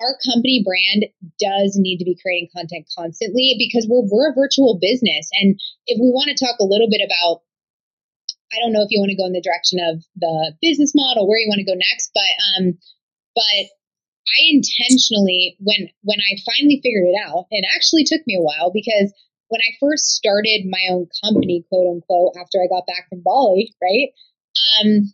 our 0.00 0.16
company 0.24 0.64
brand 0.64 1.06
does 1.38 1.76
need 1.76 1.98
to 1.98 2.08
be 2.08 2.18
creating 2.20 2.50
content 2.54 2.86
constantly 2.96 3.56
because 3.58 3.86
we're 3.88 4.06
we're 4.06 4.30
a 4.30 4.38
virtual 4.38 4.78
business. 4.80 5.28
And 5.40 5.58
if 5.86 5.98
we 6.00 6.08
want 6.10 6.30
to 6.30 6.38
talk 6.40 6.56
a 6.58 6.68
little 6.68 6.88
bit 6.88 7.02
about 7.04 7.42
I 8.54 8.62
don't 8.62 8.72
know 8.72 8.86
if 8.86 8.90
you 8.90 9.02
want 9.02 9.10
to 9.10 9.18
go 9.18 9.26
in 9.26 9.34
the 9.34 9.42
direction 9.42 9.82
of 9.82 9.98
the 10.14 10.54
business 10.62 10.94
model, 10.94 11.26
where 11.26 11.38
you 11.38 11.50
want 11.50 11.58
to 11.58 11.66
go 11.66 11.74
next, 11.74 12.14
but 12.14 12.32
um, 12.54 12.78
but 13.34 13.66
I 14.26 14.38
intentionally 14.50 15.56
when 15.60 15.90
when 16.02 16.18
I 16.18 16.40
finally 16.44 16.80
figured 16.82 17.08
it 17.08 17.18
out, 17.20 17.46
it 17.50 17.64
actually 17.74 18.04
took 18.04 18.26
me 18.26 18.36
a 18.36 18.42
while 18.42 18.72
because 18.72 19.12
when 19.48 19.60
I 19.60 19.76
first 19.78 20.16
started 20.16 20.66
my 20.66 20.80
own 20.90 21.06
company, 21.22 21.64
quote 21.68 21.86
unquote, 21.86 22.34
after 22.40 22.58
I 22.58 22.72
got 22.72 22.86
back 22.86 23.08
from 23.08 23.22
Bali, 23.22 23.74
right? 23.82 24.10
Um, 24.80 25.12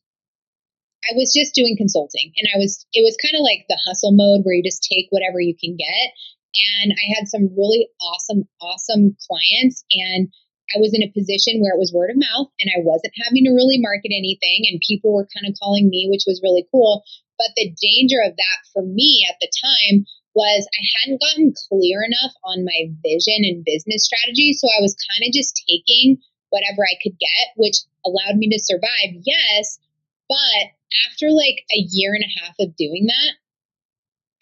I 1.04 1.16
was 1.16 1.32
just 1.34 1.54
doing 1.54 1.76
consulting 1.76 2.32
and 2.36 2.48
I 2.54 2.58
was 2.58 2.86
it 2.92 3.02
was 3.02 3.16
kind 3.18 3.34
of 3.34 3.42
like 3.42 3.66
the 3.68 3.80
hustle 3.86 4.12
mode 4.12 4.44
where 4.44 4.54
you 4.54 4.62
just 4.62 4.86
take 4.86 5.08
whatever 5.10 5.40
you 5.40 5.56
can 5.56 5.76
get. 5.76 6.06
And 6.50 6.92
I 6.92 7.04
had 7.14 7.28
some 7.28 7.54
really 7.56 7.88
awesome, 8.02 8.44
awesome 8.60 9.16
clients 9.28 9.84
and 9.90 10.28
I 10.74 10.78
was 10.78 10.94
in 10.94 11.02
a 11.02 11.10
position 11.10 11.58
where 11.58 11.74
it 11.74 11.82
was 11.82 11.94
word 11.94 12.10
of 12.10 12.18
mouth 12.18 12.50
and 12.62 12.70
I 12.70 12.82
wasn't 12.82 13.14
having 13.26 13.44
to 13.44 13.54
really 13.54 13.78
market 13.78 14.14
anything 14.14 14.66
and 14.70 14.82
people 14.86 15.14
were 15.14 15.26
kind 15.34 15.50
of 15.50 15.58
calling 15.58 15.90
me, 15.90 16.06
which 16.10 16.26
was 16.26 16.42
really 16.42 16.66
cool. 16.70 17.02
But 17.40 17.56
the 17.56 17.72
danger 17.80 18.20
of 18.20 18.36
that 18.36 18.58
for 18.76 18.84
me 18.84 19.24
at 19.32 19.40
the 19.40 19.48
time 19.48 20.04
was 20.36 20.68
I 20.68 20.82
hadn't 21.00 21.24
gotten 21.24 21.56
clear 21.72 22.04
enough 22.04 22.36
on 22.44 22.68
my 22.68 22.92
vision 23.00 23.48
and 23.48 23.64
business 23.64 24.04
strategy. 24.04 24.52
So 24.52 24.68
I 24.68 24.84
was 24.84 24.94
kind 25.08 25.24
of 25.24 25.32
just 25.32 25.56
taking 25.64 26.20
whatever 26.52 26.84
I 26.84 27.00
could 27.00 27.16
get, 27.16 27.56
which 27.56 27.80
allowed 28.04 28.36
me 28.36 28.52
to 28.52 28.60
survive, 28.60 29.16
yes. 29.24 29.80
But 30.28 30.76
after 31.08 31.32
like 31.32 31.64
a 31.72 31.80
year 31.90 32.12
and 32.12 32.24
a 32.28 32.34
half 32.44 32.54
of 32.60 32.76
doing 32.76 33.08
that, 33.08 33.32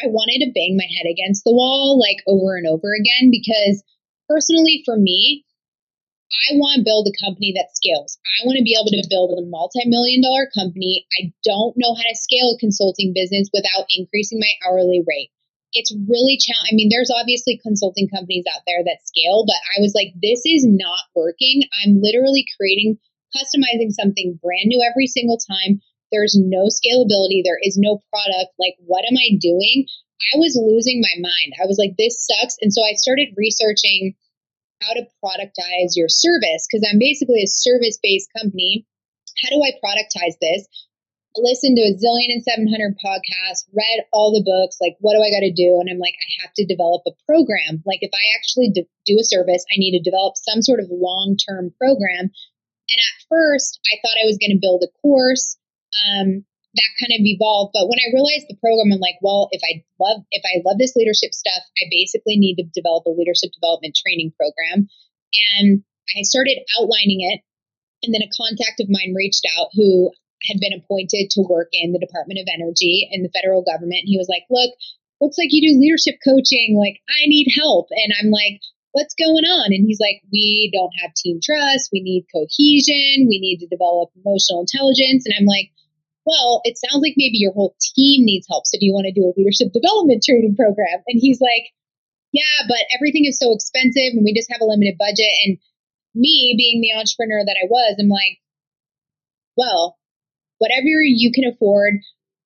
I 0.02 0.11
wanted 0.11 0.44
to 0.44 0.52
bang 0.52 0.77
my 0.77 0.87
head 0.90 1.06
against 1.10 1.44
the 1.44 1.54
wall 1.54 1.98
like 1.98 2.18
over 2.27 2.56
and 2.56 2.66
over 2.66 2.94
again 2.98 3.31
because 3.31 3.83
personally 4.29 4.83
for 4.85 4.96
me, 4.96 5.44
I 6.29 6.60
want 6.60 6.76
to 6.76 6.85
build 6.85 7.08
a 7.08 7.18
company 7.24 7.56
that 7.56 7.72
scales. 7.72 8.20
I 8.20 8.44
want 8.44 8.60
to 8.60 8.66
be 8.66 8.76
able 8.76 8.92
to 8.92 9.08
build 9.08 9.33
a 9.33 9.48
multi-million 9.48 10.20
dollar 10.20 10.44
company. 10.52 11.08
I 11.16 11.33
don't 11.40 11.72
know 11.81 11.96
how 11.96 12.04
to 12.04 12.20
scale 12.20 12.52
a 12.52 12.60
consulting 12.60 13.16
business 13.16 13.48
without 13.48 13.88
increasing 13.88 14.37
my 14.37 14.52
hourly 14.68 15.00
rate. 15.08 15.33
It's 15.72 15.92
really 16.08 16.37
challenging. 16.37 16.72
I 16.72 16.76
mean, 16.76 16.88
there's 16.92 17.12
obviously 17.12 17.60
consulting 17.60 18.08
companies 18.08 18.44
out 18.48 18.64
there 18.68 18.85
that 18.85 19.04
scale, 19.04 19.44
but 19.48 19.60
I 19.76 19.81
was 19.81 19.92
like, 19.96 20.12
this 20.20 20.44
is 20.44 20.64
not 20.68 21.08
working. 21.16 21.64
I'm 21.81 22.00
literally 22.00 22.44
creating, 22.56 23.00
customizing 23.33 23.92
something 23.92 24.40
brand 24.40 24.68
new 24.68 24.81
every 24.85 25.08
single 25.08 25.40
time. 25.40 25.81
There's 26.12 26.37
no 26.37 26.68
scalability. 26.72 27.44
There 27.44 27.60
is 27.60 27.76
no 27.76 28.00
product. 28.08 28.56
Like, 28.56 28.76
what 28.85 29.04
am 29.04 29.16
I 29.16 29.37
doing? 29.40 29.88
I 30.33 30.40
was 30.40 30.56
losing 30.60 31.00
my 31.00 31.20
mind. 31.20 31.56
I 31.60 31.68
was 31.68 31.76
like, 31.76 31.96
this 31.96 32.20
sucks. 32.20 32.56
And 32.60 32.72
so 32.72 32.81
I 32.85 32.96
started 32.96 33.37
researching 33.37 34.16
how 34.81 34.94
to 34.94 35.06
productize 35.22 35.96
your 35.96 36.08
service 36.08 36.66
because 36.66 36.87
I'm 36.87 36.98
basically 36.98 37.42
a 37.42 37.50
service 37.50 37.98
based 38.02 38.31
company. 38.37 38.87
How 39.42 39.50
do 39.50 39.62
I 39.62 39.76
productize 39.83 40.38
this? 40.40 40.66
Listen 41.37 41.76
to 41.76 41.87
a 41.87 41.94
zillion 41.94 42.35
and 42.35 42.42
700 42.42 42.98
podcasts, 42.98 43.70
read 43.70 44.02
all 44.12 44.35
the 44.35 44.42
books, 44.42 44.79
like, 44.81 44.96
what 44.98 45.14
do 45.14 45.22
I 45.22 45.31
got 45.31 45.46
to 45.46 45.54
do? 45.54 45.79
And 45.79 45.87
I'm 45.87 46.02
like, 46.02 46.16
I 46.18 46.29
have 46.42 46.52
to 46.58 46.66
develop 46.66 47.06
a 47.06 47.14
program. 47.31 47.85
Like, 47.87 48.02
if 48.02 48.10
I 48.10 48.24
actually 48.35 48.74
do 48.74 49.16
a 49.20 49.29
service, 49.29 49.62
I 49.70 49.79
need 49.79 49.94
to 49.94 50.02
develop 50.02 50.35
some 50.35 50.62
sort 50.62 50.81
of 50.81 50.90
long 50.90 51.37
term 51.38 51.70
program. 51.79 52.33
And 52.90 52.98
at 52.98 53.16
first, 53.29 53.79
I 53.87 54.00
thought 54.02 54.18
I 54.18 54.26
was 54.26 54.40
going 54.40 54.56
to 54.56 54.62
build 54.62 54.83
a 54.83 54.90
course. 54.98 55.58
Um, 55.94 56.48
that 56.75 56.92
kind 57.00 57.16
of 57.16 57.25
evolved. 57.25 57.73
But 57.73 57.88
when 57.88 57.98
I 58.02 58.12
realized 58.12 58.46
the 58.48 58.60
program, 58.60 58.92
I'm 58.92 59.00
like, 59.00 59.16
well, 59.25 59.48
if 59.52 59.62
I 59.64 59.81
love 59.96 60.21
if 60.31 60.44
I 60.44 60.60
love 60.66 60.77
this 60.77 60.96
leadership 60.96 61.33
stuff, 61.33 61.62
I 61.81 61.88
basically 61.88 62.37
need 62.37 62.60
to 62.60 62.69
develop 62.77 63.08
a 63.08 63.16
leadership 63.16 63.56
development 63.56 63.96
training 63.96 64.37
program. 64.37 64.88
And 65.33 65.85
I 66.12 66.23
started 66.23 66.60
outlining 66.77 67.25
it. 67.25 67.40
And 68.04 68.14
then 68.14 68.23
a 68.23 68.37
contact 68.37 68.79
of 68.79 68.92
mine 68.92 69.16
reached 69.16 69.42
out 69.58 69.75
who 69.75 70.12
had 70.46 70.60
been 70.60 70.77
appointed 70.77 71.35
to 71.35 71.46
work 71.48 71.69
in 71.73 71.90
the 71.92 71.98
Department 71.98 72.38
of 72.38 72.46
Energy 72.46 73.08
in 73.10 73.25
the 73.25 73.33
federal 73.35 73.64
government. 73.64 74.06
And 74.06 74.12
he 74.12 74.21
was 74.21 74.31
like, 74.31 74.44
Look, 74.52 74.71
looks 75.21 75.40
like 75.40 75.50
you 75.50 75.64
do 75.64 75.81
leadership 75.81 76.21
coaching. 76.23 76.77
Like, 76.79 77.00
I 77.08 77.27
need 77.27 77.48
help. 77.56 77.88
And 77.90 78.12
I'm 78.21 78.31
like, 78.31 78.60
What's 78.92 79.19
going 79.19 79.44
on? 79.48 79.73
And 79.73 79.88
he's 79.88 80.00
like, 80.00 80.21
We 80.31 80.71
don't 80.71 80.94
have 81.00 81.16
team 81.16 81.40
trust. 81.42 81.90
We 81.90 82.04
need 82.04 82.29
cohesion. 82.29 83.27
We 83.27 83.40
need 83.40 83.64
to 83.64 83.73
develop 83.73 84.12
emotional 84.14 84.62
intelligence. 84.62 85.25
And 85.25 85.35
I'm 85.35 85.48
like, 85.48 85.73
Well, 86.29 86.60
it 86.68 86.76
sounds 86.76 87.00
like 87.00 87.16
maybe 87.16 87.40
your 87.40 87.56
whole 87.56 87.72
team 87.81 88.29
needs 88.29 88.44
help. 88.52 88.68
So 88.68 88.76
do 88.76 88.85
you 88.85 88.92
want 88.92 89.08
to 89.08 89.16
do 89.16 89.24
a 89.24 89.33
leadership 89.33 89.72
development 89.72 90.20
training 90.20 90.60
program? 90.60 91.00
And 91.08 91.16
he's 91.16 91.40
like, 91.40 91.72
Yeah, 92.37 92.68
but 92.68 92.85
everything 92.92 93.24
is 93.24 93.40
so 93.40 93.56
expensive 93.56 94.12
and 94.12 94.29
we 94.29 94.37
just 94.37 94.52
have 94.52 94.60
a 94.60 94.68
limited 94.68 95.00
budget. 95.00 95.33
And 95.48 95.56
me 96.12 96.52
being 96.52 96.85
the 96.85 96.92
entrepreneur 96.92 97.40
that 97.40 97.56
I 97.56 97.64
was, 97.64 97.96
I'm 97.96 98.12
like, 98.12 98.44
well, 99.56 99.96
whatever 100.58 101.00
you 101.00 101.33
can 101.33 101.48
afford, 101.48 102.04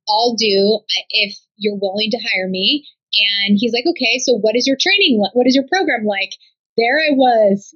I'll 0.09 0.39
do 0.39 0.79
uh, 0.79 1.05
if 1.11 1.35
you're 1.57 1.79
willing 1.79 2.15
to 2.15 2.23
hire 2.23 2.47
me. 2.47 2.87
And 3.13 3.59
he's 3.59 3.75
like, 3.75 3.85
okay, 3.91 4.23
so 4.23 4.39
what 4.39 4.55
is 4.55 4.67
your 4.67 4.79
training? 4.79 5.19
What 5.35 5.47
is 5.51 5.59
your 5.59 5.67
program 5.67 6.07
like? 6.07 6.31
There 6.79 7.03
I 7.03 7.19
was 7.19 7.75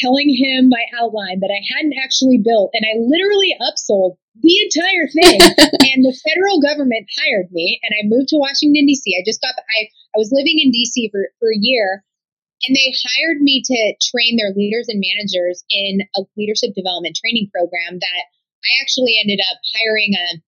telling 0.00 0.30
him 0.30 0.68
my 0.68 0.84
outline 0.94 1.40
that 1.40 1.52
I 1.52 1.62
hadn't 1.74 1.98
actually 1.98 2.38
built, 2.38 2.70
and 2.74 2.86
I 2.86 2.98
literally 2.98 3.54
upsold 3.58 4.16
the 4.38 4.56
entire 4.62 5.06
thing. 5.10 5.38
and 5.92 6.00
the 6.06 6.16
federal 6.22 6.62
government 6.62 7.10
hired 7.18 7.50
me, 7.50 7.80
and 7.82 7.92
I 7.94 8.06
moved 8.06 8.30
to 8.30 8.38
Washington 8.38 8.86
D.C. 8.86 9.14
I 9.18 9.22
just 9.26 9.42
got 9.42 9.54
I 9.58 9.90
I 10.14 10.18
was 10.18 10.30
living 10.32 10.58
in 10.62 10.70
D.C. 10.70 11.10
for 11.10 11.30
for 11.38 11.50
a 11.50 11.58
year, 11.58 12.04
and 12.66 12.74
they 12.74 12.94
hired 12.94 13.42
me 13.42 13.62
to 13.62 13.78
train 14.02 14.38
their 14.38 14.54
leaders 14.54 14.86
and 14.88 15.02
managers 15.02 15.62
in 15.70 16.06
a 16.16 16.26
leadership 16.36 16.74
development 16.74 17.18
training 17.18 17.50
program 17.54 17.98
that 17.98 18.24
I 18.62 18.70
actually 18.82 19.18
ended 19.22 19.38
up 19.38 19.58
hiring 19.78 20.14
a 20.14 20.42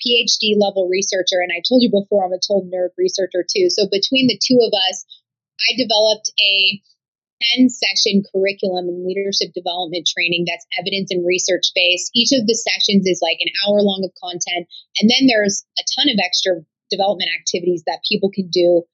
PhD 0.00 0.56
level 0.56 0.88
researcher. 0.88 1.42
And 1.42 1.52
I 1.52 1.62
told 1.66 1.82
you 1.82 1.90
before, 1.90 2.24
I'm 2.24 2.32
a 2.32 2.40
total 2.40 2.70
nerd 2.72 2.96
researcher 2.96 3.44
too. 3.44 3.68
So 3.68 3.86
between 3.90 4.28
the 4.28 4.40
two 4.40 4.58
of 4.62 4.72
us, 4.72 5.04
I 5.60 5.76
developed 5.76 6.32
a 6.40 6.80
10 7.56 7.68
session 7.68 8.22
curriculum 8.28 8.88
and 8.88 9.06
leadership 9.06 9.52
development 9.54 10.06
training 10.06 10.44
that's 10.44 10.66
evidence 10.78 11.10
and 11.10 11.24
research 11.24 11.72
based. 11.74 12.10
Each 12.14 12.32
of 12.36 12.46
the 12.46 12.54
sessions 12.54 13.06
is 13.06 13.20
like 13.22 13.38
an 13.40 13.52
hour 13.64 13.80
long 13.80 14.04
of 14.04 14.12
content. 14.20 14.68
And 15.00 15.08
then 15.08 15.26
there's 15.26 15.64
a 15.80 15.84
ton 15.96 16.12
of 16.12 16.20
extra 16.20 16.60
development 16.90 17.30
activities 17.38 17.82
that 17.86 18.04
people 18.04 18.30
can 18.30 18.50
do 18.52 18.84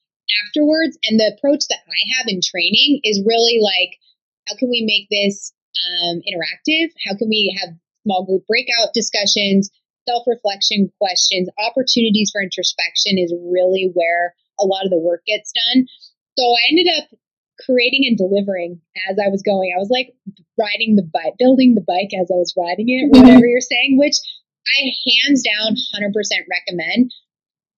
afterwards. 0.46 0.98
And 1.04 1.18
the 1.18 1.34
approach 1.34 1.66
that 1.68 1.82
I 1.86 2.00
have 2.18 2.26
in 2.28 2.40
training 2.44 3.00
is 3.02 3.24
really 3.26 3.58
like, 3.58 3.98
how 4.46 4.54
can 4.56 4.70
we 4.70 4.86
make 4.86 5.10
this 5.10 5.52
um, 5.74 6.22
interactive? 6.22 6.94
How 7.06 7.16
can 7.16 7.28
we 7.28 7.56
have 7.60 7.74
small 8.06 8.24
group 8.24 8.46
breakout 8.46 8.94
discussions, 8.94 9.70
self 10.06 10.22
reflection 10.26 10.92
questions, 10.98 11.50
opportunities 11.58 12.30
for 12.30 12.40
introspection 12.40 13.18
is 13.18 13.34
really 13.34 13.90
where 13.92 14.34
a 14.60 14.64
lot 14.64 14.86
of 14.86 14.90
the 14.90 15.02
work 15.02 15.26
gets 15.26 15.52
done. 15.52 15.86
So 16.38 16.44
I 16.46 16.60
ended 16.70 16.86
up 16.96 17.10
creating 17.64 18.04
and 18.04 18.18
delivering 18.18 18.80
as 19.08 19.16
I 19.18 19.28
was 19.28 19.42
going. 19.42 19.72
I 19.74 19.80
was 19.80 19.90
like 19.90 20.12
riding 20.58 20.96
the 20.96 21.06
bike, 21.06 21.38
building 21.38 21.74
the 21.74 21.84
bike 21.86 22.12
as 22.12 22.30
I 22.30 22.36
was 22.36 22.54
riding 22.56 22.88
it, 22.88 23.08
mm-hmm. 23.08 23.16
whatever 23.16 23.46
you're 23.46 23.64
saying, 23.64 23.96
which 23.98 24.16
I 24.66 24.92
hands 25.06 25.42
down 25.42 25.76
100% 25.76 26.12
recommend. 26.50 27.12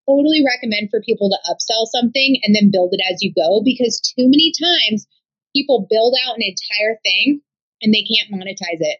Totally 0.08 0.40
recommend 0.40 0.88
for 0.90 1.04
people 1.04 1.28
to 1.28 1.52
upsell 1.52 1.84
something 1.92 2.40
and 2.42 2.56
then 2.56 2.72
build 2.72 2.96
it 2.96 3.04
as 3.12 3.20
you 3.20 3.32
go 3.36 3.60
because 3.62 4.00
too 4.00 4.24
many 4.24 4.52
times 4.56 5.06
people 5.54 5.86
build 5.90 6.14
out 6.24 6.36
an 6.36 6.42
entire 6.42 6.96
thing 7.04 7.40
and 7.82 7.92
they 7.92 8.02
can't 8.08 8.32
monetize 8.32 8.80
it. 8.80 8.98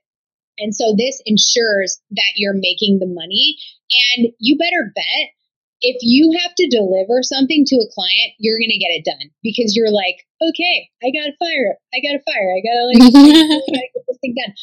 And 0.59 0.75
so 0.75 0.95
this 0.97 1.23
ensures 1.25 2.01
that 2.11 2.37
you're 2.37 2.55
making 2.55 2.99
the 2.99 3.07
money. 3.07 3.57
And 3.89 4.33
you 4.39 4.59
better 4.59 4.93
bet 4.95 5.33
if 5.81 5.99
you 6.03 6.35
have 6.43 6.55
to 6.59 6.67
deliver 6.67 7.23
something 7.23 7.65
to 7.67 7.77
a 7.79 7.93
client, 7.95 8.35
you're 8.39 8.59
going 8.59 8.75
to 8.75 8.83
get 8.83 8.95
it 8.99 9.07
done 9.07 9.31
because 9.43 9.79
you're 9.79 9.95
like, 9.95 10.27
okay, 10.43 10.91
I 11.03 11.15
got 11.15 11.31
to 11.31 11.39
fire. 11.39 11.79
I 11.95 12.03
got 12.03 12.19
to 12.19 12.27
fire. 12.27 12.51
I 12.51 12.61
got 12.63 12.75
to 12.75 12.85
like, 12.91 13.03
gotta 13.71 13.93
get 13.95 14.05
this 14.11 14.19
thing 14.19 14.35
done. 14.35 14.55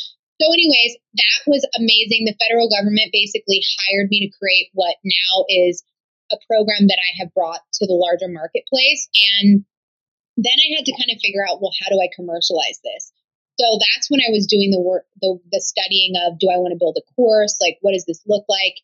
So, 0.43 0.51
anyways, 0.51 0.99
that 1.15 1.39
was 1.47 1.63
amazing. 1.79 2.27
The 2.27 2.35
federal 2.35 2.67
government 2.67 3.15
basically 3.15 3.63
hired 3.63 4.11
me 4.11 4.27
to 4.27 4.35
create 4.35 4.67
what 4.75 4.99
now 5.07 5.47
is 5.47 5.79
a 6.31 6.37
program 6.51 6.91
that 6.91 6.99
I 6.99 7.23
have 7.23 7.31
brought 7.31 7.63
to 7.79 7.87
the 7.87 7.95
larger 7.95 8.27
marketplace. 8.27 9.07
And 9.39 9.63
then 10.35 10.57
I 10.59 10.75
had 10.75 10.83
to 10.83 10.97
kind 10.99 11.15
of 11.15 11.23
figure 11.23 11.45
out, 11.47 11.63
well, 11.63 11.71
how 11.79 11.87
do 11.87 12.01
I 12.03 12.11
commercialize 12.11 12.83
this? 12.83 13.15
So 13.55 13.79
that's 13.79 14.11
when 14.11 14.19
I 14.19 14.35
was 14.35 14.51
doing 14.51 14.71
the 14.71 14.83
work, 14.83 15.07
the, 15.23 15.39
the 15.51 15.63
studying 15.63 16.19
of 16.27 16.35
do 16.39 16.51
I 16.51 16.59
want 16.59 16.75
to 16.75 16.81
build 16.81 16.99
a 16.99 17.07
course? 17.15 17.55
Like, 17.63 17.79
what 17.79 17.95
does 17.95 18.03
this 18.03 18.19
look 18.27 18.43
like? 18.51 18.75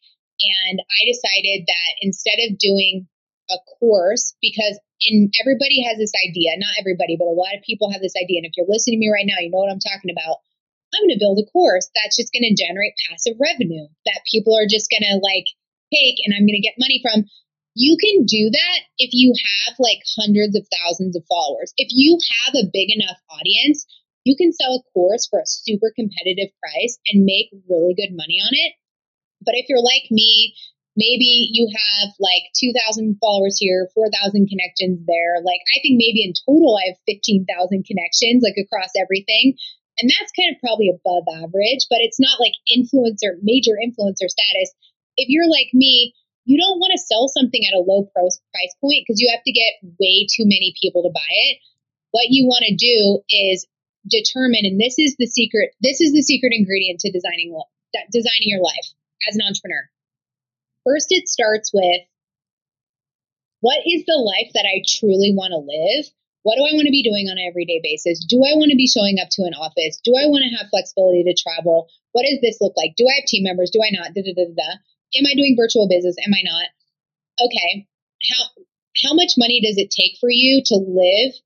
And 0.42 0.82
I 0.82 1.02
decided 1.06 1.68
that 1.68 1.92
instead 2.02 2.40
of 2.48 2.58
doing 2.58 3.08
a 3.50 3.58
course, 3.80 4.34
because 4.42 4.80
in 5.02 5.30
everybody 5.42 5.84
has 5.86 5.98
this 5.98 6.14
idea, 6.18 6.58
not 6.58 6.78
everybody, 6.80 7.18
but 7.18 7.30
a 7.30 7.38
lot 7.38 7.58
of 7.58 7.66
people 7.66 7.92
have 7.92 8.02
this 8.02 8.18
idea. 8.18 8.42
And 8.42 8.48
if 8.50 8.56
you're 8.58 8.70
listening 8.70 8.98
to 8.98 9.04
me 9.04 9.14
right 9.14 9.28
now, 9.28 9.42
you 9.42 9.50
know 9.50 9.62
what 9.62 9.74
I'm 9.74 9.82
talking 9.82 10.14
about. 10.14 10.42
I'm 10.92 11.08
going 11.08 11.16
to 11.16 11.24
build 11.24 11.40
a 11.40 11.48
course 11.50 11.88
that's 11.96 12.20
just 12.20 12.36
going 12.36 12.44
to 12.44 12.58
generate 12.58 13.00
passive 13.08 13.40
revenue 13.40 13.88
that 14.06 14.28
people 14.28 14.60
are 14.60 14.68
just 14.68 14.92
going 14.92 15.08
to 15.08 15.24
like 15.24 15.48
take 15.88 16.20
and 16.28 16.36
I'm 16.36 16.44
going 16.44 16.60
to 16.60 16.68
get 16.68 16.82
money 16.82 17.00
from. 17.00 17.24
You 17.72 17.96
can 17.96 18.28
do 18.28 18.52
that 18.52 18.80
if 19.00 19.16
you 19.16 19.32
have 19.32 19.80
like 19.80 20.04
hundreds 20.20 20.60
of 20.60 20.68
thousands 20.68 21.16
of 21.16 21.24
followers. 21.32 21.72
If 21.80 21.96
you 21.96 22.20
have 22.44 22.60
a 22.60 22.68
big 22.68 22.92
enough 22.92 23.16
audience 23.32 23.88
you 24.24 24.36
can 24.36 24.54
sell 24.54 24.76
a 24.76 24.92
course 24.94 25.28
for 25.30 25.40
a 25.40 25.48
super 25.48 25.92
competitive 25.96 26.54
price 26.62 27.00
and 27.08 27.26
make 27.26 27.50
really 27.70 27.96
good 27.96 28.14
money 28.14 28.38
on 28.42 28.54
it. 28.54 28.74
But 29.42 29.58
if 29.58 29.66
you're 29.68 29.82
like 29.82 30.08
me, 30.10 30.54
maybe 30.96 31.50
you 31.52 31.68
have 31.72 32.14
like 32.20 32.52
2,000 32.60 33.18
followers 33.20 33.58
here, 33.58 33.90
4,000 33.96 34.48
connections 34.48 35.02
there. 35.08 35.40
Like, 35.44 35.64
I 35.76 35.80
think 35.82 35.98
maybe 35.98 36.24
in 36.24 36.34
total 36.46 36.78
I 36.78 36.94
have 36.94 37.08
15,000 37.08 37.48
connections, 37.86 38.44
like 38.44 38.60
across 38.60 38.92
everything. 39.00 39.56
And 40.00 40.10
that's 40.10 40.34
kind 40.34 40.50
of 40.52 40.62
probably 40.64 40.90
above 40.90 41.28
average, 41.30 41.86
but 41.92 42.02
it's 42.02 42.20
not 42.20 42.42
like 42.42 42.56
influencer, 42.72 43.38
major 43.44 43.78
influencer 43.78 44.28
status. 44.28 44.72
If 45.18 45.30
you're 45.30 45.50
like 45.50 45.70
me, 45.74 46.16
you 46.46 46.58
don't 46.58 46.82
want 46.82 46.92
to 46.96 47.06
sell 47.06 47.30
something 47.30 47.62
at 47.70 47.78
a 47.78 47.86
low 47.86 48.10
price 48.10 48.40
point 48.82 49.06
because 49.06 49.22
you 49.22 49.30
have 49.30 49.46
to 49.46 49.54
get 49.54 49.78
way 50.00 50.26
too 50.26 50.48
many 50.48 50.74
people 50.82 51.04
to 51.04 51.14
buy 51.14 51.32
it. 51.52 51.58
What 52.12 52.34
you 52.34 52.48
want 52.48 52.66
to 52.66 52.76
do 52.76 53.22
is 53.30 53.68
determine, 54.10 54.66
and 54.66 54.82
this 54.82 54.98
is 54.98 55.16
the 55.20 55.28
secret, 55.28 55.78
this 55.82 56.02
is 56.02 56.12
the 56.12 56.26
secret 56.26 56.52
ingredient 56.56 57.00
to 57.02 57.12
designing, 57.12 57.54
designing 58.12 58.50
your 58.50 58.64
life 58.64 58.90
as 59.30 59.36
an 59.36 59.46
entrepreneur. 59.46 59.90
First, 60.86 61.08
it 61.10 61.28
starts 61.28 61.72
with 61.74 62.02
what 63.62 63.86
is 63.86 64.06
the 64.10 64.18
life 64.18 64.50
that 64.54 64.66
I 64.66 64.82
truly 64.82 65.34
want 65.38 65.54
to 65.54 65.62
live? 65.62 66.10
What 66.42 66.58
do 66.58 66.66
I 66.66 66.74
want 66.74 66.90
to 66.90 66.96
be 66.96 67.06
doing 67.06 67.30
on 67.30 67.38
an 67.38 67.46
everyday 67.46 67.78
basis? 67.86 68.26
Do 68.26 68.42
I 68.42 68.58
want 68.58 68.74
to 68.74 68.80
be 68.80 68.90
showing 68.90 69.22
up 69.22 69.30
to 69.38 69.46
an 69.46 69.54
office? 69.54 70.02
Do 70.02 70.18
I 70.18 70.26
want 70.26 70.42
to 70.42 70.56
have 70.58 70.74
flexibility 70.74 71.22
to 71.30 71.38
travel? 71.38 71.86
What 72.18 72.26
does 72.26 72.42
this 72.42 72.58
look 72.58 72.74
like? 72.74 72.98
Do 72.98 73.06
I 73.06 73.22
have 73.22 73.30
team 73.30 73.46
members? 73.46 73.70
Do 73.70 73.86
I 73.86 73.94
not? 73.94 74.18
Da, 74.18 74.26
da, 74.26 74.34
da, 74.34 74.50
da. 74.50 74.72
Am 75.22 75.30
I 75.30 75.38
doing 75.38 75.54
virtual 75.54 75.86
business? 75.86 76.18
Am 76.18 76.34
I 76.34 76.42
not? 76.42 76.68
Okay. 77.46 77.86
How 78.26 78.66
how 79.06 79.14
much 79.14 79.38
money 79.38 79.62
does 79.62 79.78
it 79.78 79.94
take 79.94 80.18
for 80.18 80.30
you 80.34 80.66
to 80.66 80.76
live 80.82 81.38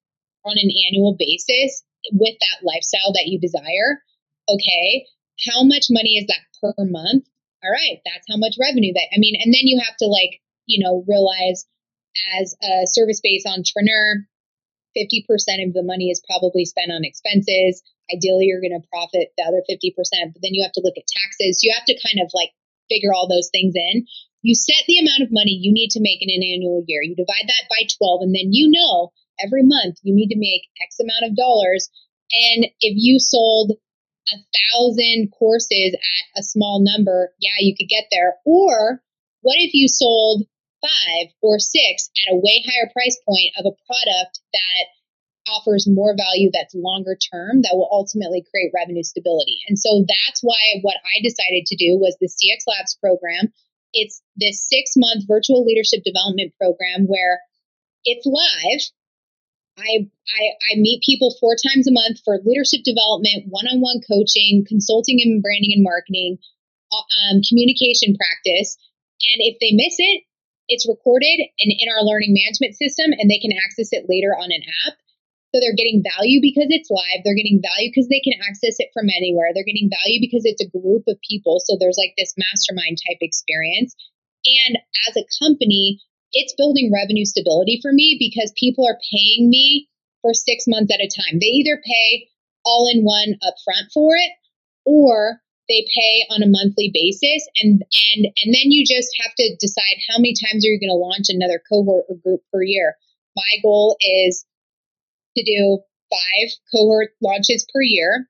on 0.45 0.55
an 0.55 0.69
annual 0.87 1.15
basis 1.17 1.83
with 2.13 2.35
that 2.39 2.63
lifestyle 2.63 3.13
that 3.13 3.25
you 3.25 3.39
desire. 3.39 4.01
Okay, 4.47 5.05
how 5.49 5.63
much 5.63 5.87
money 5.89 6.21
is 6.21 6.27
that 6.27 6.45
per 6.61 6.85
month? 6.85 7.25
All 7.65 7.73
right, 7.73 7.97
that's 8.05 8.29
how 8.29 8.37
much 8.37 8.61
revenue 8.61 8.93
that 8.93 9.09
I 9.09 9.17
mean, 9.17 9.33
and 9.41 9.49
then 9.49 9.65
you 9.65 9.81
have 9.81 9.97
to 9.97 10.07
like, 10.07 10.37
you 10.69 10.85
know, 10.85 11.01
realize 11.09 11.65
as 12.37 12.53
a 12.61 12.85
service 12.85 13.19
based 13.25 13.49
entrepreneur, 13.49 14.21
50% 14.93 15.25
of 15.65 15.73
the 15.73 15.83
money 15.83 16.13
is 16.13 16.23
probably 16.29 16.63
spent 16.63 16.93
on 16.93 17.03
expenses. 17.03 17.81
Ideally, 18.13 18.45
you're 18.47 18.61
going 18.61 18.77
to 18.77 18.87
profit 18.87 19.33
the 19.35 19.43
other 19.43 19.65
50%, 19.65 19.97
but 20.31 20.39
then 20.45 20.53
you 20.53 20.63
have 20.63 20.77
to 20.77 20.85
look 20.85 20.95
at 20.95 21.09
taxes. 21.09 21.65
You 21.65 21.73
have 21.73 21.89
to 21.89 21.97
kind 22.05 22.21
of 22.21 22.29
like 22.37 22.53
figure 22.87 23.11
all 23.11 23.27
those 23.27 23.49
things 23.49 23.73
in. 23.75 24.05
You 24.45 24.53
set 24.53 24.85
the 24.85 25.01
amount 25.01 25.25
of 25.25 25.33
money 25.33 25.57
you 25.57 25.73
need 25.73 25.89
to 25.97 26.05
make 26.05 26.21
in 26.21 26.29
an 26.29 26.45
annual 26.45 26.85
year. 26.85 27.01
You 27.01 27.17
divide 27.17 27.49
that 27.49 27.65
by 27.65 27.89
12, 27.97 28.29
and 28.29 28.33
then 28.37 28.53
you 28.53 28.69
know 28.69 29.09
every 29.41 29.65
month 29.65 29.97
you 30.05 30.13
need 30.13 30.29
to 30.29 30.39
make 30.39 30.69
X 30.85 31.01
amount 31.01 31.25
of 31.25 31.35
dollars. 31.35 31.89
And 32.31 32.69
if 32.79 32.93
you 32.95 33.19
sold 33.19 33.73
a 34.33 34.37
thousand 34.37 35.31
courses 35.37 35.93
at 35.93 36.39
a 36.39 36.43
small 36.43 36.83
number, 36.83 37.33
yeah, 37.39 37.59
you 37.59 37.75
could 37.77 37.89
get 37.89 38.05
there. 38.11 38.35
Or 38.45 39.01
what 39.41 39.57
if 39.59 39.73
you 39.73 39.87
sold 39.87 40.43
five 40.81 41.33
or 41.41 41.59
six 41.59 42.09
at 42.25 42.33
a 42.33 42.37
way 42.37 42.63
higher 42.65 42.89
price 42.93 43.17
point 43.25 43.53
of 43.57 43.65
a 43.65 43.77
product 43.85 44.39
that 44.53 44.85
offers 45.47 45.87
more 45.89 46.15
value 46.17 46.49
that's 46.51 46.73
longer 46.73 47.13
term 47.13 47.61
that 47.61 47.77
will 47.77 47.89
ultimately 47.91 48.43
create 48.49 48.73
revenue 48.73 49.03
stability. 49.03 49.61
And 49.69 49.77
so 49.77 50.01
that's 50.01 50.41
why 50.41 50.81
what 50.81 50.97
I 51.05 51.21
decided 51.21 51.65
to 51.67 51.77
do 51.77 51.97
was 52.01 52.17
the 52.17 52.29
CX 52.29 52.65
Labs 52.65 52.97
program. 52.97 53.53
It's 53.93 54.21
this 54.35 54.65
six 54.67 54.93
month 54.97 55.25
virtual 55.27 55.63
leadership 55.63 56.01
development 56.03 56.53
program 56.59 57.05
where 57.05 57.39
it's 58.03 58.25
live. 58.25 58.81
I, 59.77 60.07
I, 60.07 60.43
I 60.71 60.79
meet 60.79 61.03
people 61.03 61.35
four 61.39 61.55
times 61.59 61.87
a 61.87 61.91
month 61.91 62.23
for 62.23 62.39
leadership 62.43 62.87
development, 62.87 63.51
one 63.51 63.67
on 63.67 63.83
one 63.83 63.99
coaching, 64.07 64.63
consulting 64.67 65.19
and 65.19 65.43
branding 65.43 65.75
and 65.75 65.83
marketing, 65.83 66.39
uh, 66.91 67.05
um, 67.31 67.43
communication 67.43 68.15
practice. 68.15 68.79
And 69.19 69.43
if 69.43 69.59
they 69.59 69.75
miss 69.75 69.95
it, 69.99 70.23
it's 70.67 70.87
recorded 70.87 71.37
and 71.59 71.69
in 71.69 71.87
our 71.91 72.01
learning 72.01 72.33
management 72.33 72.73
system, 72.79 73.13
and 73.13 73.29
they 73.29 73.37
can 73.37 73.53
access 73.53 73.91
it 73.91 74.09
later 74.09 74.33
on 74.33 74.49
an 74.49 74.63
app. 74.87 74.97
So 75.53 75.63
they're 75.63 75.77
getting 75.77 76.03
value 76.03 76.43
because 76.43 76.67
it's 76.67 76.91
live. 76.91 77.23
They're 77.23 77.37
getting 77.37 77.63
value 77.63 77.87
because 77.87 78.11
they 78.11 78.19
can 78.19 78.35
access 78.43 78.75
it 78.79 78.91
from 78.91 79.07
anywhere. 79.07 79.55
They're 79.55 79.67
getting 79.67 79.87
value 79.87 80.19
because 80.19 80.43
it's 80.43 80.59
a 80.59 80.67
group 80.67 81.07
of 81.07 81.15
people. 81.23 81.63
So 81.63 81.79
there's 81.79 81.95
like 81.95 82.11
this 82.19 82.35
mastermind 82.35 82.99
type 82.99 83.23
experience. 83.23 83.95
And 84.43 84.83
as 85.07 85.15
a 85.15 85.23
company, 85.39 86.03
it's 86.35 86.53
building 86.53 86.91
revenue 86.93 87.25
stability 87.25 87.79
for 87.81 87.91
me 87.91 88.19
because 88.19 88.53
people 88.59 88.85
are 88.85 88.99
paying 89.11 89.49
me 89.49 89.87
for 90.21 90.33
six 90.33 90.65
months 90.67 90.93
at 90.93 90.99
a 90.99 91.09
time. 91.09 91.39
They 91.39 91.63
either 91.63 91.81
pay 91.83 92.27
all 92.65 92.91
in 92.91 93.03
one 93.03 93.39
upfront 93.41 93.89
for 93.93 94.15
it 94.15 94.31
or 94.85 95.39
they 95.67 95.87
pay 95.95 96.27
on 96.29 96.43
a 96.43 96.51
monthly 96.51 96.91
basis. 96.93 97.47
And 97.63 97.81
and 97.81 98.25
and 98.25 98.49
then 98.53 98.69
you 98.69 98.83
just 98.85 99.09
have 99.23 99.33
to 99.37 99.55
decide 99.59 99.97
how 100.11 100.19
many 100.19 100.35
times 100.35 100.65
are 100.65 100.69
you 100.69 100.79
going 100.79 100.93
to 100.93 100.99
launch 100.99 101.31
another 101.31 101.61
cohort 101.71 102.05
or 102.09 102.17
group 102.19 102.41
per 102.51 102.61
year. 102.61 102.95
My 103.35 103.63
goal 103.63 103.97
is 104.01 104.45
to 105.37 105.43
do 105.43 105.79
five 106.11 106.49
cohort 106.71 107.15
launches 107.23 107.65
per 107.73 107.81
year 107.81 108.27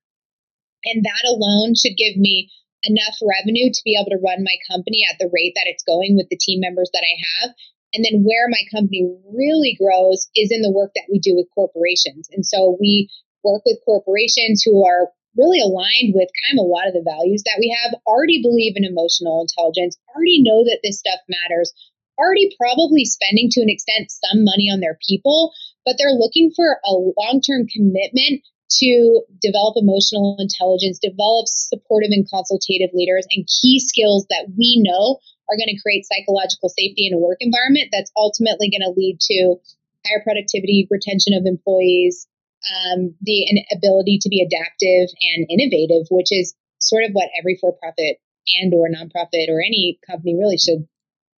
and 0.86 1.04
that 1.04 1.26
alone 1.28 1.74
should 1.76 1.98
give 1.98 2.16
me 2.16 2.50
enough 2.86 3.18
revenue 3.26 3.74
to 3.74 3.82
be 3.84 3.98
able 3.98 4.14
to 4.14 4.22
run 4.22 4.46
my 4.46 4.56
company 4.70 5.02
at 5.10 5.18
the 5.18 5.30
rate 5.34 5.54
that 5.58 5.66
it's 5.66 5.84
going 5.84 6.16
with 6.16 6.30
the 6.30 6.38
team 6.38 6.62
members 6.62 6.90
that 6.94 7.04
I 7.04 7.16
have 7.26 7.56
and 7.96 8.04
then 8.04 8.28
where 8.28 8.52
my 8.52 8.60
company 8.76 9.08
really 9.32 9.80
grows 9.80 10.28
is 10.36 10.52
in 10.52 10.62
the 10.62 10.72
work 10.72 10.92
that 10.96 11.08
we 11.08 11.18
do 11.18 11.32
with 11.32 11.48
corporations. 11.56 12.28
And 12.36 12.46
so 12.46 12.76
we 12.76 13.08
work 13.44 13.64
with 13.64 13.80
corporations 13.88 14.62
who 14.68 14.84
are 14.84 15.16
really 15.40 15.64
aligned 15.64 16.12
with 16.12 16.28
kind 16.44 16.60
of 16.60 16.68
a 16.68 16.72
lot 16.72 16.88
of 16.88 16.96
the 16.96 17.08
values 17.08 17.44
that 17.48 17.60
we 17.60 17.72
have, 17.72 17.96
already 18.04 18.44
believe 18.44 18.76
in 18.76 18.84
emotional 18.84 19.40
intelligence, 19.40 19.96
already 20.12 20.44
know 20.44 20.64
that 20.68 20.84
this 20.84 21.00
stuff 21.00 21.20
matters, 21.28 21.72
already 22.20 22.52
probably 22.60 23.04
spending 23.08 23.48
to 23.52 23.64
an 23.64 23.72
extent 23.72 24.12
some 24.12 24.44
money 24.44 24.68
on 24.68 24.80
their 24.80 25.00
people, 25.08 25.52
but 25.84 25.96
they're 25.96 26.16
looking 26.16 26.52
for 26.56 26.80
a 26.84 26.92
long 26.92 27.40
term 27.44 27.68
commitment 27.68 28.44
to 28.82 29.22
develop 29.42 29.78
emotional 29.78 30.36
intelligence, 30.40 30.98
develop 31.00 31.46
supportive 31.48 32.10
and 32.12 32.28
consultative 32.28 32.90
leaders, 32.94 33.28
and 33.32 33.48
key 33.62 33.80
skills 33.80 34.26
that 34.30 34.48
we 34.58 34.82
know 34.84 35.20
are 35.50 35.58
going 35.58 35.70
to 35.70 35.82
create 35.82 36.06
psychological 36.06 36.70
safety 36.70 37.08
in 37.08 37.14
a 37.14 37.22
work 37.22 37.38
environment 37.40 37.90
that's 37.92 38.12
ultimately 38.18 38.70
going 38.70 38.86
to 38.86 38.98
lead 38.98 39.20
to 39.22 39.58
higher 40.06 40.22
productivity, 40.24 40.88
retention 40.90 41.34
of 41.34 41.46
employees, 41.46 42.28
um, 42.66 43.14
the 43.22 43.46
ability 43.74 44.20
to 44.22 44.30
be 44.30 44.42
adaptive 44.42 45.10
and 45.22 45.46
innovative, 45.50 46.08
which 46.10 46.32
is 46.32 46.56
sort 46.80 47.04
of 47.04 47.12
what 47.14 47.30
every 47.38 47.58
for-profit 47.60 48.18
and 48.62 48.74
or 48.74 48.90
nonprofit 48.90 49.50
or 49.50 49.62
any 49.62 50.00
company 50.06 50.36
really 50.38 50.58
should 50.58 50.88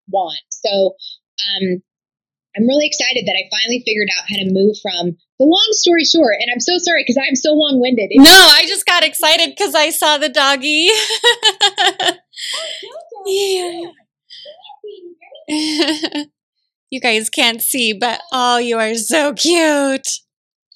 want. 0.08 0.40
So 0.50 0.94
um, 1.42 1.82
I'm 2.56 2.66
really 2.66 2.86
excited 2.86 3.26
that 3.26 3.36
I 3.36 3.48
finally 3.50 3.82
figured 3.84 4.08
out 4.16 4.24
how 4.28 4.36
to 4.36 4.50
move 4.50 4.76
from 4.80 5.16
the 5.38 5.44
long 5.44 5.68
story 5.72 6.04
short, 6.04 6.36
and 6.40 6.50
I'm 6.50 6.60
so 6.60 6.78
sorry 6.78 7.02
because 7.02 7.20
I'm 7.20 7.36
so 7.36 7.52
long 7.52 7.80
winded. 7.80 8.10
No, 8.14 8.24
I 8.24 8.64
just 8.66 8.86
got 8.86 9.04
excited 9.04 9.50
because 9.50 9.74
I 9.74 9.90
saw 9.90 10.16
the 10.18 10.30
doggy. 10.30 10.88
yeah. 13.26 13.80
you 16.90 17.00
guys 17.00 17.30
can't 17.30 17.62
see, 17.62 17.92
but 17.92 18.20
oh, 18.32 18.58
you 18.58 18.78
are 18.78 18.94
so 18.94 19.32
cute 19.32 20.08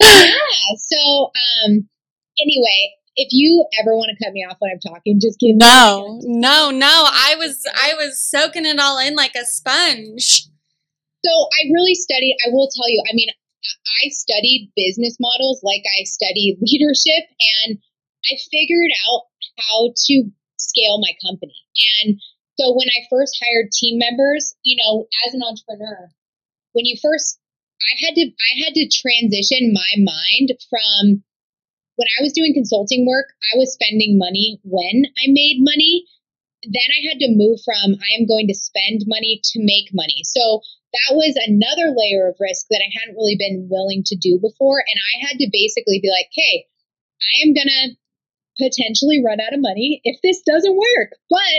yeah. 0.01 0.31
So, 0.77 1.31
um, 1.35 1.89
anyway, 2.39 2.79
if 3.15 3.29
you 3.31 3.65
ever 3.79 3.95
want 3.95 4.11
to 4.11 4.23
cut 4.23 4.33
me 4.33 4.45
off 4.49 4.57
when 4.59 4.71
I'm 4.71 4.79
talking, 4.79 5.19
just 5.21 5.39
give 5.39 5.55
no, 5.55 6.19
no, 6.23 6.71
no. 6.71 7.07
I 7.07 7.35
was 7.37 7.63
I 7.75 7.93
was 7.95 8.21
soaking 8.21 8.65
it 8.65 8.79
all 8.79 8.99
in 8.99 9.15
like 9.15 9.35
a 9.35 9.45
sponge. 9.45 10.47
So 11.23 11.31
I 11.31 11.69
really 11.71 11.95
studied. 11.95 12.37
I 12.47 12.51
will 12.51 12.69
tell 12.73 12.89
you. 12.89 13.03
I 13.09 13.13
mean, 13.13 13.29
I 14.03 14.09
studied 14.09 14.71
business 14.75 15.17
models 15.19 15.61
like 15.63 15.83
I 15.99 16.03
studied 16.05 16.59
leadership, 16.61 17.29
and 17.67 17.77
I 18.31 18.37
figured 18.51 18.91
out 19.07 19.23
how 19.57 19.93
to 19.95 20.31
scale 20.61 21.01
my 21.01 21.13
company. 21.25 21.55
And 22.05 22.21
so 22.59 22.75
when 22.77 22.87
I 22.87 23.09
first 23.09 23.37
hired 23.41 23.71
team 23.71 23.97
members, 23.97 24.53
you 24.63 24.77
know, 24.77 25.07
as 25.25 25.33
an 25.33 25.41
entrepreneur, 25.41 26.09
when 26.73 26.85
you 26.85 26.97
first 27.01 27.39
I 27.81 28.05
had 28.05 28.13
to 28.15 28.25
I 28.29 28.51
had 28.61 28.73
to 28.77 28.89
transition 28.93 29.73
my 29.73 29.91
mind 29.97 30.53
from 30.69 31.23
when 31.97 32.07
I 32.17 32.23
was 32.23 32.33
doing 32.33 32.53
consulting 32.53 33.05
work, 33.05 33.33
I 33.53 33.57
was 33.57 33.73
spending 33.73 34.17
money 34.17 34.59
when 34.63 35.05
I 35.17 35.27
made 35.27 35.57
money. 35.59 36.05
Then 36.63 36.89
I 36.93 37.09
had 37.09 37.19
to 37.19 37.33
move 37.33 37.57
from 37.65 37.97
I 37.97 38.21
am 38.21 38.29
going 38.29 38.47
to 38.47 38.55
spend 38.55 39.09
money 39.09 39.41
to 39.53 39.65
make 39.65 39.89
money. 39.93 40.21
So 40.23 40.61
that 40.93 41.15
was 41.15 41.33
another 41.47 41.93
layer 41.95 42.29
of 42.29 42.37
risk 42.39 42.67
that 42.69 42.83
I 42.83 42.91
hadn't 42.99 43.17
really 43.17 43.37
been 43.39 43.67
willing 43.71 44.03
to 44.05 44.15
do 44.15 44.37
before. 44.37 44.79
And 44.79 44.99
I 44.99 45.13
had 45.25 45.37
to 45.39 45.49
basically 45.51 45.99
be 46.01 46.11
like, 46.11 46.29
hey, 46.35 46.67
I 47.21 47.47
am 47.47 47.53
going 47.53 47.69
to 47.69 47.95
potentially 48.61 49.25
run 49.25 49.41
out 49.41 49.57
of 49.57 49.65
money 49.65 50.01
if 50.05 50.21
this 50.21 50.45
doesn't 50.45 50.77
work. 50.77 51.17
But 51.29 51.57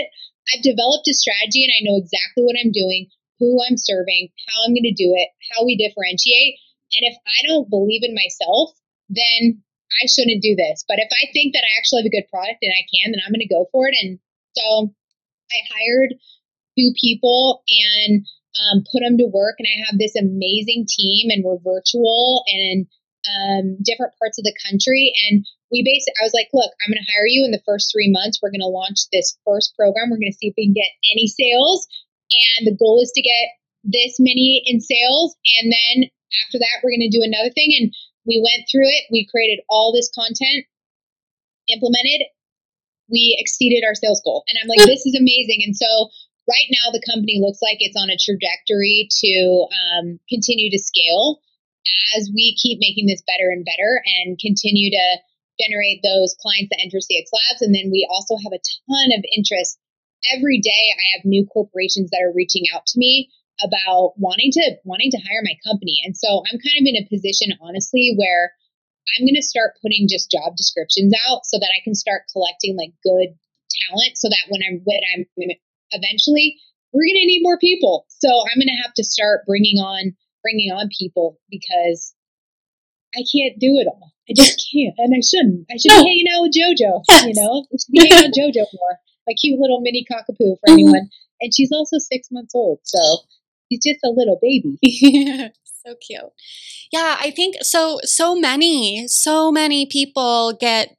I've 0.54 0.62
developed 0.62 1.10
a 1.10 1.14
strategy 1.14 1.66
and 1.66 1.74
I 1.74 1.82
know 1.82 1.98
exactly 1.98 2.46
what 2.46 2.54
I'm 2.54 2.70
doing 2.70 3.10
who 3.42 3.58
I'm 3.58 3.74
serving, 3.74 4.30
how 4.46 4.62
I'm 4.62 4.70
going 4.70 4.86
to 4.86 4.94
do 4.94 5.10
it, 5.18 5.34
how 5.50 5.66
we 5.66 5.74
differentiate. 5.74 6.62
And 6.94 7.02
if 7.10 7.18
I 7.26 7.50
don't 7.50 7.66
believe 7.66 8.06
in 8.06 8.14
myself, 8.14 8.70
then 9.10 9.66
I 9.98 10.06
shouldn't 10.06 10.46
do 10.46 10.54
this. 10.54 10.86
But 10.86 11.02
if 11.02 11.10
I 11.10 11.26
think 11.34 11.58
that 11.58 11.66
I 11.66 11.74
actually 11.74 12.06
have 12.06 12.10
a 12.14 12.16
good 12.22 12.30
product 12.30 12.62
and 12.62 12.70
I 12.70 12.86
can, 12.86 13.10
then 13.10 13.20
I'm 13.26 13.34
going 13.34 13.42
to 13.42 13.50
go 13.50 13.66
for 13.74 13.90
it. 13.90 13.98
And 13.98 14.22
so 14.54 14.94
I 15.50 15.58
hired 15.74 16.14
two 16.78 16.94
people 16.94 17.66
and 17.66 18.22
um, 18.54 18.86
put 18.86 19.02
them 19.02 19.18
to 19.18 19.26
work. 19.26 19.58
And 19.58 19.66
I 19.66 19.90
have 19.90 19.98
this 19.98 20.14
amazing 20.14 20.86
team, 20.86 21.34
and 21.34 21.42
we're 21.42 21.58
virtual 21.58 22.46
and 22.46 22.86
um, 23.26 23.78
different 23.82 24.14
parts 24.18 24.38
of 24.38 24.44
the 24.44 24.56
country. 24.66 25.12
And 25.28 25.46
we 25.70 25.82
basically, 25.82 26.18
I 26.20 26.26
was 26.26 26.36
like, 26.36 26.50
look, 26.52 26.70
I'm 26.82 26.92
going 26.92 27.00
to 27.00 27.12
hire 27.12 27.26
you 27.26 27.44
in 27.44 27.54
the 27.54 27.64
first 27.64 27.90
three 27.90 28.10
months. 28.12 28.40
We're 28.40 28.52
going 28.52 28.64
to 28.64 28.70
launch 28.70 29.08
this 29.10 29.38
first 29.46 29.74
program. 29.76 30.10
We're 30.10 30.20
going 30.20 30.32
to 30.32 30.38
see 30.38 30.52
if 30.52 30.58
we 30.58 30.68
can 30.68 30.76
get 30.76 30.92
any 31.14 31.26
sales. 31.28 31.88
And 32.58 32.66
the 32.68 32.76
goal 32.76 33.00
is 33.00 33.12
to 33.14 33.22
get 33.22 33.56
this 33.84 34.18
many 34.18 34.62
in 34.66 34.80
sales. 34.80 35.36
And 35.60 35.72
then 35.72 35.96
after 36.44 36.58
that, 36.58 36.80
we're 36.82 36.94
going 36.94 37.08
to 37.08 37.16
do 37.16 37.24
another 37.24 37.52
thing. 37.52 37.72
And 37.78 37.92
we 38.26 38.38
went 38.38 38.68
through 38.70 38.86
it. 38.86 39.10
We 39.10 39.28
created 39.28 39.64
all 39.68 39.92
this 39.92 40.10
content, 40.14 40.66
implemented. 41.68 42.28
We 43.10 43.36
exceeded 43.38 43.84
our 43.84 43.94
sales 43.94 44.22
goal. 44.24 44.44
And 44.48 44.56
I'm 44.60 44.70
like, 44.70 44.86
this 44.86 45.04
is 45.04 45.16
amazing. 45.18 45.64
And 45.66 45.76
so 45.76 45.90
right 46.48 46.68
now, 46.70 46.92
the 46.92 47.04
company 47.04 47.40
looks 47.42 47.60
like 47.60 47.78
it's 47.80 47.98
on 47.98 48.10
a 48.10 48.16
trajectory 48.16 49.08
to 49.10 49.32
um, 49.68 50.06
continue 50.28 50.70
to 50.70 50.80
scale 50.80 51.42
as 52.16 52.30
we 52.34 52.56
keep 52.60 52.78
making 52.80 53.06
this 53.06 53.22
better 53.26 53.50
and 53.50 53.64
better 53.64 54.02
and 54.22 54.38
continue 54.38 54.90
to 54.90 55.06
generate 55.60 56.00
those 56.02 56.34
clients 56.40 56.70
that 56.70 56.80
enter 56.82 56.98
CX 56.98 57.28
Labs. 57.30 57.62
And 57.62 57.74
then 57.74 57.90
we 57.92 58.08
also 58.08 58.36
have 58.36 58.54
a 58.54 58.62
ton 58.88 59.08
of 59.12 59.24
interest 59.36 59.78
every 60.30 60.60
day 60.60 60.84
I 60.94 61.18
have 61.18 61.26
new 61.26 61.46
corporations 61.46 62.10
that 62.10 62.22
are 62.22 62.34
reaching 62.34 62.64
out 62.74 62.86
to 62.86 62.98
me 62.98 63.30
about 63.62 64.14
wanting 64.16 64.50
to 64.52 64.64
wanting 64.84 65.10
to 65.10 65.22
hire 65.22 65.42
my 65.42 65.54
company. 65.66 66.00
And 66.04 66.16
so 66.16 66.42
I'm 66.46 66.58
kind 66.58 66.78
of 66.80 66.86
in 66.86 66.98
a 67.02 67.10
position 67.10 67.54
honestly 67.60 68.14
where 68.16 68.54
I'm 69.18 69.26
going 69.26 69.38
to 69.38 69.44
start 69.44 69.78
putting 69.82 70.06
just 70.08 70.30
job 70.30 70.56
descriptions 70.56 71.12
out 71.28 71.44
so 71.44 71.58
that 71.58 71.70
I 71.74 71.82
can 71.82 71.94
start 71.94 72.30
collecting 72.30 72.78
like 72.78 72.94
good 73.02 73.34
talent 73.88 74.14
so 74.14 74.28
that 74.30 74.46
when 74.48 74.62
I'm 74.62 74.80
when 74.84 75.02
I'm 75.14 75.26
eventually 75.90 76.58
we're 76.92 77.08
going 77.08 77.24
to 77.24 77.32
need 77.32 77.42
more 77.42 77.58
people. 77.58 78.04
So 78.08 78.28
I'm 78.28 78.60
going 78.60 78.68
to 78.68 78.82
have 78.84 78.92
to 78.94 79.04
start 79.04 79.46
bringing 79.46 79.80
on 79.80 80.12
bringing 80.42 80.70
on 80.72 80.88
people 80.96 81.38
because 81.50 82.14
I 83.14 83.24
can't 83.30 83.58
do 83.58 83.78
it 83.78 83.86
all. 83.86 84.12
I 84.28 84.34
just 84.34 84.60
can't, 84.72 84.94
and 84.98 85.14
I 85.14 85.20
shouldn't. 85.20 85.66
I 85.70 85.76
should 85.76 85.96
no. 85.96 86.02
be 86.02 86.10
hanging 86.10 86.30
out 86.34 86.42
with 86.42 86.52
JoJo. 86.52 87.02
Yes. 87.10 87.26
You 87.26 87.34
know, 87.42 87.66
be 87.90 88.00
hanging 88.00 88.18
out 88.18 88.30
with 88.30 88.38
JoJo 88.38 88.66
more 88.74 88.98
my 89.26 89.34
cute 89.34 89.58
little 89.58 89.80
mini 89.80 90.04
cockapoo 90.10 90.36
for 90.36 90.68
mm-hmm. 90.68 90.72
anyone. 90.72 91.10
And 91.40 91.52
she's 91.54 91.72
also 91.72 91.98
six 91.98 92.28
months 92.30 92.54
old, 92.54 92.80
so 92.84 92.98
she's 93.70 93.82
just 93.84 94.00
a 94.04 94.10
little 94.10 94.38
baby. 94.40 94.78
so 95.64 95.94
cute. 96.06 96.20
Yeah, 96.92 97.16
I 97.20 97.30
think 97.30 97.56
so. 97.62 97.98
So 98.04 98.36
many, 98.36 99.08
so 99.08 99.50
many 99.50 99.86
people 99.86 100.56
get 100.58 100.96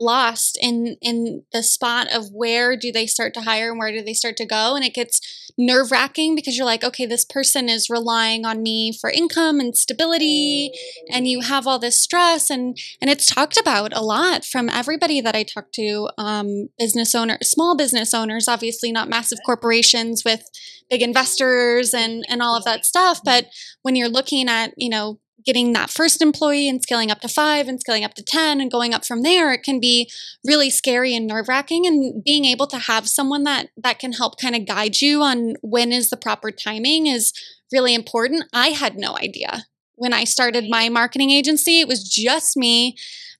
lost 0.00 0.58
in 0.60 0.96
in 1.02 1.42
the 1.52 1.62
spot 1.62 2.08
of 2.12 2.30
where 2.32 2.76
do 2.76 2.90
they 2.90 3.06
start 3.06 3.34
to 3.34 3.42
hire 3.42 3.70
and 3.70 3.78
where 3.78 3.92
do 3.92 4.02
they 4.02 4.14
start 4.14 4.36
to 4.36 4.46
go 4.46 4.74
and 4.74 4.84
it 4.84 4.94
gets 4.94 5.20
nerve 5.58 5.90
wracking 5.90 6.34
because 6.34 6.56
you're 6.56 6.66
like 6.66 6.82
okay 6.82 7.04
this 7.04 7.24
person 7.24 7.68
is 7.68 7.90
relying 7.90 8.46
on 8.46 8.62
me 8.62 8.92
for 8.98 9.10
income 9.10 9.60
and 9.60 9.76
stability 9.76 10.72
and 11.10 11.28
you 11.28 11.40
have 11.40 11.66
all 11.66 11.78
this 11.78 11.98
stress 11.98 12.48
and 12.48 12.78
and 13.00 13.10
it's 13.10 13.26
talked 13.26 13.58
about 13.58 13.94
a 13.94 14.02
lot 14.02 14.44
from 14.44 14.70
everybody 14.70 15.20
that 15.20 15.36
I 15.36 15.42
talk 15.42 15.70
to 15.72 16.08
um, 16.16 16.68
business 16.78 17.14
owners 17.14 17.50
small 17.50 17.76
business 17.76 18.14
owners 18.14 18.48
obviously 18.48 18.90
not 18.90 19.08
massive 19.08 19.38
corporations 19.44 20.22
with 20.24 20.42
big 20.88 21.02
investors 21.02 21.92
and 21.92 22.24
and 22.28 22.40
all 22.40 22.56
of 22.56 22.64
that 22.64 22.84
stuff 22.86 23.20
but 23.24 23.46
when 23.82 23.96
you're 23.96 24.08
looking 24.08 24.48
at 24.48 24.72
you 24.76 24.88
know 24.88 25.20
getting 25.44 25.72
that 25.72 25.90
first 25.90 26.22
employee 26.22 26.68
and 26.68 26.82
scaling 26.82 27.10
up 27.10 27.20
to 27.20 27.28
five 27.28 27.68
and 27.68 27.80
scaling 27.80 28.04
up 28.04 28.14
to 28.14 28.22
10 28.22 28.60
and 28.60 28.70
going 28.70 28.94
up 28.94 29.04
from 29.04 29.22
there, 29.22 29.52
it 29.52 29.62
can 29.62 29.80
be 29.80 30.10
really 30.44 30.70
scary 30.70 31.14
and 31.14 31.26
nerve 31.26 31.48
wracking. 31.48 31.86
And 31.86 32.22
being 32.24 32.44
able 32.44 32.66
to 32.68 32.78
have 32.78 33.08
someone 33.08 33.44
that, 33.44 33.68
that 33.76 33.98
can 33.98 34.12
help 34.12 34.40
kind 34.40 34.56
of 34.56 34.66
guide 34.66 35.00
you 35.00 35.22
on 35.22 35.54
when 35.62 35.92
is 35.92 36.10
the 36.10 36.16
proper 36.16 36.50
timing 36.50 37.06
is 37.06 37.32
really 37.72 37.94
important. 37.94 38.44
I 38.52 38.68
had 38.68 38.96
no 38.96 39.16
idea 39.16 39.64
when 39.94 40.12
I 40.12 40.24
started 40.24 40.64
my 40.68 40.88
marketing 40.88 41.30
agency. 41.30 41.80
It 41.80 41.88
was 41.88 42.08
just 42.08 42.56
me. 42.56 42.96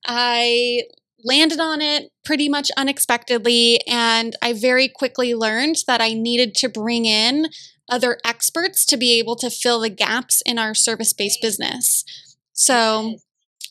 I 0.07 0.83
landed 1.25 1.61
on 1.61 1.81
it 1.81 2.11
pretty 2.25 2.49
much 2.49 2.71
unexpectedly. 2.77 3.81
And 3.87 4.37
I 4.43 4.53
very 4.53 4.89
quickly 4.89 5.35
learned 5.35 5.77
that 5.87 6.01
I 6.01 6.15
needed 6.15 6.55
to 6.57 6.69
bring 6.69 7.05
in 7.05 7.47
other 7.91 8.19
experts 8.25 8.85
to 8.87 8.97
be 8.97 9.19
able 9.19 9.37
to 9.37 9.51
fill 9.51 9.81
the 9.81 9.91
gaps 9.91 10.43
in 10.47 10.59
our 10.59 10.75
service 10.75 11.13
based 11.13 11.41
business. 11.43 12.05
So 12.53 13.17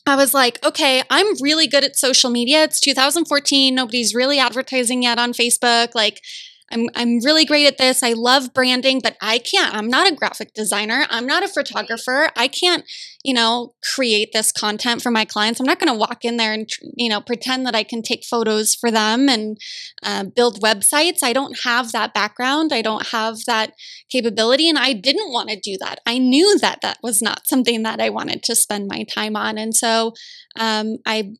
I 0.06 0.16
was 0.16 0.34
like, 0.34 0.64
okay, 0.64 1.02
I'm 1.10 1.40
really 1.40 1.66
good 1.66 1.84
at 1.84 1.96
social 1.96 2.30
media. 2.30 2.64
It's 2.64 2.80
2014. 2.80 3.74
Nobody's 3.74 4.14
really 4.14 4.38
advertising 4.38 5.02
yet 5.02 5.18
on 5.18 5.32
Facebook. 5.32 5.94
Like, 5.94 6.20
I'm 6.70 6.88
I'm 6.94 7.18
really 7.24 7.44
great 7.44 7.66
at 7.66 7.78
this. 7.78 8.02
I 8.02 8.12
love 8.12 8.54
branding, 8.54 9.00
but 9.02 9.16
I 9.20 9.38
can't. 9.38 9.74
I'm 9.74 9.88
not 9.88 10.10
a 10.10 10.14
graphic 10.14 10.54
designer. 10.54 11.06
I'm 11.10 11.26
not 11.26 11.42
a 11.42 11.48
photographer. 11.48 12.30
I 12.36 12.48
can't, 12.48 12.84
you 13.24 13.34
know, 13.34 13.74
create 13.94 14.32
this 14.32 14.52
content 14.52 15.02
for 15.02 15.10
my 15.10 15.24
clients. 15.24 15.60
I'm 15.60 15.66
not 15.66 15.80
going 15.80 15.92
to 15.92 15.98
walk 15.98 16.24
in 16.24 16.36
there 16.36 16.52
and 16.52 16.68
you 16.96 17.08
know 17.08 17.20
pretend 17.20 17.66
that 17.66 17.74
I 17.74 17.82
can 17.82 18.02
take 18.02 18.24
photos 18.24 18.74
for 18.74 18.90
them 18.90 19.28
and 19.28 19.58
uh, 20.02 20.24
build 20.24 20.60
websites. 20.60 21.22
I 21.22 21.32
don't 21.32 21.60
have 21.64 21.92
that 21.92 22.14
background. 22.14 22.72
I 22.72 22.82
don't 22.82 23.08
have 23.08 23.44
that 23.46 23.72
capability, 24.08 24.68
and 24.68 24.78
I 24.78 24.92
didn't 24.92 25.32
want 25.32 25.50
to 25.50 25.58
do 25.58 25.76
that. 25.80 26.00
I 26.06 26.18
knew 26.18 26.58
that 26.58 26.80
that 26.82 26.98
was 27.02 27.20
not 27.20 27.46
something 27.46 27.82
that 27.82 28.00
I 28.00 28.10
wanted 28.10 28.42
to 28.44 28.54
spend 28.54 28.86
my 28.88 29.04
time 29.04 29.36
on, 29.36 29.58
and 29.58 29.74
so 29.74 30.12
um, 30.56 30.98
I 31.06 31.34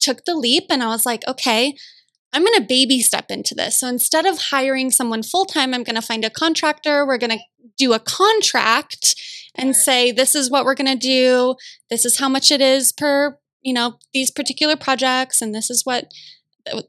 took 0.00 0.24
the 0.24 0.34
leap 0.34 0.66
and 0.70 0.82
I 0.82 0.88
was 0.88 1.06
like, 1.06 1.26
okay, 1.26 1.74
I'm 2.36 2.44
going 2.44 2.60
to 2.60 2.66
baby 2.66 3.00
step 3.00 3.30
into 3.30 3.54
this. 3.54 3.80
So 3.80 3.88
instead 3.88 4.26
of 4.26 4.36
hiring 4.38 4.90
someone 4.90 5.22
full 5.22 5.46
time, 5.46 5.72
I'm 5.72 5.82
going 5.82 5.96
to 5.96 6.02
find 6.02 6.22
a 6.22 6.28
contractor. 6.28 7.06
We're 7.06 7.16
going 7.16 7.30
to 7.30 7.38
do 7.78 7.94
a 7.94 7.98
contract 7.98 9.14
and 9.54 9.74
say, 9.74 10.12
this 10.12 10.34
is 10.34 10.50
what 10.50 10.66
we're 10.66 10.74
going 10.74 10.98
to 10.98 10.98
do. 10.98 11.54
This 11.88 12.04
is 12.04 12.18
how 12.18 12.28
much 12.28 12.50
it 12.50 12.60
is 12.60 12.92
per, 12.92 13.38
you 13.62 13.72
know, 13.72 13.94
these 14.12 14.30
particular 14.30 14.76
projects. 14.76 15.40
And 15.40 15.54
this 15.54 15.70
is 15.70 15.86
what 15.86 16.12
uh, 16.70 16.82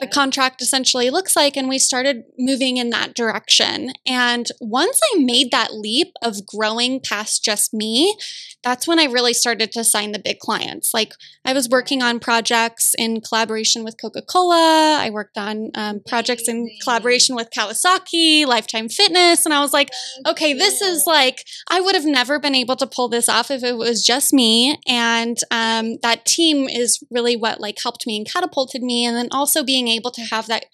the 0.00 0.06
contract 0.06 0.62
essentially 0.62 1.10
looks 1.10 1.36
like. 1.36 1.56
And 1.56 1.68
we 1.68 1.78
started 1.78 2.24
moving 2.38 2.76
in 2.76 2.90
that 2.90 3.14
direction. 3.14 3.92
And 4.06 4.48
once 4.60 5.00
I 5.14 5.18
made 5.18 5.50
that 5.50 5.74
leap 5.74 6.12
of 6.22 6.46
growing 6.46 7.00
past 7.00 7.44
just 7.44 7.74
me, 7.74 8.16
that's 8.62 8.86
when 8.86 8.98
I 8.98 9.04
really 9.04 9.32
started 9.32 9.72
to 9.72 9.84
sign 9.84 10.12
the 10.12 10.18
big 10.18 10.38
clients. 10.40 10.92
Like 10.92 11.14
I 11.44 11.52
was 11.52 11.68
working 11.68 12.02
on 12.02 12.20
projects 12.20 12.94
in 12.98 13.20
collaboration 13.20 13.84
with 13.84 14.00
Coca 14.00 14.22
Cola, 14.22 14.98
I 15.00 15.10
worked 15.10 15.38
on 15.38 15.70
um, 15.74 16.00
projects 16.06 16.48
in 16.48 16.68
collaboration 16.82 17.34
with 17.34 17.50
Kawasaki, 17.50 18.46
Lifetime 18.46 18.88
Fitness. 18.88 19.44
And 19.44 19.54
I 19.54 19.60
was 19.60 19.72
like, 19.72 19.90
okay, 20.26 20.52
this 20.52 20.80
is 20.80 21.04
like, 21.06 21.44
I 21.70 21.80
would 21.80 21.94
have 21.94 22.04
never 22.04 22.38
been 22.38 22.54
able 22.54 22.76
to 22.76 22.86
pull 22.86 23.08
this 23.08 23.28
off 23.28 23.50
if 23.50 23.62
it 23.62 23.76
was 23.76 24.04
just 24.04 24.32
me. 24.32 24.78
And 24.86 25.38
um, 25.50 25.98
that 26.02 26.24
team 26.24 26.68
is 26.68 27.02
really 27.10 27.36
what 27.36 27.60
like 27.60 27.78
helped 27.82 28.06
me 28.06 28.16
and 28.16 28.30
catapulted 28.30 28.82
me. 28.82 29.04
And 29.04 29.16
then 29.16 29.28
also 29.30 29.64
being 29.64 29.87
being 29.88 29.96
able 29.96 30.10
to 30.10 30.22
have 30.22 30.46
that 30.46 30.66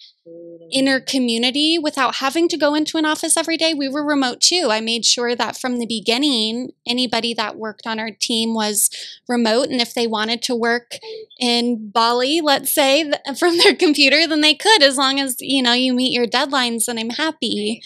inner 0.72 1.00
community 1.00 1.78
without 1.78 2.16
having 2.16 2.48
to 2.48 2.56
go 2.56 2.74
into 2.74 2.96
an 2.96 3.04
office 3.04 3.36
every 3.36 3.56
day. 3.56 3.74
We 3.74 3.88
were 3.88 4.04
remote 4.04 4.40
too. 4.40 4.68
I 4.70 4.80
made 4.80 5.04
sure 5.04 5.36
that 5.36 5.56
from 5.56 5.78
the 5.78 5.86
beginning, 5.86 6.72
anybody 6.86 7.34
that 7.34 7.56
worked 7.56 7.86
on 7.86 8.00
our 8.00 8.10
team 8.10 8.54
was 8.54 8.90
remote. 9.28 9.68
And 9.68 9.80
if 9.80 9.94
they 9.94 10.06
wanted 10.06 10.42
to 10.42 10.54
work 10.54 10.96
in 11.38 11.90
Bali, 11.90 12.40
let's 12.40 12.74
say, 12.74 13.10
from 13.38 13.58
their 13.58 13.74
computer, 13.74 14.26
then 14.26 14.40
they 14.40 14.54
could, 14.54 14.82
as 14.82 14.96
long 14.96 15.20
as, 15.20 15.36
you 15.40 15.62
know, 15.62 15.72
you 15.72 15.92
meet 15.92 16.12
your 16.12 16.26
deadlines, 16.26 16.86
then 16.86 16.98
I'm 16.98 17.10
happy. 17.10 17.82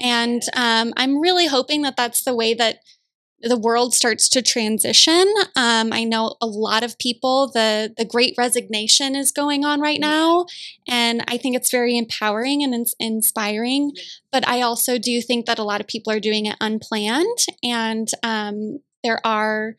And 0.00 0.42
um, 0.56 0.94
I'm 0.96 1.20
really 1.20 1.46
hoping 1.46 1.82
that 1.82 1.96
that's 1.96 2.24
the 2.24 2.34
way 2.34 2.54
that 2.54 2.78
the 3.42 3.58
world 3.58 3.94
starts 3.94 4.28
to 4.28 4.42
transition. 4.42 5.26
Um, 5.56 5.92
I 5.92 6.04
know 6.04 6.36
a 6.40 6.46
lot 6.46 6.82
of 6.82 6.98
people, 6.98 7.50
the, 7.52 7.92
the 7.96 8.04
great 8.04 8.34
resignation 8.36 9.16
is 9.16 9.32
going 9.32 9.64
on 9.64 9.80
right 9.80 10.00
now. 10.00 10.46
And 10.86 11.24
I 11.26 11.38
think 11.38 11.56
it's 11.56 11.70
very 11.70 11.96
empowering 11.96 12.62
and 12.62 12.74
ins- 12.74 12.94
inspiring. 12.98 13.92
But 14.30 14.46
I 14.46 14.60
also 14.60 14.98
do 14.98 15.22
think 15.22 15.46
that 15.46 15.58
a 15.58 15.64
lot 15.64 15.80
of 15.80 15.86
people 15.86 16.12
are 16.12 16.20
doing 16.20 16.46
it 16.46 16.56
unplanned. 16.60 17.38
And 17.62 18.08
um, 18.22 18.80
there 19.02 19.24
are 19.24 19.74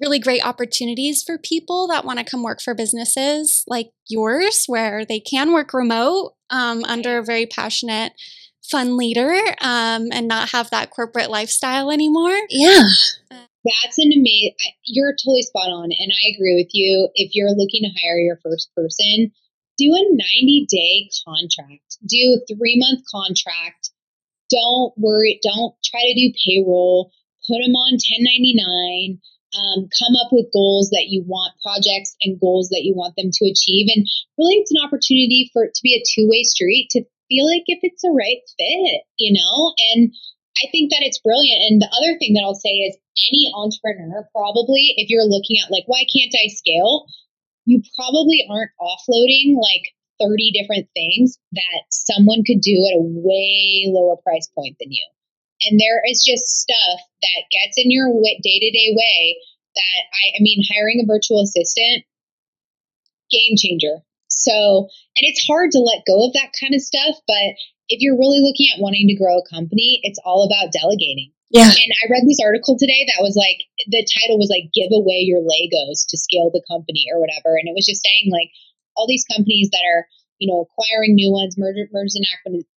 really 0.00 0.20
great 0.20 0.46
opportunities 0.46 1.24
for 1.24 1.38
people 1.38 1.88
that 1.88 2.04
want 2.04 2.20
to 2.20 2.24
come 2.24 2.44
work 2.44 2.60
for 2.62 2.74
businesses 2.74 3.64
like 3.66 3.90
yours, 4.06 4.64
where 4.66 5.04
they 5.04 5.18
can 5.18 5.52
work 5.52 5.74
remote 5.74 6.34
um, 6.50 6.84
under 6.84 7.18
a 7.18 7.24
very 7.24 7.46
passionate 7.46 8.12
fun 8.70 8.96
leader 8.96 9.32
um, 9.60 10.08
and 10.12 10.28
not 10.28 10.50
have 10.50 10.70
that 10.70 10.90
corporate 10.90 11.30
lifestyle 11.30 11.90
anymore. 11.90 12.36
Yeah. 12.50 12.84
That's 13.30 13.98
an 13.98 14.12
amazing, 14.14 14.54
you're 14.84 15.12
totally 15.12 15.42
spot 15.42 15.68
on. 15.68 15.90
And 15.90 16.12
I 16.12 16.34
agree 16.34 16.56
with 16.56 16.70
you. 16.72 17.08
If 17.14 17.32
you're 17.34 17.50
looking 17.50 17.82
to 17.82 18.00
hire 18.00 18.18
your 18.18 18.38
first 18.42 18.70
person, 18.74 19.32
do 19.76 19.94
a 19.94 20.02
90 20.10 20.66
day 20.70 21.10
contract, 21.24 21.98
do 22.06 22.38
a 22.38 22.54
three 22.54 22.76
month 22.78 23.04
contract. 23.10 23.90
Don't 24.50 24.92
worry, 24.96 25.40
don't 25.42 25.74
try 25.84 26.00
to 26.00 26.14
do 26.14 26.32
payroll, 26.44 27.12
put 27.46 27.60
them 27.60 27.76
on 27.76 27.98
1099. 28.00 29.20
Um, 29.48 29.88
come 29.88 30.12
up 30.20 30.28
with 30.30 30.52
goals 30.52 30.90
that 30.90 31.08
you 31.08 31.24
want, 31.24 31.56
projects 31.64 32.14
and 32.20 32.38
goals 32.38 32.68
that 32.68 32.84
you 32.84 32.92
want 32.94 33.16
them 33.16 33.32
to 33.32 33.48
achieve. 33.48 33.88
And 33.88 34.04
really, 34.36 34.60
it's 34.60 34.72
an 34.72 34.84
opportunity 34.84 35.48
for 35.52 35.64
it 35.64 35.72
to 35.72 35.82
be 35.82 35.96
a 35.96 36.04
two 36.04 36.28
way 36.28 36.44
street 36.44 36.88
to 36.92 37.04
feel 37.28 37.46
like 37.46 37.64
if 37.66 37.80
it's 37.82 38.04
a 38.04 38.10
right 38.10 38.42
fit, 38.56 39.04
you 39.16 39.32
know? 39.36 39.72
And 39.92 40.12
I 40.58 40.66
think 40.72 40.90
that 40.90 41.06
it's 41.06 41.22
brilliant. 41.22 41.62
And 41.70 41.80
the 41.80 41.92
other 41.94 42.18
thing 42.18 42.34
that 42.34 42.42
I'll 42.42 42.58
say 42.58 42.82
is 42.88 42.98
any 43.30 43.52
entrepreneur 43.54 44.26
probably, 44.34 44.94
if 44.98 45.08
you're 45.08 45.28
looking 45.28 45.60
at 45.62 45.70
like, 45.70 45.86
why 45.86 46.02
can't 46.08 46.34
I 46.34 46.48
scale? 46.50 47.06
You 47.66 47.82
probably 47.94 48.42
aren't 48.48 48.74
offloading 48.80 49.60
like 49.60 49.94
30 50.18 50.50
different 50.56 50.88
things 50.94 51.38
that 51.52 51.82
someone 51.90 52.42
could 52.42 52.60
do 52.60 52.74
at 52.90 52.98
a 52.98 53.04
way 53.04 53.86
lower 53.86 54.16
price 54.24 54.48
point 54.54 54.76
than 54.80 54.90
you. 54.90 55.06
And 55.68 55.78
there 55.78 56.02
is 56.06 56.22
just 56.26 56.46
stuff 56.46 56.98
that 57.22 57.50
gets 57.50 57.78
in 57.78 57.90
your 57.90 58.10
day 58.42 58.58
to 58.58 58.70
day 58.70 58.90
way 58.94 59.38
that 59.74 60.02
I, 60.10 60.38
I 60.38 60.40
mean, 60.40 60.62
hiring 60.66 61.02
a 61.02 61.06
virtual 61.06 61.42
assistant, 61.42 62.04
game 63.30 63.54
changer. 63.58 64.02
So, 64.38 64.86
and 65.18 65.24
it's 65.26 65.44
hard 65.46 65.74
to 65.74 65.82
let 65.82 66.06
go 66.06 66.26
of 66.26 66.32
that 66.34 66.54
kind 66.54 66.74
of 66.74 66.80
stuff, 66.80 67.18
but 67.26 67.58
if 67.90 67.98
you're 67.98 68.20
really 68.20 68.38
looking 68.38 68.70
at 68.70 68.80
wanting 68.80 69.08
to 69.08 69.18
grow 69.18 69.42
a 69.42 69.50
company, 69.50 70.00
it's 70.04 70.20
all 70.24 70.46
about 70.46 70.72
delegating. 70.72 71.32
Yeah. 71.50 71.72
And 71.72 71.92
I 72.04 72.12
read 72.12 72.28
this 72.28 72.44
article 72.44 72.76
today 72.76 73.08
that 73.08 73.24
was 73.24 73.32
like, 73.32 73.64
the 73.88 74.04
title 74.04 74.36
was 74.36 74.52
like, 74.52 74.68
give 74.76 74.92
away 74.92 75.24
your 75.24 75.40
Legos 75.40 76.04
to 76.12 76.20
scale 76.20 76.52
the 76.52 76.60
company 76.68 77.08
or 77.08 77.18
whatever. 77.18 77.56
And 77.56 77.64
it 77.64 77.74
was 77.74 77.88
just 77.88 78.04
saying 78.04 78.28
like 78.28 78.52
all 79.00 79.08
these 79.08 79.24
companies 79.24 79.72
that 79.72 79.80
are, 79.80 80.04
you 80.36 80.46
know, 80.46 80.68
acquiring 80.68 81.16
new 81.16 81.32
ones, 81.32 81.56
merger, 81.56 81.88
mergers 81.88 82.20
and 82.20 82.28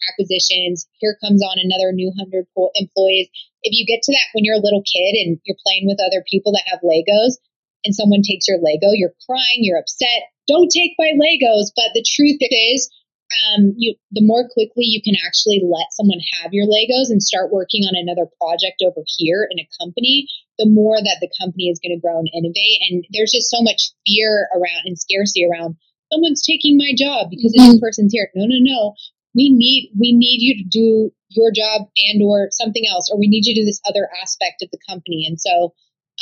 acquisitions. 0.06 0.86
Here 1.02 1.18
comes 1.18 1.42
on 1.42 1.58
another 1.58 1.90
new 1.90 2.14
hundred 2.14 2.46
employees. 2.78 3.26
If 3.66 3.74
you 3.74 3.84
get 3.84 4.06
to 4.06 4.14
that 4.14 4.30
when 4.32 4.46
you're 4.46 4.62
a 4.62 4.64
little 4.64 4.86
kid 4.86 5.18
and 5.18 5.42
you're 5.42 5.60
playing 5.66 5.90
with 5.90 5.98
other 5.98 6.22
people 6.30 6.54
that 6.54 6.70
have 6.70 6.86
Legos 6.86 7.42
and 7.82 7.90
someone 7.90 8.22
takes 8.22 8.46
your 8.46 8.62
Lego, 8.62 8.94
you're 8.94 9.18
crying, 9.26 9.66
you're 9.66 9.82
upset, 9.82 10.30
don't 10.50 10.74
take 10.74 10.98
my 10.98 11.14
Legos. 11.14 11.70
But 11.78 11.94
the 11.94 12.02
truth 12.02 12.42
is, 12.42 12.90
um, 13.30 13.74
you, 13.78 13.94
the 14.10 14.26
more 14.26 14.50
quickly 14.50 14.90
you 14.90 14.98
can 15.02 15.14
actually 15.22 15.62
let 15.62 15.94
someone 15.94 16.18
have 16.34 16.50
your 16.50 16.66
Legos 16.66 17.14
and 17.14 17.22
start 17.22 17.54
working 17.54 17.86
on 17.86 17.94
another 17.94 18.26
project 18.42 18.82
over 18.82 19.06
here 19.06 19.46
in 19.46 19.62
a 19.62 19.70
company, 19.78 20.26
the 20.58 20.66
more 20.66 20.98
that 20.98 21.18
the 21.22 21.30
company 21.38 21.70
is 21.70 21.78
going 21.78 21.94
to 21.94 22.02
grow 22.02 22.18
and 22.18 22.30
innovate. 22.34 22.78
And 22.90 23.06
there's 23.14 23.30
just 23.30 23.50
so 23.50 23.62
much 23.62 23.94
fear 24.02 24.50
around 24.50 24.90
and 24.90 24.98
scarcity 24.98 25.46
around 25.46 25.78
someone's 26.10 26.42
taking 26.42 26.76
my 26.76 26.90
job 26.98 27.30
because 27.30 27.54
mm-hmm. 27.54 27.78
this 27.78 27.80
person's 27.80 28.12
here. 28.12 28.28
No, 28.34 28.46
no, 28.50 28.58
no. 28.58 28.94
We 29.34 29.54
need 29.54 29.94
we 29.94 30.10
need 30.10 30.42
you 30.42 30.58
to 30.58 30.66
do 30.66 31.14
your 31.30 31.54
job 31.54 31.86
and 32.10 32.18
or 32.26 32.50
something 32.50 32.82
else, 32.90 33.10
or 33.10 33.18
we 33.18 33.30
need 33.30 33.46
you 33.46 33.54
to 33.54 33.60
do 33.62 33.64
this 33.64 33.80
other 33.86 34.10
aspect 34.20 34.62
of 34.62 34.70
the 34.72 34.82
company. 34.88 35.24
And 35.30 35.38
so 35.40 35.70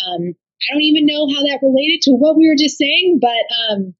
um, 0.04 0.36
I 0.60 0.74
don't 0.74 0.84
even 0.84 1.06
know 1.06 1.24
how 1.32 1.40
that 1.40 1.64
related 1.64 2.02
to 2.02 2.12
what 2.12 2.36
we 2.36 2.46
were 2.48 2.58
just 2.58 2.76
saying, 2.76 3.18
but 3.20 3.44
um, 3.64 3.94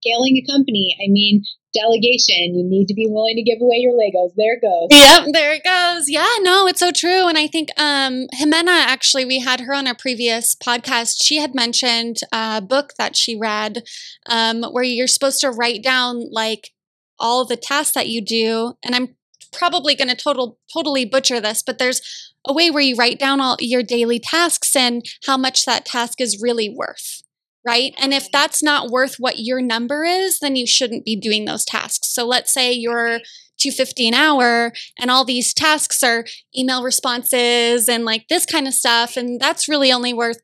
scaling 0.00 0.36
a 0.36 0.50
company, 0.50 0.96
I 0.98 1.08
mean, 1.08 1.44
delegation. 1.72 2.54
You 2.56 2.64
need 2.64 2.86
to 2.86 2.94
be 2.94 3.06
willing 3.08 3.36
to 3.36 3.42
give 3.42 3.60
away 3.60 3.76
your 3.78 3.92
Legos. 3.92 4.32
There 4.36 4.54
it 4.54 4.62
goes. 4.62 4.88
Yep, 4.90 5.32
there 5.32 5.52
it 5.52 5.64
goes. 5.64 6.08
Yeah, 6.08 6.28
no, 6.40 6.66
it's 6.66 6.80
so 6.80 6.90
true. 6.90 7.28
And 7.28 7.38
I 7.38 7.46
think 7.46 7.68
um 7.76 8.26
Jimena 8.34 8.68
actually, 8.68 9.24
we 9.24 9.40
had 9.40 9.60
her 9.60 9.74
on 9.74 9.86
a 9.86 9.94
previous 9.94 10.54
podcast. 10.54 11.22
She 11.22 11.36
had 11.36 11.54
mentioned 11.54 12.18
a 12.32 12.60
book 12.60 12.94
that 12.98 13.16
she 13.16 13.36
read 13.36 13.82
um, 14.26 14.62
where 14.62 14.84
you're 14.84 15.06
supposed 15.06 15.40
to 15.40 15.50
write 15.50 15.82
down 15.82 16.30
like 16.30 16.70
all 17.18 17.44
the 17.44 17.56
tasks 17.56 17.94
that 17.94 18.08
you 18.08 18.20
do. 18.20 18.74
And 18.82 18.94
I'm 18.94 19.16
probably 19.52 19.94
going 19.94 20.08
to 20.08 20.16
total 20.16 20.58
totally 20.72 21.04
butcher 21.04 21.40
this, 21.40 21.62
but 21.62 21.78
there's 21.78 22.00
a 22.46 22.52
way 22.52 22.70
where 22.70 22.82
you 22.82 22.96
write 22.96 23.18
down 23.18 23.40
all 23.40 23.56
your 23.60 23.82
daily 23.82 24.18
tasks 24.18 24.74
and 24.74 25.04
how 25.26 25.36
much 25.36 25.64
that 25.66 25.84
task 25.84 26.20
is 26.20 26.40
really 26.40 26.74
worth 26.74 27.22
right? 27.66 27.94
And 27.98 28.14
if 28.14 28.30
that's 28.32 28.62
not 28.62 28.90
worth 28.90 29.16
what 29.18 29.38
your 29.38 29.60
number 29.60 30.04
is, 30.04 30.38
then 30.38 30.56
you 30.56 30.66
shouldn't 30.66 31.04
be 31.04 31.16
doing 31.16 31.44
those 31.44 31.64
tasks. 31.64 32.08
So 32.08 32.26
let's 32.26 32.52
say 32.52 32.72
you're 32.72 33.20
250 33.60 34.08
an 34.08 34.14
hour 34.14 34.72
and 34.98 35.10
all 35.10 35.24
these 35.24 35.52
tasks 35.52 36.02
are 36.02 36.24
email 36.56 36.82
responses 36.82 37.88
and 37.88 38.04
like 38.04 38.26
this 38.28 38.46
kind 38.46 38.66
of 38.66 38.74
stuff 38.74 39.16
and 39.16 39.38
that's 39.38 39.68
really 39.68 39.92
only 39.92 40.12
worth 40.12 40.38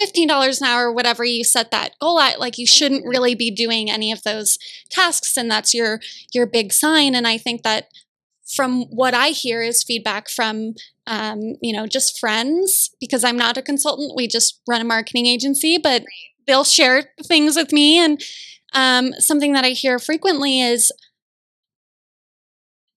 $15 0.00 0.60
an 0.60 0.66
hour 0.66 0.92
whatever 0.92 1.24
you 1.24 1.44
set 1.44 1.70
that 1.70 1.92
goal 2.00 2.20
at 2.20 2.40
like 2.40 2.58
you 2.58 2.66
shouldn't 2.66 3.06
really 3.06 3.34
be 3.34 3.50
doing 3.50 3.90
any 3.90 4.12
of 4.12 4.22
those 4.22 4.58
tasks 4.90 5.36
and 5.36 5.50
that's 5.50 5.72
your 5.72 6.00
your 6.32 6.46
big 6.46 6.72
sign 6.72 7.14
and 7.14 7.26
i 7.26 7.38
think 7.38 7.62
that 7.62 7.86
from 8.56 8.82
what 8.90 9.14
i 9.14 9.28
hear 9.28 9.62
is 9.62 9.82
feedback 9.82 10.28
from 10.28 10.74
um, 11.06 11.54
you 11.62 11.72
know 11.72 11.86
just 11.86 12.18
friends 12.18 12.90
because 13.00 13.24
i'm 13.24 13.36
not 13.36 13.56
a 13.56 13.62
consultant 13.62 14.12
we 14.16 14.26
just 14.26 14.60
run 14.68 14.80
a 14.80 14.84
marketing 14.84 15.26
agency 15.26 15.78
but 15.78 16.02
they'll 16.46 16.64
share 16.64 17.04
things 17.24 17.56
with 17.56 17.72
me. 17.72 17.98
And 17.98 18.22
um, 18.72 19.12
something 19.18 19.52
that 19.52 19.64
I 19.64 19.70
hear 19.70 19.98
frequently 19.98 20.60
is 20.60 20.90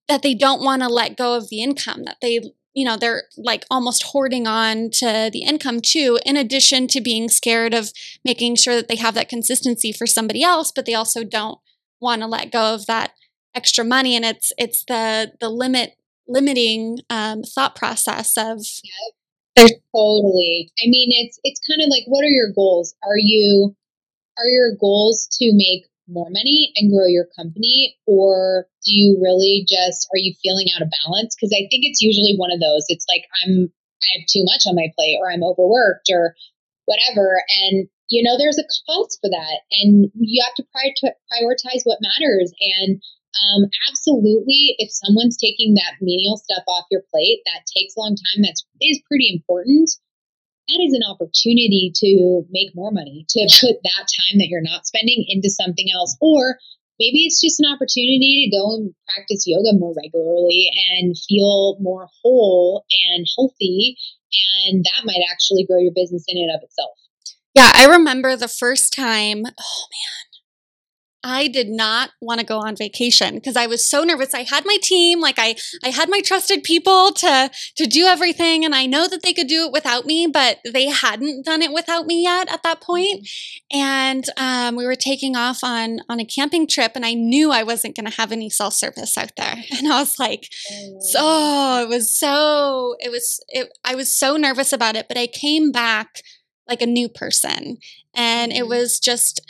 that 0.08 0.22
they 0.22 0.34
don't 0.34 0.64
want 0.64 0.82
to 0.82 0.88
let 0.88 1.18
go 1.18 1.36
of 1.36 1.50
the 1.50 1.62
income, 1.62 2.04
that 2.06 2.18
they, 2.22 2.40
you 2.74 2.86
know, 2.86 2.98
they're 2.98 3.24
like 3.36 3.66
almost 3.70 4.04
hoarding 4.04 4.48
on 4.48 4.90
to 4.92 5.30
the 5.32 5.44
income 5.44 5.82
too, 5.82 6.20
in 6.26 6.38
addition 6.38 6.88
to 6.88 7.02
being 7.02 7.28
scared 7.30 7.74
of 7.74 7.92
making 8.24 8.56
sure 8.56 8.76
that 8.76 8.88
they 8.88 8.96
have 8.96 9.16
that 9.16 9.30
consistency 9.30 9.92
for 9.92 10.08
somebody 10.08 10.44
else, 10.44 10.72
but 10.72 10.86
they 10.86 10.94
also 10.94 11.24
don't 11.24 11.60
want 12.00 12.22
to 12.22 12.28
let 12.28 12.52
go 12.52 12.74
of 12.74 12.86
that 12.86 13.12
extra 13.54 13.84
money. 13.84 14.16
And 14.16 14.24
it's 14.24 14.54
it's 14.58 14.84
the 14.86 15.34
the 15.40 15.50
limit 15.50 15.96
limiting 16.28 17.00
um, 17.10 17.44
thought 17.44 17.76
process 17.76 18.38
of 18.38 18.60
yep. 18.84 19.14
Totally. 19.58 20.72
I 20.78 20.86
mean, 20.86 21.10
it's 21.12 21.40
it's 21.44 21.62
kind 21.66 21.82
of 21.82 21.90
like, 21.90 22.04
what 22.06 22.24
are 22.24 22.30
your 22.30 22.52
goals? 22.54 22.96
Are 23.04 23.18
you 23.18 23.76
are 24.38 24.48
your 24.48 24.76
goals 24.80 25.28
to 25.42 25.52
make 25.54 25.90
more 26.08 26.30
money 26.30 26.72
and 26.76 26.92
grow 26.94 27.08
your 27.08 27.28
company, 27.36 27.98
or 28.06 28.68
do 28.86 28.94
you 28.94 29.20
really 29.22 29.66
just 29.68 30.08
are 30.14 30.22
you 30.22 30.34
feeling 30.42 30.68
out 30.76 30.82
of 30.82 30.94
balance? 31.04 31.36
Because 31.36 31.52
I 31.52 31.66
think 31.68 31.84
it's 31.84 32.02
usually 32.02 32.36
one 32.38 32.52
of 32.52 32.62
those. 32.62 32.86
It's 32.88 33.06
like 33.10 33.26
I'm 33.44 33.74
I 34.04 34.08
have 34.20 34.28
too 34.30 34.46
much 34.46 34.64
on 34.70 34.76
my 34.76 34.94
plate, 34.96 35.18
or 35.20 35.32
I'm 35.32 35.44
overworked, 35.44 36.10
or 36.14 36.36
whatever. 36.86 37.42
And 37.50 37.90
you 38.10 38.24
know, 38.24 38.38
there's 38.38 38.60
a 38.62 38.70
cost 38.88 39.20
for 39.20 39.30
that, 39.30 39.58
and 39.84 40.10
you 40.16 40.44
have 40.46 40.56
to 40.56 40.66
prioritize 40.72 41.82
what 41.84 42.00
matters. 42.02 42.54
And 42.80 43.02
um, 43.38 43.70
absolutely, 43.90 44.76
if 44.78 44.90
someone's 44.92 45.38
taking 45.38 45.74
that 45.76 46.02
menial 46.02 46.38
stuff 46.38 46.64
off 46.68 46.90
your 46.92 47.02
plate, 47.12 47.42
that 47.46 47.66
takes 47.66 47.96
a 47.96 48.00
long 48.00 48.16
time. 48.16 48.44
That's 48.44 48.66
is 48.82 49.02
pretty 49.08 49.30
important. 49.34 49.90
That 50.68 50.84
is 50.84 50.94
an 50.94 51.08
opportunity 51.08 51.92
to 51.96 52.44
make 52.52 52.76
more 52.76 52.92
money, 52.92 53.26
to 53.30 53.40
put 53.62 53.80
that 53.84 54.06
time 54.12 54.40
that 54.40 54.50
you're 54.50 54.62
not 54.62 54.86
spending 54.86 55.24
into 55.28 55.50
something 55.50 55.88
else, 55.94 56.18
or 56.20 56.60
maybe 57.00 57.24
it's 57.24 57.40
just 57.40 57.60
an 57.62 57.72
opportunity 57.72 58.50
to 58.50 58.58
go 58.58 58.76
and 58.76 58.94
practice 59.08 59.48
yoga 59.48 59.78
more 59.80 59.94
regularly 59.96 60.68
and 60.92 61.16
feel 61.28 61.78
more 61.80 62.10
whole 62.22 62.84
and 63.12 63.26
healthy, 63.38 63.96
and 64.68 64.84
that 64.84 65.06
might 65.06 65.24
actually 65.32 65.66
grow 65.66 65.80
your 65.80 65.96
business 65.96 66.26
in 66.28 66.38
and 66.38 66.52
of 66.52 66.64
itself. 66.64 66.92
Yeah, 67.56 67.72
I 67.74 67.88
remember 67.88 68.36
the 68.36 68.48
first 68.48 68.94
time. 68.94 69.44
Oh 69.46 69.84
man, 69.90 70.27
I 71.28 71.50
did 71.50 71.68
not 71.68 72.12
want 72.22 72.40
to 72.40 72.46
go 72.46 72.60
on 72.60 72.78
vacation 72.78 73.36
because 73.36 73.58
I 73.58 73.68
was 73.68 73.86
so 73.86 74.06
nervous. 74.06 74.34
I 74.34 74.44
had 74.44 74.66
my 74.66 74.78
team, 74.82 75.20
like 75.20 75.36
I 75.38 75.56
I 75.84 75.90
had 75.90 76.10
my 76.10 76.22
trusted 76.22 76.64
people 76.64 77.12
to 77.12 77.52
to 77.76 77.86
do 77.86 78.06
everything 78.06 78.64
and 78.64 78.74
I 78.74 78.86
know 78.86 79.10
that 79.10 79.24
they 79.24 79.34
could 79.34 79.48
do 79.48 79.66
it 79.66 79.74
without 79.74 80.06
me, 80.06 80.28
but 80.28 80.60
they 80.64 80.86
hadn't 80.86 81.44
done 81.44 81.62
it 81.62 81.74
without 81.74 82.06
me 82.06 82.24
yet 82.24 82.50
at 82.50 82.64
that 82.64 82.80
point. 82.80 83.26
Mm-hmm. 83.26 83.78
And 83.78 84.26
um, 84.38 84.76
we 84.78 84.86
were 84.86 84.96
taking 84.96 85.36
off 85.36 85.66
on 85.66 86.00
on 86.08 86.22
a 86.22 86.26
camping 86.26 86.66
trip 86.66 86.94
and 86.96 87.06
I 87.06 87.14
knew 87.14 87.52
I 87.52 87.64
wasn't 87.64 87.98
going 87.98 88.10
to 88.10 88.16
have 88.16 88.32
any 88.32 88.50
self-service 88.50 89.18
out 89.18 89.34
there. 89.36 89.56
And 89.78 89.92
I 89.92 90.00
was 90.00 90.18
like 90.18 90.48
so 91.02 91.20
oh, 91.20 91.84
it 91.84 91.90
was 91.90 92.12
so 92.12 92.96
it 93.00 93.12
was 93.12 93.44
it 93.50 93.68
I 93.84 93.96
was 93.96 94.18
so 94.18 94.38
nervous 94.38 94.72
about 94.72 94.96
it, 94.96 95.10
but 95.10 95.18
I 95.18 95.28
came 95.28 95.74
back 95.74 96.22
like 96.70 96.82
a 96.82 96.88
new 96.88 97.10
person. 97.10 97.80
And 98.14 98.52
it 98.52 98.62
mm-hmm. 98.62 98.70
was 98.70 99.00
just 99.00 99.42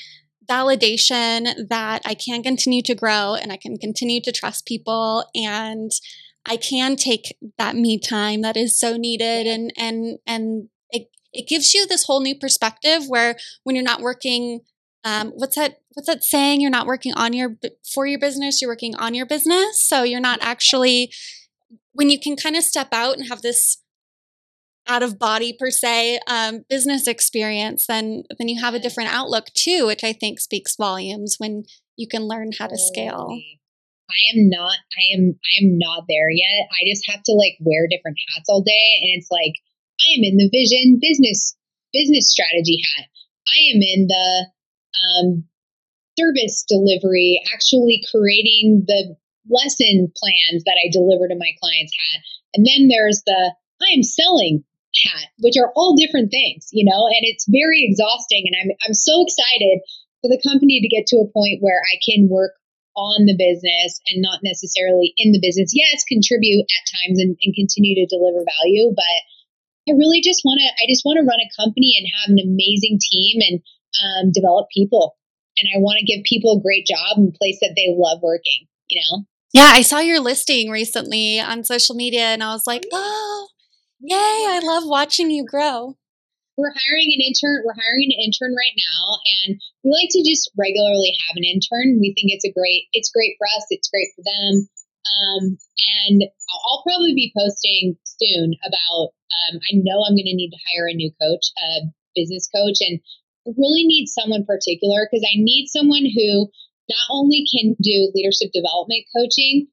validation 0.50 1.68
that 1.70 2.02
I 2.06 2.14
can 2.14 2.44
continue 2.44 2.82
to 2.84 2.96
grow 2.96 3.36
and 3.36 3.52
I 3.52 3.58
can 3.58 3.78
continue 3.78 4.22
to 4.22 4.32
trust 4.32 4.66
people 4.66 5.26
and 5.36 5.92
I 6.46 6.58
can 6.58 6.96
take 6.96 7.38
that 7.58 7.76
me 7.76 8.00
time 8.00 8.42
that 8.42 8.56
is 8.58 8.80
so 8.80 8.96
needed 8.96 9.48
and 9.48 9.74
and 9.78 10.20
and 10.26 10.70
it 10.90 11.10
it 11.34 11.48
gives 11.48 11.74
you 11.74 11.86
this 11.86 12.06
whole 12.06 12.22
new 12.22 12.38
perspective 12.38 13.04
where 13.08 13.36
when 13.64 13.76
you're 13.76 13.84
not 13.84 14.02
working 14.02 14.62
um, 15.04 15.32
what's 15.36 15.56
that 15.56 15.80
what's 15.94 16.08
that 16.08 16.24
saying? 16.24 16.62
You're 16.62 16.70
not 16.70 16.88
working 16.88 17.14
on 17.14 17.34
your 17.34 17.58
for 17.94 18.06
your 18.06 18.20
business 18.20 18.62
you're 18.62 18.72
working 18.72 18.96
on 18.96 19.14
your 19.14 19.26
business. 19.26 19.82
So 19.82 20.04
you're 20.04 20.20
not 20.20 20.40
actually 20.42 21.12
when 21.94 22.10
you 22.10 22.20
can 22.20 22.36
kind 22.36 22.56
of 22.56 22.64
step 22.64 22.90
out 22.92 23.18
and 23.18 23.28
have 23.28 23.42
this 23.42 23.82
out 24.88 25.04
of 25.04 25.20
body 25.20 25.56
per 25.58 25.70
se 25.70 26.20
um, 26.28 26.64
business 26.70 27.08
experience, 27.08 27.88
then 27.88 28.24
then 28.38 28.48
you 28.48 28.62
have 28.62 28.74
a 28.74 28.80
different 28.80 29.14
outlook 29.14 29.48
too, 29.54 29.86
which 29.86 30.04
I 30.04 30.14
think 30.14 30.40
speaks 30.40 30.76
volumes 30.76 31.36
when 31.38 31.64
you 31.96 32.08
can 32.08 32.24
learn 32.24 32.52
how 32.58 32.68
to 32.68 32.78
scale. 32.78 33.30
I 34.10 34.22
am 34.38 34.50
not 34.50 34.78
I 34.96 35.04
am 35.18 35.36
I 35.36 35.54
am 35.64 35.78
not 35.78 36.06
there 36.08 36.30
yet. 36.32 36.68
I 36.72 36.88
just 36.88 37.04
have 37.10 37.24
to 37.24 37.34
like 37.34 37.58
wear 37.60 37.88
different 37.88 38.18
hats 38.30 38.50
all 38.50 38.62
day 38.62 38.88
and 39.02 39.20
it's 39.20 39.30
like 39.30 39.54
I 40.00 40.08
am 40.18 40.24
in 40.24 40.38
the 40.38 40.50
vision 40.50 41.00
business 41.02 41.56
business 41.92 42.32
strategy 42.32 42.80
hat. 42.96 43.08
I 43.48 43.58
am 43.76 43.82
in 43.82 44.08
the 44.08 44.48
um, 44.98 45.44
service 46.20 46.66
delivery, 46.68 47.42
actually 47.54 48.02
creating 48.12 48.84
the 48.88 49.16
lesson 49.50 50.12
plans 50.16 50.64
that 50.66 50.80
I 50.84 50.92
deliver 50.92 51.28
to 51.28 51.36
my 51.36 51.52
clients 51.62 51.94
hat. 51.96 52.22
And 52.56 52.66
then 52.66 52.88
there's 52.88 53.24
the 53.26 53.56
I 53.82 53.94
am 53.94 54.04
selling 54.04 54.64
hat, 55.06 55.30
which 55.40 55.58
are 55.60 55.72
all 55.76 56.00
different 56.00 56.32
things, 56.32 56.70
you 56.72 56.86
know, 56.88 57.08
and 57.08 57.24
it's 57.28 57.46
very 57.50 57.86
exhausting. 57.86 58.48
And 58.48 58.56
I'm, 58.58 58.70
I'm 58.88 58.98
so 58.98 59.22
excited 59.22 59.84
for 60.22 60.30
the 60.30 60.42
company 60.42 60.82
to 60.82 60.90
get 60.90 61.06
to 61.14 61.22
a 61.22 61.30
point 61.30 61.62
where 61.62 61.82
I 61.82 62.00
can 62.02 62.30
work 62.30 62.54
on 62.98 63.30
the 63.30 63.38
business 63.38 64.02
and 64.10 64.26
not 64.26 64.42
necessarily 64.42 65.14
in 65.22 65.32
the 65.32 65.44
business. 65.44 65.70
Yes, 65.74 66.02
contribute 66.10 66.66
at 66.66 66.90
times 66.90 67.22
and, 67.22 67.38
and 67.38 67.54
continue 67.54 67.94
to 68.02 68.10
deliver 68.10 68.42
value, 68.58 68.90
but 68.96 69.18
I 69.88 69.94
really 69.94 70.20
just 70.20 70.42
want 70.44 70.60
to, 70.60 70.68
I 70.68 70.90
just 70.90 71.06
want 71.06 71.22
to 71.22 71.28
run 71.28 71.40
a 71.40 71.56
company 71.56 71.96
and 71.96 72.10
have 72.10 72.30
an 72.34 72.42
amazing 72.42 73.00
team 73.00 73.40
and 73.40 73.56
um, 74.02 74.32
develop 74.34 74.68
people. 74.74 75.16
And 75.58 75.70
I 75.74 75.80
want 75.80 75.98
to 76.02 76.06
give 76.06 76.26
people 76.26 76.58
a 76.58 76.62
great 76.62 76.86
job 76.86 77.18
and 77.18 77.34
place 77.34 77.58
that 77.62 77.74
they 77.76 77.94
love 77.94 78.20
working, 78.22 78.68
you 78.90 79.02
know? 79.02 79.26
Yeah, 79.54 79.72
I 79.72 79.82
saw 79.82 80.00
your 80.00 80.20
listing 80.20 80.70
recently 80.70 81.40
on 81.40 81.64
social 81.64 81.96
media 81.96 82.34
and 82.34 82.44
I 82.44 82.52
was 82.52 82.68
like, 82.68 82.86
oh, 82.92 83.48
Yay, 84.00 84.46
I 84.50 84.62
love 84.62 84.86
watching 84.86 85.32
you 85.32 85.46
grow. 85.46 85.98
We're 86.58 86.74
hiring 86.74 87.10
an 87.14 87.22
intern. 87.22 87.66
We're 87.66 87.78
hiring 87.78 88.10
an 88.10 88.18
intern 88.18 88.54
right 88.54 88.78
now, 88.78 89.18
and 89.46 89.62
we 89.86 89.94
like 89.94 90.10
to 90.10 90.26
just 90.26 90.50
regularly 90.58 91.14
have 91.26 91.38
an 91.38 91.46
intern. 91.46 92.02
We 92.02 92.14
think 92.14 92.34
it's 92.34 92.46
a 92.46 92.54
great. 92.54 92.90
It's 92.94 93.14
great 93.14 93.38
for 93.38 93.46
us. 93.46 93.66
It's 93.70 93.90
great 93.90 94.10
for 94.18 94.26
them. 94.26 94.70
Um, 95.06 95.44
and 96.02 96.20
I'll 96.26 96.86
probably 96.86 97.14
be 97.14 97.34
posting 97.38 97.98
soon 98.06 98.54
about. 98.66 99.14
Um, 99.34 99.62
I 99.66 99.82
know 99.82 100.02
I'm 100.02 100.18
going 100.18 100.30
to 100.30 100.38
need 100.38 100.54
to 100.54 100.66
hire 100.66 100.90
a 100.90 100.98
new 100.98 101.14
coach, 101.22 101.54
a 101.58 101.90
business 102.14 102.50
coach, 102.50 102.82
and 102.82 103.02
I 103.46 103.54
really 103.58 103.86
need 103.86 104.10
someone 104.10 104.46
particular 104.46 105.06
because 105.06 105.26
I 105.26 105.38
need 105.38 105.70
someone 105.70 106.06
who 106.06 106.50
not 106.90 107.06
only 107.10 107.46
can 107.50 107.78
do 107.82 108.12
leadership 108.14 108.50
development 108.54 109.06
coaching, 109.14 109.68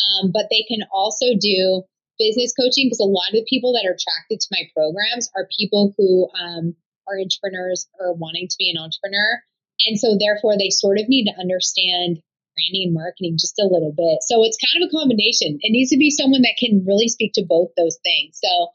um, 0.00 0.32
but 0.32 0.48
they 0.50 0.64
can 0.68 0.84
also 0.92 1.36
do 1.38 1.84
business 2.18 2.54
coaching 2.54 2.86
because 2.86 3.02
a 3.02 3.08
lot 3.08 3.30
of 3.32 3.38
the 3.38 3.48
people 3.48 3.72
that 3.74 3.86
are 3.86 3.96
attracted 3.96 4.40
to 4.40 4.52
my 4.54 4.66
programs 4.74 5.30
are 5.36 5.48
people 5.56 5.94
who 5.96 6.28
um, 6.38 6.74
are 7.06 7.20
entrepreneurs 7.20 7.86
or 7.98 8.14
wanting 8.14 8.48
to 8.48 8.56
be 8.58 8.70
an 8.70 8.80
entrepreneur. 8.80 9.42
And 9.86 9.98
so, 9.98 10.16
therefore, 10.18 10.56
they 10.56 10.70
sort 10.70 10.98
of 10.98 11.08
need 11.08 11.26
to 11.26 11.38
understand 11.38 12.22
branding 12.54 12.86
and 12.86 12.94
marketing 12.94 13.34
just 13.36 13.58
a 13.58 13.66
little 13.66 13.90
bit. 13.90 14.22
So, 14.30 14.46
it's 14.46 14.60
kind 14.62 14.78
of 14.78 14.86
a 14.86 14.94
combination. 14.94 15.58
It 15.60 15.74
needs 15.74 15.90
to 15.90 15.98
be 15.98 16.14
someone 16.14 16.42
that 16.42 16.58
can 16.58 16.86
really 16.86 17.10
speak 17.10 17.34
to 17.34 17.44
both 17.44 17.74
those 17.76 17.98
things. 18.06 18.38
So, 18.38 18.70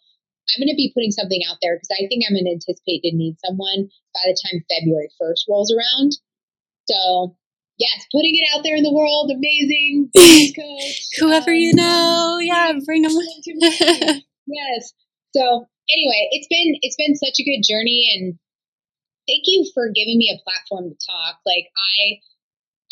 I'm 0.54 0.62
going 0.62 0.74
to 0.74 0.80
be 0.80 0.92
putting 0.94 1.12
something 1.12 1.42
out 1.50 1.58
there 1.62 1.78
because 1.78 1.94
I 1.94 2.10
think 2.10 2.26
I'm 2.26 2.34
going 2.34 2.50
to 2.50 2.58
anticipate 2.58 3.06
to 3.06 3.14
need 3.14 3.38
someone 3.46 3.90
by 4.14 4.24
the 4.26 4.38
time 4.42 4.66
February 4.66 5.10
1st 5.22 5.46
rolls 5.48 5.72
around 5.72 6.18
So 6.90 7.38
yes, 7.80 8.06
putting 8.12 8.36
it 8.36 8.48
out 8.54 8.64
there 8.64 8.76
in 8.76 8.84
the 8.84 8.94
world, 8.94 9.32
amazing. 9.32 10.12
Coach, 10.56 11.10
Whoever 11.20 11.52
um, 11.52 11.56
you 11.56 11.74
know, 11.74 12.38
yeah, 12.42 12.74
bring 12.86 13.02
them. 13.02 13.12
yes. 14.46 14.94
So 15.36 15.66
anyway, 15.90 16.28
it's 16.32 16.48
been 16.48 16.76
it's 16.82 16.98
been 16.98 17.16
such 17.16 17.40
a 17.40 17.48
good 17.48 17.64
journey, 17.64 18.12
and 18.16 18.38
thank 19.28 19.44
you 19.46 19.70
for 19.74 19.88
giving 19.90 20.18
me 20.18 20.30
a 20.30 20.44
platform 20.44 20.92
to 20.92 20.98
talk. 21.08 21.40
Like 21.46 21.72
I, 21.74 22.20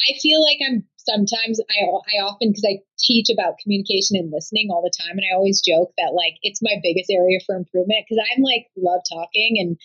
I 0.09 0.17
feel 0.21 0.41
like 0.41 0.57
I'm 0.65 0.87
sometimes 0.97 1.59
I 1.59 1.83
I 1.83 2.23
often 2.23 2.49
because 2.49 2.65
I 2.65 2.79
teach 2.97 3.27
about 3.31 3.59
communication 3.61 4.15
and 4.15 4.31
listening 4.31 4.69
all 4.71 4.81
the 4.81 4.93
time, 4.95 5.19
and 5.19 5.27
I 5.27 5.35
always 5.35 5.61
joke 5.61 5.91
that 5.97 6.15
like 6.15 6.39
it's 6.41 6.63
my 6.63 6.79
biggest 6.81 7.11
area 7.11 7.39
for 7.45 7.55
improvement 7.55 8.05
because 8.07 8.23
I'm 8.31 8.41
like 8.41 8.71
love 8.77 9.01
talking 9.11 9.59
and 9.59 9.77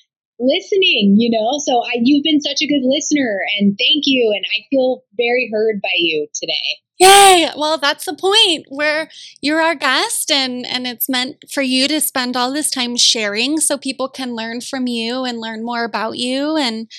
listening, 0.43 1.17
you 1.19 1.31
know. 1.31 1.59
So 1.65 1.83
I, 1.85 2.01
you've 2.03 2.25
been 2.25 2.41
such 2.41 2.61
a 2.63 2.67
good 2.67 2.83
listener, 2.83 3.41
and 3.59 3.77
thank 3.79 4.05
you. 4.05 4.33
And 4.35 4.45
I 4.45 4.67
feel 4.71 5.05
very 5.17 5.49
heard 5.53 5.81
by 5.81 5.95
you 5.97 6.27
today. 6.35 6.53
Yay! 6.99 7.51
Well, 7.57 7.79
that's 7.79 8.05
the 8.05 8.15
point 8.15 8.67
where 8.69 9.09
you're 9.41 9.63
our 9.63 9.75
guest, 9.75 10.31
and 10.31 10.67
and 10.67 10.87
it's 10.87 11.09
meant 11.09 11.45
for 11.53 11.63
you 11.63 11.89
to 11.89 12.01
spend 12.01 12.37
all 12.37 12.53
this 12.53 12.71
time 12.71 12.97
sharing, 12.97 13.59
so 13.59 13.79
people 13.79 14.09
can 14.09 14.37
learn 14.37 14.61
from 14.61 14.87
you 14.87 15.25
and 15.25 15.41
learn 15.41 15.65
more 15.65 15.85
about 15.85 16.19
you, 16.19 16.57
and 16.57 16.91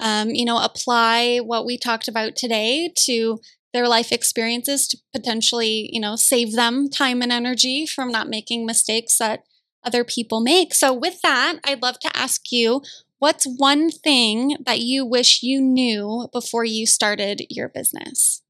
um, 0.00 0.30
you 0.30 0.44
know, 0.44 0.58
apply 0.58 1.38
what 1.38 1.64
we 1.64 1.78
talked 1.78 2.08
about 2.08 2.36
today 2.36 2.92
to 3.04 3.38
their 3.72 3.88
life 3.88 4.12
experiences 4.12 4.88
to 4.88 4.98
potentially, 5.14 5.88
you 5.92 6.00
know, 6.00 6.16
save 6.16 6.52
them 6.52 6.88
time 6.88 7.22
and 7.22 7.32
energy 7.32 7.86
from 7.86 8.10
not 8.10 8.28
making 8.28 8.64
mistakes 8.64 9.18
that 9.18 9.40
other 9.86 10.04
people 10.04 10.40
make. 10.40 10.74
So, 10.74 10.92
with 10.92 11.20
that, 11.22 11.58
I'd 11.64 11.82
love 11.82 11.98
to 12.00 12.16
ask 12.16 12.52
you 12.52 12.82
what's 13.18 13.46
one 13.46 13.90
thing 13.90 14.56
that 14.66 14.80
you 14.80 15.06
wish 15.06 15.42
you 15.42 15.60
knew 15.60 16.28
before 16.32 16.64
you 16.64 16.86
started 16.86 17.42
your 17.48 17.68
business? 17.68 18.42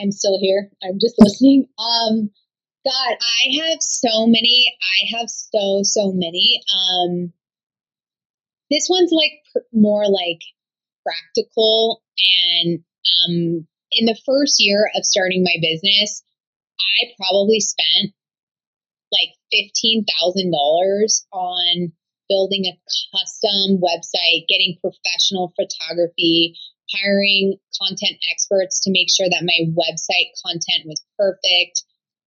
I'm 0.00 0.10
still 0.10 0.38
here. 0.40 0.70
I'm 0.82 0.98
just 1.00 1.14
listening. 1.18 1.68
Um, 1.78 2.30
God, 2.84 3.16
I 3.20 3.64
have 3.68 3.78
so 3.80 4.26
many. 4.26 4.66
I 4.82 5.16
have 5.18 5.30
so 5.30 5.80
so 5.84 6.12
many. 6.12 6.60
Um, 6.74 7.32
this 8.70 8.88
one's 8.90 9.12
like 9.12 9.32
pr- 9.52 9.60
more 9.72 10.04
like 10.08 10.40
practical 11.04 12.02
and 12.64 12.84
um, 13.28 13.66
in 13.94 14.06
the 14.06 14.18
first 14.26 14.56
year 14.58 14.90
of 14.94 15.04
starting 15.04 15.42
my 15.42 15.56
business, 15.60 16.22
I 16.78 17.14
probably 17.16 17.60
spent 17.60 18.12
like 19.12 19.30
$15,000 19.54 20.04
on 21.32 21.92
building 22.28 22.66
a 22.66 22.74
custom 23.14 23.78
website, 23.78 24.48
getting 24.48 24.78
professional 24.80 25.54
photography, 25.54 26.56
hiring 26.90 27.56
content 27.80 28.18
experts 28.30 28.80
to 28.80 28.90
make 28.90 29.08
sure 29.08 29.28
that 29.28 29.46
my 29.46 29.70
website 29.72 30.34
content 30.44 30.86
was 30.86 31.04
perfect, 31.16 31.84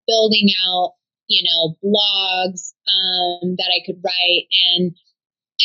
building 0.07 0.49
out, 0.65 0.93
you 1.27 1.43
know, 1.43 1.75
blogs 1.83 2.73
um, 2.87 3.55
that 3.57 3.71
I 3.73 3.83
could 3.85 3.99
write 4.03 4.47
and 4.71 4.95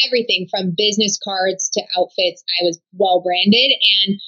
everything 0.08 0.48
from 0.50 0.74
business 0.76 1.18
cards 1.22 1.70
to 1.74 1.82
outfits. 1.96 2.42
I 2.60 2.64
was 2.64 2.80
well 2.92 3.22
branded 3.22 3.70
and 4.06 4.20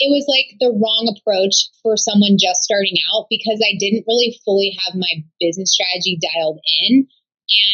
it 0.00 0.08
was 0.08 0.24
like 0.24 0.56
the 0.56 0.72
wrong 0.72 1.12
approach 1.12 1.68
for 1.84 2.00
someone 2.00 2.40
just 2.40 2.64
starting 2.64 2.96
out 3.12 3.28
because 3.28 3.60
I 3.60 3.76
didn't 3.76 4.08
really 4.08 4.40
fully 4.48 4.72
have 4.80 4.96
my 4.96 5.20
business 5.36 5.76
strategy 5.76 6.16
dialed 6.16 6.58
in. 6.64 7.04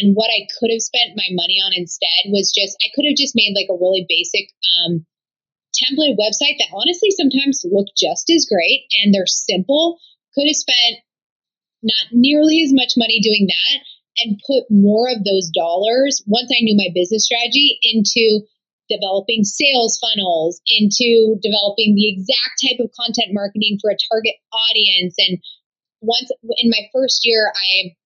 And 0.00 0.18
what 0.18 0.34
I 0.34 0.50
could 0.58 0.74
have 0.74 0.82
spent 0.82 1.14
my 1.14 1.30
money 1.30 1.62
on 1.62 1.70
instead 1.70 2.34
was 2.34 2.50
just, 2.50 2.74
I 2.82 2.90
could 2.96 3.06
have 3.06 3.14
just 3.14 3.38
made 3.38 3.54
like 3.54 3.70
a 3.70 3.78
really 3.78 4.04
basic 4.10 4.50
um, 4.82 5.06
template 5.78 6.18
website 6.18 6.58
that 6.58 6.74
honestly 6.74 7.14
sometimes 7.14 7.62
look 7.62 7.86
just 7.94 8.26
as 8.34 8.50
great 8.50 8.90
and 8.98 9.14
they're 9.14 9.30
simple. 9.30 10.02
Could 10.34 10.50
have 10.50 10.58
spent 10.58 11.06
not 11.86 12.10
nearly 12.10 12.58
as 12.64 12.74
much 12.74 12.98
money 12.98 13.20
doing 13.22 13.46
that 13.46 13.78
and 14.18 14.42
put 14.42 14.66
more 14.66 15.06
of 15.12 15.22
those 15.22 15.52
dollars 15.54 16.24
once 16.26 16.50
I 16.50 16.64
knew 16.64 16.74
my 16.74 16.90
business 16.90 17.28
strategy 17.28 17.78
into 17.84 18.48
developing 18.88 19.44
sales 19.44 19.98
funnels, 19.98 20.60
into 20.66 21.36
developing 21.42 21.94
the 21.94 22.08
exact 22.08 22.62
type 22.62 22.78
of 22.80 22.92
content 22.94 23.32
marketing 23.32 23.78
for 23.80 23.90
a 23.90 24.00
target 24.10 24.36
audience. 24.52 25.14
And 25.18 25.38
once 26.00 26.30
in 26.62 26.70
my 26.70 26.86
first 26.92 27.22
year, 27.24 27.52
I 27.54 27.96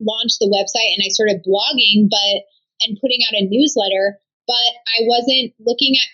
launched 0.00 0.38
the 0.38 0.50
website 0.50 0.94
and 0.94 1.04
I 1.04 1.10
started 1.10 1.46
blogging, 1.46 2.10
but 2.10 2.46
and 2.82 2.98
putting 3.00 3.22
out 3.26 3.38
a 3.38 3.48
newsletter, 3.48 4.18
but 4.46 4.70
I 4.98 5.06
wasn't 5.06 5.54
looking 5.62 5.94
at 5.94 6.10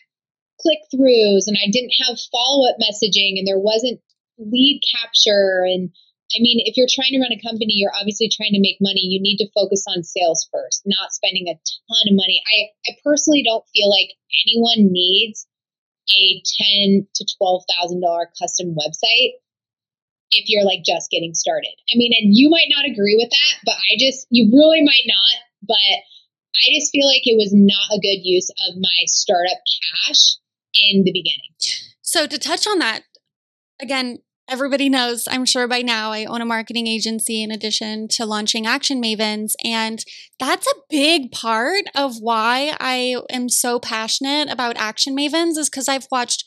click 0.60 0.80
throughs 0.92 1.48
and 1.48 1.56
I 1.56 1.72
didn't 1.72 1.96
have 2.04 2.20
follow 2.30 2.68
up 2.68 2.76
messaging 2.76 3.40
and 3.40 3.46
there 3.48 3.58
wasn't 3.58 4.00
lead 4.38 4.80
capture 4.92 5.64
and 5.64 5.90
I 6.30 6.38
mean, 6.38 6.62
if 6.62 6.76
you're 6.76 6.90
trying 6.90 7.10
to 7.12 7.20
run 7.20 7.34
a 7.34 7.42
company, 7.42 7.74
you're 7.74 7.94
obviously 7.94 8.30
trying 8.30 8.54
to 8.54 8.62
make 8.62 8.78
money. 8.78 9.02
You 9.02 9.18
need 9.18 9.42
to 9.42 9.50
focus 9.50 9.84
on 9.90 10.06
sales 10.06 10.46
first, 10.52 10.82
not 10.86 11.12
spending 11.12 11.50
a 11.50 11.58
ton 11.58 12.06
of 12.06 12.14
money. 12.14 12.38
I, 12.46 12.70
I 12.86 12.96
personally 13.02 13.42
don't 13.42 13.66
feel 13.74 13.90
like 13.90 14.14
anyone 14.46 14.94
needs 14.94 15.46
a 16.10 16.42
ten 16.46 17.06
to 17.14 17.26
twelve 17.38 17.64
thousand 17.66 18.00
dollar 18.00 18.30
custom 18.38 18.74
website 18.78 19.42
if 20.30 20.46
you're 20.46 20.64
like 20.64 20.86
just 20.86 21.10
getting 21.10 21.34
started. 21.34 21.74
I 21.90 21.98
mean, 21.98 22.12
and 22.14 22.30
you 22.30 22.50
might 22.50 22.70
not 22.70 22.86
agree 22.86 23.18
with 23.18 23.30
that, 23.30 23.54
but 23.66 23.74
I 23.74 23.98
just 23.98 24.26
you 24.30 24.50
really 24.54 24.82
might 24.82 25.06
not. 25.06 25.36
But 25.66 25.98
I 26.54 26.66
just 26.78 26.92
feel 26.92 27.06
like 27.06 27.26
it 27.26 27.36
was 27.36 27.50
not 27.52 27.90
a 27.90 28.00
good 28.00 28.22
use 28.22 28.50
of 28.68 28.78
my 28.78 28.98
startup 29.06 29.58
cash 29.58 30.38
in 30.74 31.02
the 31.04 31.12
beginning. 31.12 31.50
So 32.02 32.26
to 32.26 32.38
touch 32.38 32.66
on 32.66 32.78
that, 32.78 33.02
again, 33.80 34.18
everybody 34.50 34.88
knows, 34.88 35.28
I'm 35.30 35.44
sure 35.44 35.68
by 35.68 35.82
now, 35.82 36.10
I 36.10 36.24
own 36.24 36.42
a 36.42 36.44
marketing 36.44 36.88
agency 36.88 37.42
in 37.42 37.50
addition 37.50 38.08
to 38.08 38.26
launching 38.26 38.66
Action 38.66 39.00
Mavens. 39.00 39.52
And 39.64 40.04
that's 40.40 40.66
a 40.66 40.80
big 40.90 41.30
part 41.30 41.84
of 41.94 42.16
why 42.20 42.76
I 42.80 43.16
am 43.30 43.48
so 43.48 43.78
passionate 43.78 44.50
about 44.50 44.76
Action 44.76 45.16
Mavens, 45.16 45.56
is 45.56 45.70
because 45.70 45.88
I've 45.88 46.08
watched 46.10 46.44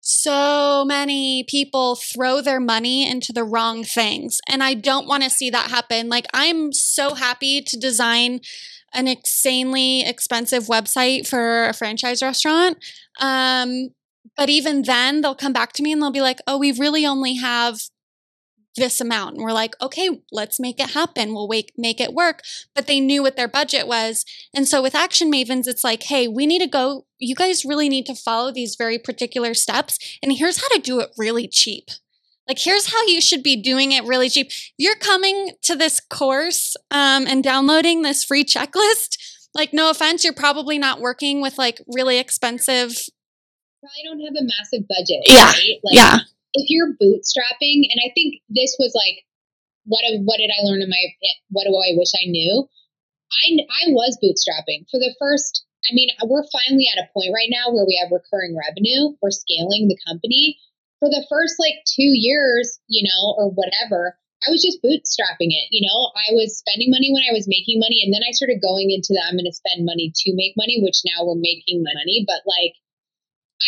so 0.00 0.84
many 0.86 1.44
people 1.48 1.96
throw 1.96 2.40
their 2.40 2.60
money 2.60 3.08
into 3.08 3.32
the 3.32 3.44
wrong 3.44 3.84
things. 3.84 4.38
And 4.48 4.62
I 4.62 4.74
don't 4.74 5.06
want 5.06 5.22
to 5.22 5.30
see 5.30 5.50
that 5.50 5.70
happen. 5.70 6.08
Like, 6.08 6.26
I'm 6.34 6.72
so 6.72 7.14
happy 7.14 7.62
to 7.62 7.78
design 7.78 8.40
an 8.92 9.08
insanely 9.08 10.02
expensive 10.02 10.64
website 10.64 11.26
for 11.26 11.64
a 11.64 11.72
franchise 11.72 12.22
restaurant. 12.22 12.78
Um, 13.20 13.88
but 14.36 14.48
even 14.48 14.82
then, 14.82 15.20
they'll 15.20 15.34
come 15.34 15.52
back 15.52 15.72
to 15.74 15.82
me 15.82 15.92
and 15.92 16.02
they'll 16.02 16.10
be 16.10 16.20
like, 16.20 16.40
oh, 16.46 16.58
we 16.58 16.72
really 16.72 17.06
only 17.06 17.34
have 17.36 17.80
this 18.76 19.00
amount. 19.00 19.36
And 19.36 19.44
we're 19.44 19.52
like, 19.52 19.74
okay, 19.80 20.22
let's 20.32 20.58
make 20.58 20.80
it 20.80 20.90
happen. 20.90 21.32
We'll 21.32 21.48
wake, 21.48 21.72
make 21.76 22.00
it 22.00 22.12
work. 22.12 22.40
But 22.74 22.86
they 22.86 23.00
knew 23.00 23.22
what 23.22 23.36
their 23.36 23.48
budget 23.48 23.86
was. 23.86 24.24
And 24.54 24.66
so 24.66 24.82
with 24.82 24.94
Action 24.94 25.30
Mavens, 25.30 25.66
it's 25.66 25.84
like, 25.84 26.04
hey, 26.04 26.26
we 26.26 26.46
need 26.46 26.60
to 26.60 26.66
go, 26.66 27.06
you 27.18 27.34
guys 27.34 27.64
really 27.64 27.88
need 27.88 28.06
to 28.06 28.14
follow 28.14 28.50
these 28.50 28.76
very 28.76 28.98
particular 28.98 29.54
steps. 29.54 30.18
And 30.22 30.32
here's 30.32 30.60
how 30.60 30.68
to 30.68 30.80
do 30.80 31.00
it 31.00 31.10
really 31.16 31.46
cheap. 31.46 31.88
Like, 32.48 32.58
here's 32.58 32.92
how 32.92 33.02
you 33.06 33.20
should 33.20 33.42
be 33.42 33.56
doing 33.56 33.92
it 33.92 34.04
really 34.04 34.28
cheap. 34.28 34.50
You're 34.76 34.96
coming 34.96 35.52
to 35.62 35.76
this 35.76 36.00
course 36.00 36.76
um, 36.90 37.26
and 37.26 37.42
downloading 37.42 38.02
this 38.02 38.22
free 38.24 38.44
checklist. 38.44 39.16
Like, 39.54 39.72
no 39.72 39.88
offense, 39.88 40.24
you're 40.24 40.34
probably 40.34 40.78
not 40.78 41.00
working 41.00 41.40
with 41.40 41.56
like 41.56 41.80
really 41.86 42.18
expensive 42.18 42.98
probably 43.84 44.04
don't 44.08 44.24
have 44.24 44.40
a 44.40 44.48
massive 44.48 44.88
budget. 44.88 45.20
Yeah. 45.28 45.52
Right? 45.52 45.78
Like, 45.84 45.98
yeah. 46.00 46.16
If 46.56 46.70
you're 46.72 46.96
bootstrapping, 46.96 47.84
and 47.90 48.00
I 48.00 48.08
think 48.14 48.40
this 48.48 48.78
was 48.80 48.96
like, 48.96 49.26
what 49.84 50.00
what 50.24 50.40
did 50.40 50.48
I 50.48 50.64
learn 50.64 50.80
in 50.80 50.88
my 50.88 51.02
what 51.52 51.68
do 51.68 51.74
I 51.76 51.92
wish 51.92 52.14
I 52.16 52.30
knew? 52.30 52.64
I 52.64 53.44
I 53.68 53.92
was 53.92 54.16
bootstrapping 54.22 54.88
for 54.88 54.96
the 54.96 55.12
first. 55.20 55.66
I 55.84 55.92
mean, 55.92 56.08
we're 56.24 56.48
finally 56.48 56.88
at 56.88 57.02
a 57.04 57.10
point 57.12 57.36
right 57.36 57.52
now 57.52 57.68
where 57.68 57.84
we 57.84 58.00
have 58.00 58.08
recurring 58.08 58.56
revenue. 58.56 59.12
We're 59.20 59.34
scaling 59.34 59.92
the 59.92 60.00
company. 60.08 60.56
For 61.02 61.12
the 61.12 61.26
first 61.28 61.60
like 61.60 61.84
two 61.84 62.08
years, 62.16 62.80
you 62.88 63.04
know, 63.04 63.36
or 63.36 63.52
whatever, 63.52 64.16
I 64.40 64.48
was 64.48 64.64
just 64.64 64.80
bootstrapping 64.80 65.52
it. 65.52 65.68
You 65.68 65.84
know, 65.84 66.08
I 66.16 66.32
was 66.32 66.56
spending 66.56 66.88
money 66.88 67.12
when 67.12 67.28
I 67.28 67.36
was 67.36 67.44
making 67.44 67.82
money, 67.82 68.00
and 68.00 68.14
then 68.14 68.24
I 68.24 68.32
started 68.32 68.64
going 68.64 68.88
into 68.88 69.12
the 69.12 69.20
I'm 69.20 69.36
going 69.36 69.44
to 69.44 69.52
spend 69.52 69.84
money 69.84 70.08
to 70.08 70.32
make 70.32 70.56
money, 70.56 70.80
which 70.80 71.04
now 71.04 71.28
we're 71.28 71.36
making 71.36 71.84
money. 71.84 72.24
But 72.24 72.48
like, 72.48 72.78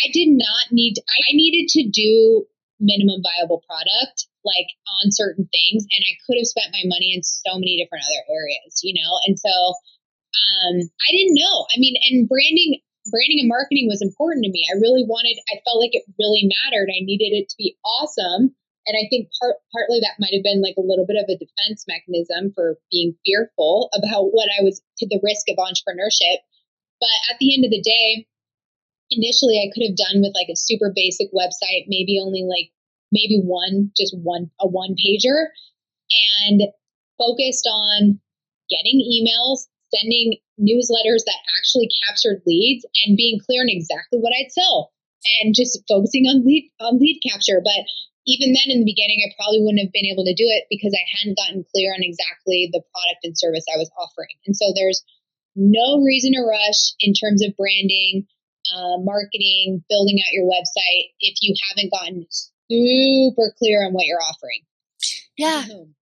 I 0.03 0.11
did 0.13 0.29
not 0.29 0.71
need, 0.71 0.95
I 0.99 1.33
needed 1.33 1.69
to 1.73 1.89
do 1.89 2.45
minimum 2.79 3.21
viable 3.25 3.63
product 3.65 4.29
like 4.45 4.69
on 5.01 5.11
certain 5.11 5.49
things 5.49 5.83
and 5.89 6.01
I 6.05 6.13
could 6.23 6.37
have 6.37 6.47
spent 6.47 6.71
my 6.71 6.85
money 6.85 7.11
in 7.17 7.25
so 7.25 7.57
many 7.57 7.81
different 7.81 8.05
other 8.05 8.23
areas, 8.29 8.79
you 8.85 8.93
know? 8.93 9.11
And 9.25 9.35
so 9.35 9.51
um 9.51 10.75
I 10.85 11.09
didn't 11.11 11.35
know. 11.35 11.65
I 11.73 11.81
mean, 11.81 11.97
and 12.09 12.29
branding 12.29 12.79
branding 13.09 13.41
and 13.41 13.49
marketing 13.49 13.87
was 13.89 14.03
important 14.03 14.45
to 14.45 14.51
me. 14.53 14.61
I 14.69 14.79
really 14.79 15.03
wanted 15.03 15.41
I 15.49 15.59
felt 15.65 15.81
like 15.81 15.95
it 15.97 16.05
really 16.21 16.47
mattered. 16.63 16.93
I 16.93 17.01
needed 17.03 17.33
it 17.33 17.49
to 17.49 17.57
be 17.57 17.75
awesome. 17.83 18.53
and 18.87 18.95
I 18.95 19.09
think 19.09 19.27
part, 19.41 19.57
partly 19.73 19.99
that 19.99 20.21
might 20.21 20.33
have 20.37 20.45
been 20.45 20.61
like 20.63 20.79
a 20.79 20.85
little 20.85 21.05
bit 21.05 21.19
of 21.19 21.27
a 21.27 21.35
defense 21.35 21.83
mechanism 21.89 22.53
for 22.55 22.79
being 22.91 23.17
fearful 23.25 23.89
about 23.97 24.31
what 24.31 24.47
I 24.53 24.63
was 24.63 24.79
to 25.01 25.05
the 25.09 25.19
risk 25.23 25.49
of 25.51 25.59
entrepreneurship. 25.59 26.39
But 27.01 27.17
at 27.29 27.37
the 27.39 27.53
end 27.53 27.65
of 27.65 27.71
the 27.71 27.81
day, 27.83 28.25
initially 29.11 29.59
I 29.59 29.71
could 29.73 29.87
have 29.87 29.97
done 29.97 30.21
with 30.21 30.35
like 30.35 30.49
a 30.51 30.59
super 30.59 30.91
basic 30.93 31.31
website, 31.33 31.87
maybe 31.87 32.19
only 32.21 32.43
like 32.43 32.71
maybe 33.11 33.39
one, 33.39 33.91
just 33.95 34.15
one, 34.17 34.51
a 34.59 34.67
one 34.67 34.95
pager, 34.95 35.47
and 36.43 36.67
focused 37.17 37.67
on 37.67 38.19
getting 38.69 38.99
emails, 38.99 39.67
sending 39.93 40.39
newsletters 40.59 41.23
that 41.23 41.39
actually 41.57 41.87
captured 42.03 42.43
leads, 42.45 42.85
and 43.05 43.15
being 43.15 43.39
clear 43.39 43.63
on 43.63 43.71
exactly 43.71 44.19
what 44.19 44.33
I'd 44.35 44.51
sell, 44.51 44.91
and 45.39 45.55
just 45.55 45.79
focusing 45.87 46.27
on 46.27 46.45
lead 46.45 46.69
on 46.79 46.99
lead 46.99 47.19
capture. 47.23 47.61
But 47.63 47.87
even 48.27 48.51
then, 48.51 48.75
in 48.75 48.83
the 48.83 48.91
beginning, 48.91 49.23
I 49.23 49.31
probably 49.39 49.63
wouldn't 49.63 49.87
have 49.87 49.95
been 49.95 50.11
able 50.11 50.27
to 50.27 50.35
do 50.35 50.43
it 50.51 50.67
because 50.67 50.91
I 50.91 51.03
hadn't 51.15 51.39
gotten 51.39 51.63
clear 51.71 51.95
on 51.95 52.03
exactly 52.03 52.67
the 52.67 52.83
product 52.91 53.23
and 53.23 53.39
service 53.39 53.63
I 53.71 53.79
was 53.79 53.89
offering. 53.95 54.35
And 54.43 54.51
so 54.51 54.75
there's 54.75 54.99
no 55.55 56.03
reason 56.03 56.35
to 56.35 56.43
rush 56.43 56.91
in 56.99 57.15
terms 57.15 57.39
of 57.39 57.55
branding, 57.55 58.27
uh, 58.75 58.97
marketing, 58.99 59.83
building 59.89 60.19
out 60.25 60.33
your 60.33 60.45
website 60.45 61.11
if 61.19 61.35
you 61.41 61.53
haven't 61.69 61.91
gotten 61.91 62.27
super 62.69 63.53
clear 63.57 63.85
on 63.85 63.93
what 63.93 64.05
you're 64.05 64.21
offering. 64.21 64.61
Yeah. 65.37 65.65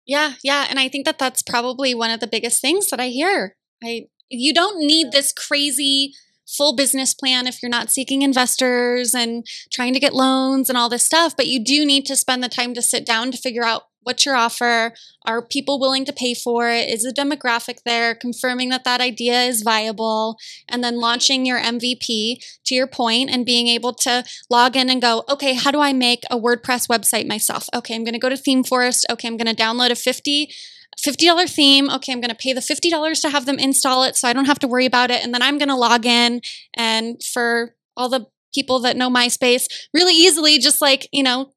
Yeah, 0.06 0.34
yeah, 0.42 0.66
and 0.68 0.78
I 0.78 0.88
think 0.88 1.06
that 1.06 1.18
that's 1.18 1.40
probably 1.40 1.94
one 1.94 2.10
of 2.10 2.20
the 2.20 2.26
biggest 2.26 2.60
things 2.60 2.90
that 2.90 3.00
I 3.00 3.08
hear. 3.08 3.56
I 3.82 4.08
you 4.28 4.52
don't 4.52 4.78
need 4.78 5.12
this 5.12 5.32
crazy 5.32 6.12
full 6.46 6.76
business 6.76 7.14
plan 7.14 7.46
if 7.46 7.62
you're 7.62 7.70
not 7.70 7.90
seeking 7.90 8.22
investors 8.22 9.14
and 9.14 9.46
trying 9.72 9.94
to 9.94 10.00
get 10.00 10.14
loans 10.14 10.68
and 10.68 10.76
all 10.76 10.88
this 10.88 11.04
stuff, 11.04 11.34
but 11.36 11.46
you 11.46 11.62
do 11.62 11.86
need 11.86 12.04
to 12.06 12.16
spend 12.16 12.42
the 12.42 12.48
time 12.48 12.74
to 12.74 12.82
sit 12.82 13.06
down 13.06 13.30
to 13.30 13.38
figure 13.38 13.64
out 13.64 13.84
what's 14.04 14.24
your 14.24 14.36
offer? 14.36 14.92
Are 15.26 15.42
people 15.42 15.80
willing 15.80 16.04
to 16.04 16.12
pay 16.12 16.34
for 16.34 16.70
it? 16.70 16.88
Is 16.88 17.02
the 17.02 17.12
demographic 17.12 17.78
there? 17.84 18.14
Confirming 18.14 18.68
that 18.70 18.84
that 18.84 19.00
idea 19.00 19.42
is 19.42 19.62
viable. 19.62 20.36
And 20.68 20.84
then 20.84 21.00
launching 21.00 21.44
your 21.44 21.58
mvp 21.58 22.36
to 22.66 22.74
your 22.74 22.86
point 22.86 23.30
and 23.30 23.44
being 23.44 23.68
able 23.68 23.92
to 23.94 24.24
log 24.48 24.76
in 24.76 24.88
and 24.90 25.02
go 25.02 25.24
okay 25.28 25.54
how 25.54 25.70
do 25.70 25.80
i 25.80 25.92
make 25.92 26.22
a 26.30 26.38
wordpress 26.38 26.88
website 26.88 27.26
myself? 27.26 27.68
Okay 27.74 27.94
i'm 27.94 28.04
going 28.04 28.14
to 28.14 28.18
go 28.18 28.28
to 28.28 28.36
themeforest. 28.36 29.04
Okay 29.10 29.28
i'm 29.28 29.36
going 29.36 29.54
to 29.54 29.62
download 29.62 29.90
a 29.90 29.96
50 29.96 30.50
$50 31.04 31.50
theme. 31.50 31.90
Okay, 31.90 32.12
I'm 32.12 32.20
going 32.20 32.30
to 32.30 32.36
pay 32.36 32.52
the 32.52 32.60
$50 32.60 33.20
to 33.22 33.30
have 33.30 33.46
them 33.46 33.58
install 33.58 34.04
it 34.04 34.16
so 34.16 34.28
I 34.28 34.32
don't 34.32 34.44
have 34.44 34.60
to 34.60 34.68
worry 34.68 34.86
about 34.86 35.10
it. 35.10 35.24
And 35.24 35.34
then 35.34 35.42
I'm 35.42 35.58
going 35.58 35.68
to 35.68 35.74
log 35.74 36.06
in 36.06 36.40
and 36.76 37.20
for 37.22 37.74
all 37.96 38.08
the 38.08 38.26
people 38.54 38.78
that 38.80 38.96
know 38.96 39.10
MySpace 39.10 39.66
really 39.92 40.14
easily, 40.14 40.58
just 40.58 40.80
like, 40.80 41.08
you 41.12 41.22
know, 41.22 41.52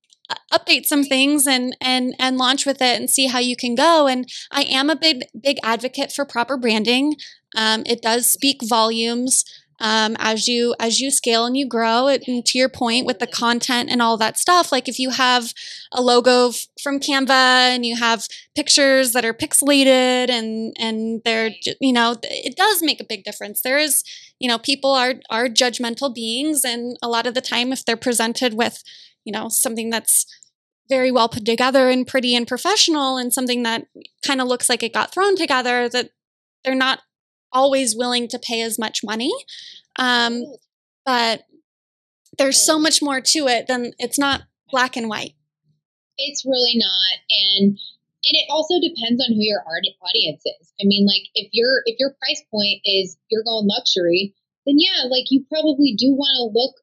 update 0.51 0.85
some 0.85 1.03
things 1.03 1.47
and 1.47 1.75
and 1.81 2.15
and 2.19 2.37
launch 2.37 2.65
with 2.65 2.81
it 2.81 2.99
and 2.99 3.09
see 3.09 3.27
how 3.27 3.39
you 3.39 3.55
can 3.55 3.75
go 3.75 4.07
and 4.07 4.29
i 4.51 4.63
am 4.63 4.89
a 4.89 4.95
big 4.95 5.23
big 5.39 5.57
advocate 5.63 6.11
for 6.11 6.25
proper 6.25 6.57
branding. 6.57 7.15
Um, 7.55 7.83
it 7.85 8.01
does 8.01 8.29
speak 8.29 8.59
volumes 8.67 9.43
um, 9.79 10.15
as 10.19 10.47
you 10.47 10.75
as 10.79 10.99
you 10.99 11.11
scale 11.11 11.45
and 11.45 11.55
you 11.55 11.67
grow 11.67 12.07
it, 12.07 12.23
and 12.27 12.45
to 12.45 12.57
your 12.57 12.69
point 12.69 13.05
with 13.05 13.19
the 13.19 13.27
content 13.27 13.89
and 13.89 14.01
all 14.01 14.17
that 14.17 14.37
stuff 14.37 14.71
like 14.71 14.87
if 14.87 14.99
you 14.99 15.11
have 15.11 15.53
a 15.91 16.01
logo 16.01 16.49
f- 16.49 16.67
from 16.81 16.99
canva 16.99 17.29
and 17.29 17.85
you 17.85 17.95
have 17.95 18.27
pictures 18.55 19.13
that 19.13 19.25
are 19.25 19.33
pixelated 19.33 20.29
and 20.29 20.75
and 20.79 21.21
they're 21.25 21.51
you 21.79 21.93
know 21.93 22.15
it 22.23 22.55
does 22.55 22.81
make 22.81 22.99
a 22.99 23.05
big 23.05 23.23
difference. 23.23 23.61
There 23.61 23.77
is 23.77 24.03
you 24.39 24.47
know 24.47 24.57
people 24.57 24.91
are 24.91 25.15
are 25.29 25.47
judgmental 25.47 26.13
beings 26.13 26.63
and 26.63 26.97
a 27.01 27.07
lot 27.07 27.27
of 27.27 27.33
the 27.33 27.41
time 27.41 27.71
if 27.71 27.85
they're 27.85 27.95
presented 27.95 28.53
with 28.53 28.83
you 29.27 29.33
know, 29.33 29.49
something 29.49 29.89
that's 29.89 30.25
very 30.89 31.11
well 31.11 31.27
put 31.27 31.45
together 31.45 31.89
and 31.89 32.07
pretty 32.07 32.33
and 32.33 32.47
professional 32.47 33.17
and 33.17 33.33
something 33.33 33.63
that 33.63 33.85
kind 34.25 34.39
of 34.39 34.47
looks 34.47 34.69
like 34.69 34.81
it 34.81 34.93
got 34.93 35.13
thrown 35.13 35.35
together 35.35 35.89
that 35.89 36.11
they're 36.63 36.73
not 36.73 37.01
always 37.51 37.95
willing 37.95 38.27
to 38.29 38.39
pay 38.39 38.61
as 38.61 38.79
much 38.79 39.01
money. 39.03 39.33
Um, 39.97 40.43
but 41.05 41.43
there's 42.37 42.65
so 42.65 42.77
much 42.77 43.01
more 43.01 43.21
to 43.21 43.47
it 43.47 43.67
than 43.67 43.93
it's 43.99 44.19
not 44.19 44.43
black 44.69 44.95
and 44.95 45.09
white. 45.09 45.33
It's 46.17 46.45
really 46.45 46.75
not. 46.75 47.17
And 47.29 47.77
and 48.27 48.35
it 48.35 48.47
also 48.49 48.75
depends 48.81 49.23
on 49.23 49.35
who 49.35 49.43
your 49.45 49.63
audience 49.63 50.43
is. 50.43 50.73
I 50.81 50.83
mean, 50.83 51.05
like 51.07 51.29
if 51.35 51.49
your 51.53 51.81
if 51.85 51.95
your 51.99 52.15
price 52.19 52.43
point 52.51 52.81
is 52.83 53.15
you're 53.29 53.43
going 53.43 53.67
luxury, 53.67 54.35
then 54.65 54.75
yeah, 54.79 55.07
like 55.07 55.29
you 55.29 55.45
probably 55.47 55.95
do 55.95 56.11
want 56.11 56.35
to 56.35 56.51
look 56.51 56.75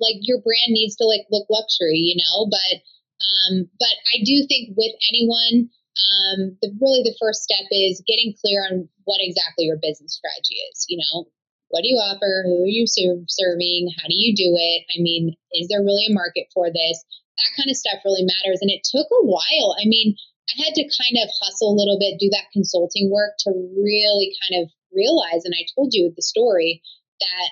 like 0.00 0.18
your 0.26 0.40
brand 0.40 0.72
needs 0.74 0.96
to 0.96 1.04
like 1.04 1.28
look 1.30 1.46
luxury, 1.48 2.00
you 2.00 2.18
know. 2.18 2.48
But 2.50 2.74
um, 3.20 3.70
but 3.78 3.94
I 4.16 4.24
do 4.24 4.46
think 4.48 4.74
with 4.76 4.94
anyone, 5.12 5.68
um, 5.68 6.56
the 6.64 6.72
really 6.80 7.04
the 7.04 7.16
first 7.20 7.44
step 7.44 7.68
is 7.70 8.02
getting 8.08 8.34
clear 8.40 8.64
on 8.66 8.88
what 9.10 9.18
exactly 9.18 9.66
your 9.66 9.82
business 9.82 10.14
strategy 10.14 10.54
is. 10.70 10.86
You 10.86 11.02
know, 11.02 11.26
what 11.74 11.82
do 11.82 11.90
you 11.90 11.98
offer? 11.98 12.46
Who 12.46 12.62
are 12.62 12.70
you 12.70 12.86
serving? 12.86 13.90
How 13.98 14.06
do 14.06 14.14
you 14.14 14.30
do 14.38 14.54
it? 14.54 14.86
I 14.94 15.02
mean, 15.02 15.34
is 15.58 15.66
there 15.66 15.82
really 15.82 16.06
a 16.06 16.14
market 16.14 16.46
for 16.54 16.70
this? 16.70 17.02
That 17.34 17.54
kind 17.58 17.66
of 17.66 17.74
stuff 17.74 18.06
really 18.06 18.22
matters. 18.22 18.62
And 18.62 18.70
it 18.70 18.86
took 18.86 19.10
a 19.10 19.26
while. 19.26 19.74
I 19.74 19.90
mean, 19.90 20.14
I 20.50 20.62
had 20.62 20.74
to 20.78 20.86
kind 20.86 21.18
of 21.22 21.30
hustle 21.42 21.74
a 21.74 21.78
little 21.78 21.98
bit, 21.98 22.22
do 22.22 22.30
that 22.30 22.54
consulting 22.54 23.10
work 23.10 23.34
to 23.46 23.50
really 23.54 24.34
kind 24.46 24.62
of 24.62 24.70
realize. 24.94 25.42
And 25.42 25.54
I 25.54 25.66
told 25.74 25.90
you 25.94 26.10
the 26.14 26.26
story 26.26 26.82
that 27.22 27.48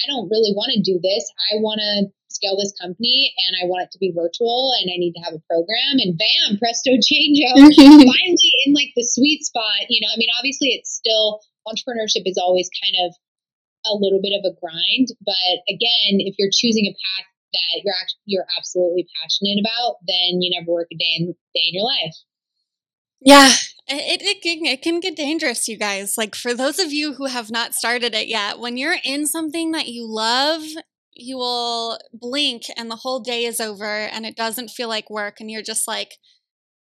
I 0.00 0.04
don't 0.08 0.28
really 0.28 0.56
want 0.56 0.72
to 0.72 0.80
do 0.80 1.00
this. 1.00 1.24
I 1.52 1.60
want 1.60 1.80
to 1.80 2.08
scale 2.28 2.56
this 2.56 2.74
company 2.80 3.32
and 3.34 3.56
I 3.60 3.66
want 3.66 3.88
it 3.88 3.92
to 3.92 3.98
be 3.98 4.12
virtual 4.14 4.72
and 4.80 4.92
I 4.92 4.96
need 5.00 5.16
to 5.16 5.24
have 5.24 5.34
a 5.34 5.44
program 5.48 6.00
and 6.00 6.16
bam, 6.16 6.58
presto 6.58 6.96
changeo. 7.08 7.52
Mm-hmm. 7.56 8.04
Finally 8.04 8.52
in 8.66 8.74
like 8.74 8.92
the 8.96 9.04
sweet 9.04 9.44
spot, 9.44 9.88
you 9.88 10.00
know, 10.04 10.12
I 10.12 10.16
mean, 10.16 10.30
obviously 10.38 10.76
it's 10.76 10.92
still 10.92 11.40
entrepreneurship 11.66 12.24
is 12.24 12.40
always 12.40 12.70
kind 12.72 12.96
of 13.08 13.14
a 13.86 13.94
little 13.94 14.20
bit 14.20 14.36
of 14.36 14.44
a 14.44 14.52
grind, 14.60 15.08
but 15.24 15.54
again, 15.68 16.20
if 16.20 16.34
you're 16.38 16.52
choosing 16.52 16.86
a 16.86 16.94
path 16.94 17.28
that 17.52 17.80
you're 17.84 17.94
actually, 17.94 18.26
you're 18.26 18.48
absolutely 18.58 19.06
passionate 19.22 19.60
about, 19.60 19.96
then 20.06 20.42
you 20.42 20.52
never 20.58 20.72
work 20.72 20.88
a 20.92 20.96
day 20.96 21.14
in 21.18 21.32
day 21.54 21.72
in 21.72 21.74
your 21.74 21.84
life. 21.84 22.16
Yeah, 23.20 23.52
it, 23.88 24.22
it, 24.22 24.42
can, 24.42 24.64
it 24.64 24.82
can 24.82 25.00
get 25.00 25.16
dangerous, 25.16 25.66
you 25.66 25.76
guys. 25.76 26.16
Like, 26.16 26.34
for 26.34 26.54
those 26.54 26.78
of 26.78 26.92
you 26.92 27.14
who 27.14 27.26
have 27.26 27.50
not 27.50 27.74
started 27.74 28.14
it 28.14 28.28
yet, 28.28 28.58
when 28.58 28.76
you're 28.76 28.98
in 29.02 29.26
something 29.26 29.72
that 29.72 29.88
you 29.88 30.06
love, 30.06 30.62
you 31.18 31.36
will 31.36 31.98
blink 32.12 32.64
and 32.76 32.90
the 32.90 32.96
whole 32.96 33.20
day 33.20 33.44
is 33.44 33.60
over 33.60 33.84
and 33.84 34.24
it 34.24 34.36
doesn't 34.36 34.70
feel 34.70 34.88
like 34.88 35.10
work. 35.10 35.40
And 35.40 35.50
you're 35.50 35.62
just 35.62 35.88
like, 35.88 36.12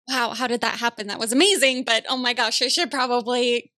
wow, 0.08 0.34
how 0.34 0.46
did 0.46 0.60
that 0.60 0.80
happen? 0.80 1.06
That 1.06 1.18
was 1.18 1.32
amazing. 1.32 1.84
But 1.84 2.04
oh 2.08 2.16
my 2.16 2.32
gosh, 2.32 2.60
I 2.60 2.68
should 2.68 2.90
probably 2.90 3.72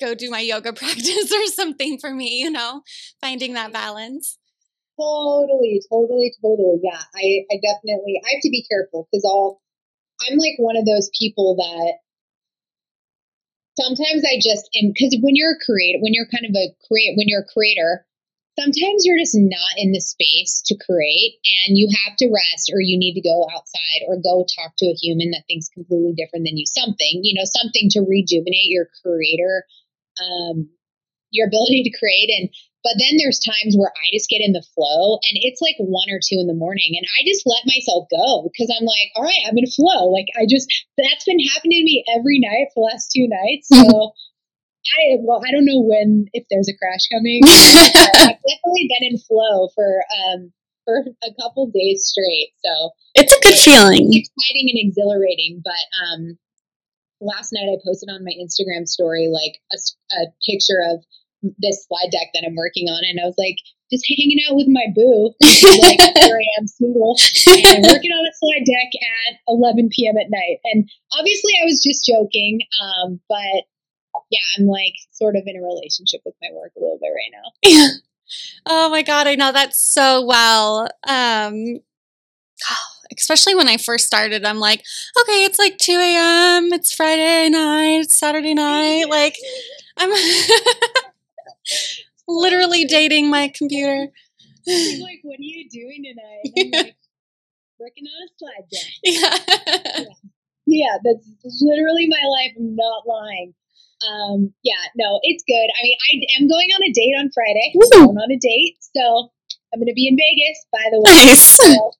go 0.00 0.14
do 0.14 0.30
my 0.30 0.40
yoga 0.40 0.72
practice 0.72 1.32
or 1.32 1.46
something 1.46 1.98
for 1.98 2.12
me, 2.12 2.40
you 2.40 2.50
know, 2.50 2.82
finding 3.20 3.52
that 3.54 3.72
balance. 3.72 4.38
Totally, 4.98 5.80
totally, 5.90 6.32
totally. 6.42 6.80
Yeah, 6.82 7.00
I, 7.14 7.44
I 7.50 7.56
definitely, 7.60 8.20
I 8.24 8.34
have 8.34 8.42
to 8.42 8.50
be 8.50 8.64
careful 8.70 9.08
because 9.10 9.24
I'll, 9.24 9.60
I'm 10.28 10.38
like 10.38 10.54
one 10.58 10.76
of 10.76 10.84
those 10.86 11.10
people 11.18 11.56
that 11.56 11.98
sometimes 13.78 14.22
I 14.24 14.36
just 14.36 14.68
am 14.80 14.92
because 14.92 15.16
when 15.20 15.34
you're 15.34 15.56
a 15.56 15.64
creator, 15.64 15.98
when 16.00 16.12
you're 16.14 16.28
kind 16.28 16.44
of 16.44 16.54
a 16.54 16.76
create, 16.86 17.16
when 17.16 17.28
you're 17.28 17.42
a 17.42 17.52
creator, 17.52 18.06
sometimes 18.58 19.04
you're 19.04 19.18
just 19.18 19.36
not 19.36 19.74
in 19.76 19.92
the 19.92 20.00
space 20.00 20.62
to 20.66 20.76
create 20.76 21.40
and 21.64 21.78
you 21.78 21.88
have 22.04 22.16
to 22.16 22.28
rest 22.28 22.70
or 22.72 22.80
you 22.80 22.98
need 22.98 23.14
to 23.14 23.24
go 23.24 23.48
outside 23.54 24.04
or 24.08 24.20
go 24.20 24.44
talk 24.44 24.72
to 24.76 24.86
a 24.86 24.98
human 25.00 25.30
that 25.30 25.44
thinks 25.48 25.72
completely 25.72 26.12
different 26.12 26.44
than 26.44 26.56
you 26.56 26.66
something 26.66 27.24
you 27.24 27.32
know 27.32 27.48
something 27.48 27.88
to 27.90 28.04
rejuvenate 28.04 28.68
your 28.68 28.88
creator 29.00 29.64
um, 30.20 30.68
your 31.30 31.48
ability 31.48 31.82
to 31.84 31.96
create 31.96 32.28
and 32.28 32.50
but 32.82 32.98
then 32.98 33.14
there's 33.16 33.38
times 33.38 33.78
where 33.78 33.94
I 33.94 34.10
just 34.10 34.28
get 34.28 34.42
in 34.42 34.52
the 34.52 34.66
flow 34.74 35.22
and 35.22 35.38
it's 35.38 35.62
like 35.62 35.78
one 35.78 36.10
or 36.10 36.18
two 36.18 36.42
in 36.42 36.50
the 36.50 36.58
morning 36.58 36.98
and 36.98 37.06
I 37.06 37.22
just 37.22 37.46
let 37.46 37.62
myself 37.62 38.10
go 38.10 38.50
because 38.50 38.74
I'm 38.74 38.84
like, 38.84 39.14
all 39.14 39.22
right, 39.22 39.46
I'm 39.46 39.56
in 39.56 39.70
flow. 39.70 40.10
Like 40.10 40.26
I 40.34 40.50
just, 40.50 40.66
that's 40.98 41.22
been 41.22 41.38
happening 41.54 41.78
to 41.78 41.86
me 41.86 42.04
every 42.10 42.42
night 42.42 42.74
for 42.74 42.82
the 42.82 42.90
last 42.90 43.14
two 43.14 43.30
nights. 43.30 43.70
So 43.82 44.12
I, 44.82 45.16
well, 45.20 45.40
I 45.46 45.52
don't 45.52 45.64
know 45.64 45.80
when, 45.80 46.26
if 46.32 46.44
there's 46.50 46.68
a 46.68 46.76
crash 46.76 47.06
coming. 47.12 47.40
I've 47.46 48.40
definitely 48.42 48.90
been 48.90 49.14
in 49.14 49.18
flow 49.18 49.68
for, 49.74 50.02
um, 50.26 50.52
for 50.84 51.06
a 51.22 51.30
couple 51.40 51.70
days 51.70 52.06
straight. 52.06 52.52
So 52.64 52.90
it's 53.14 53.32
a 53.32 53.40
good 53.40 53.58
feeling. 53.58 54.10
exciting 54.10 54.66
and 54.74 54.80
exhilarating, 54.82 55.62
but, 55.64 55.84
um, 56.02 56.38
last 57.22 57.54
night 57.54 57.70
I 57.70 57.78
posted 57.86 58.10
on 58.10 58.26
my 58.26 58.34
Instagram 58.34 58.86
story 58.86 59.30
like 59.30 59.62
a, 59.70 59.78
a 60.18 60.34
picture 60.42 60.82
of 60.90 61.04
this 61.58 61.86
slide 61.86 62.10
deck 62.10 62.30
that 62.34 62.44
I'm 62.46 62.54
working 62.54 62.86
on, 62.86 63.02
and 63.02 63.18
I 63.18 63.26
was 63.26 63.34
like, 63.38 63.58
just 63.90 64.06
hanging 64.08 64.38
out 64.48 64.56
with 64.56 64.70
my 64.70 64.86
boo. 64.94 65.34
like 65.42 66.00
here 66.00 66.38
I 66.38 66.46
am, 66.58 66.66
single, 66.66 67.18
and 67.66 67.84
working 67.84 68.14
on 68.14 68.24
a 68.24 68.34
slide 68.38 68.64
deck 68.64 68.90
at 69.28 69.42
11 69.48 69.90
p.m. 69.90 70.16
at 70.16 70.30
night. 70.30 70.62
And 70.64 70.88
obviously, 71.12 71.52
I 71.60 71.66
was 71.66 71.82
just 71.82 72.06
joking, 72.06 72.60
um, 72.80 73.20
but 73.28 73.66
yeah, 74.32 74.40
I'm 74.58 74.66
like 74.66 74.94
sort 75.12 75.36
of 75.36 75.44
in 75.46 75.56
a 75.56 75.62
relationship 75.62 76.22
with 76.24 76.34
my 76.40 76.48
work 76.52 76.72
a 76.76 76.80
little 76.80 76.98
bit 77.00 77.12
right 77.14 77.30
now. 77.32 77.52
Oh 78.64 78.88
my 78.88 79.02
god, 79.02 79.26
I 79.26 79.34
know 79.34 79.52
that 79.52 79.74
so 79.74 80.24
well. 80.24 80.88
Um, 81.06 81.80
especially 83.18 83.54
when 83.54 83.68
I 83.68 83.76
first 83.76 84.06
started, 84.06 84.44
I'm 84.44 84.58
like, 84.58 84.82
okay, 85.20 85.44
it's 85.44 85.58
like 85.58 85.76
2 85.78 85.92
a.m., 85.92 86.72
it's 86.72 86.94
Friday 86.94 87.50
night, 87.50 88.00
it's 88.00 88.18
Saturday 88.18 88.54
night. 88.54 89.04
Like, 89.10 89.36
I'm 89.98 90.10
literally 92.28 92.84
dating 92.84 93.28
my 93.28 93.48
computer. 93.54 94.08
She's 94.66 95.02
like, 95.02 95.18
what 95.22 95.38
are 95.38 95.42
you 95.42 95.68
doing 95.68 96.04
tonight? 96.04 96.52
And 96.56 96.74
I'm 96.74 96.86
like, 96.86 96.96
working 97.78 98.04
on 98.06 98.22
a 98.22 98.28
slide 98.38 98.68
deck. 98.70 98.88
Yeah. 99.02 99.38
yeah. 99.98 100.04
yeah, 100.66 100.96
that's 101.04 101.28
literally 101.60 102.06
my 102.08 102.22
life. 102.28 102.52
I'm 102.56 102.76
not 102.76 103.06
lying. 103.06 103.54
Um, 104.08 104.52
yeah, 104.62 104.82
no, 104.96 105.20
it's 105.22 105.44
good. 105.46 105.68
I 105.68 105.80
mean, 105.82 105.96
I 105.98 106.42
am 106.42 106.48
going 106.48 106.68
on 106.74 106.82
a 106.82 106.92
date 106.92 107.14
on 107.18 107.30
Friday. 107.32 107.72
I'm 107.74 108.06
going 108.06 108.18
on 108.18 108.30
a 108.32 108.38
date, 108.38 108.76
so 108.80 109.30
I'm 109.72 109.80
going 109.80 109.88
to 109.88 109.94
be 109.94 110.08
in 110.08 110.16
Vegas, 110.16 110.66
by 110.72 110.84
the 110.90 110.98
way. 110.98 111.26
Nice. 111.26 111.56
So, 111.56 111.92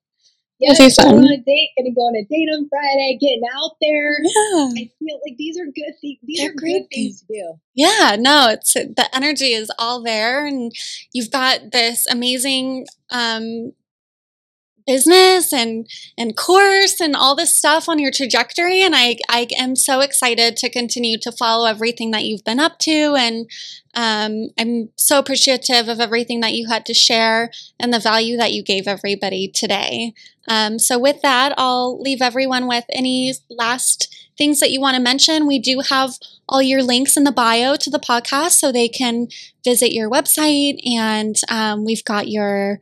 yeah, 0.59 0.73
That'll 0.73 0.89
fun. 0.91 1.11
going 1.15 1.25
on 1.25 1.33
a 1.33 1.37
date. 1.37 1.69
Going 1.77 1.91
to 1.91 1.95
go 1.95 2.01
on 2.01 2.15
a 2.15 2.23
date 2.23 2.49
on 2.53 2.69
Friday. 2.69 3.17
Getting 3.19 3.43
out 3.55 3.75
there. 3.81 4.17
Yeah. 4.23 4.83
I 4.83 4.91
feel 4.99 5.19
like 5.25 5.37
these 5.37 5.57
are 5.59 5.65
good 5.65 5.93
things. 5.99 6.19
These 6.23 6.39
They're 6.39 6.51
are 6.51 6.55
great 6.55 6.83
good 6.83 6.89
things 6.93 7.21
to 7.21 7.27
do. 7.27 7.53
Yeah, 7.73 8.15
no, 8.19 8.49
it's 8.49 8.73
the 8.73 9.09
energy 9.13 9.53
is 9.53 9.71
all 9.77 10.01
there, 10.01 10.45
and 10.45 10.71
you've 11.11 11.31
got 11.31 11.71
this 11.71 12.05
amazing 12.07 12.85
um, 13.09 13.73
business 14.85 15.53
and 15.53 15.87
and 16.17 16.35
course 16.35 16.99
and 16.99 17.15
all 17.15 17.35
this 17.35 17.55
stuff 17.55 17.87
on 17.89 17.99
your 17.99 18.11
trajectory. 18.11 18.81
And 18.81 18.95
I 18.95 19.17
I 19.29 19.47
am 19.57 19.75
so 19.75 19.99
excited 19.99 20.57
to 20.57 20.69
continue 20.69 21.17
to 21.19 21.31
follow 21.31 21.67
everything 21.67 22.11
that 22.11 22.23
you've 22.23 22.43
been 22.43 22.59
up 22.59 22.79
to, 22.79 23.15
and 23.15 23.49
um, 23.95 24.49
I'm 24.59 24.89
so 24.95 25.19
appreciative 25.19 25.87
of 25.87 25.99
everything 25.99 26.41
that 26.41 26.53
you 26.53 26.67
had 26.67 26.85
to 26.87 26.93
share 26.93 27.51
and 27.79 27.93
the 27.93 27.99
value 27.99 28.37
that 28.37 28.53
you 28.53 28.63
gave 28.63 28.87
everybody 28.87 29.47
today. 29.47 30.13
Um, 30.47 30.79
so 30.79 30.99
with 30.99 31.21
that, 31.21 31.53
I'll 31.57 32.01
leave 32.01 32.21
everyone 32.21 32.67
with 32.67 32.85
any 32.89 33.33
last 33.49 34.13
things 34.37 34.59
that 34.59 34.71
you 34.71 34.81
want 34.81 34.95
to 34.95 35.01
mention. 35.01 35.47
We 35.47 35.59
do 35.59 35.81
have 35.89 36.15
all 36.49 36.61
your 36.61 36.83
links 36.83 37.15
in 37.15 37.23
the 37.23 37.31
bio 37.31 37.75
to 37.75 37.89
the 37.89 37.99
podcast 37.99 38.51
so 38.53 38.71
they 38.71 38.89
can 38.89 39.27
visit 39.63 39.93
your 39.93 40.09
website. 40.09 40.79
And 40.85 41.35
um, 41.49 41.85
we've 41.85 42.03
got 42.03 42.29
your 42.29 42.79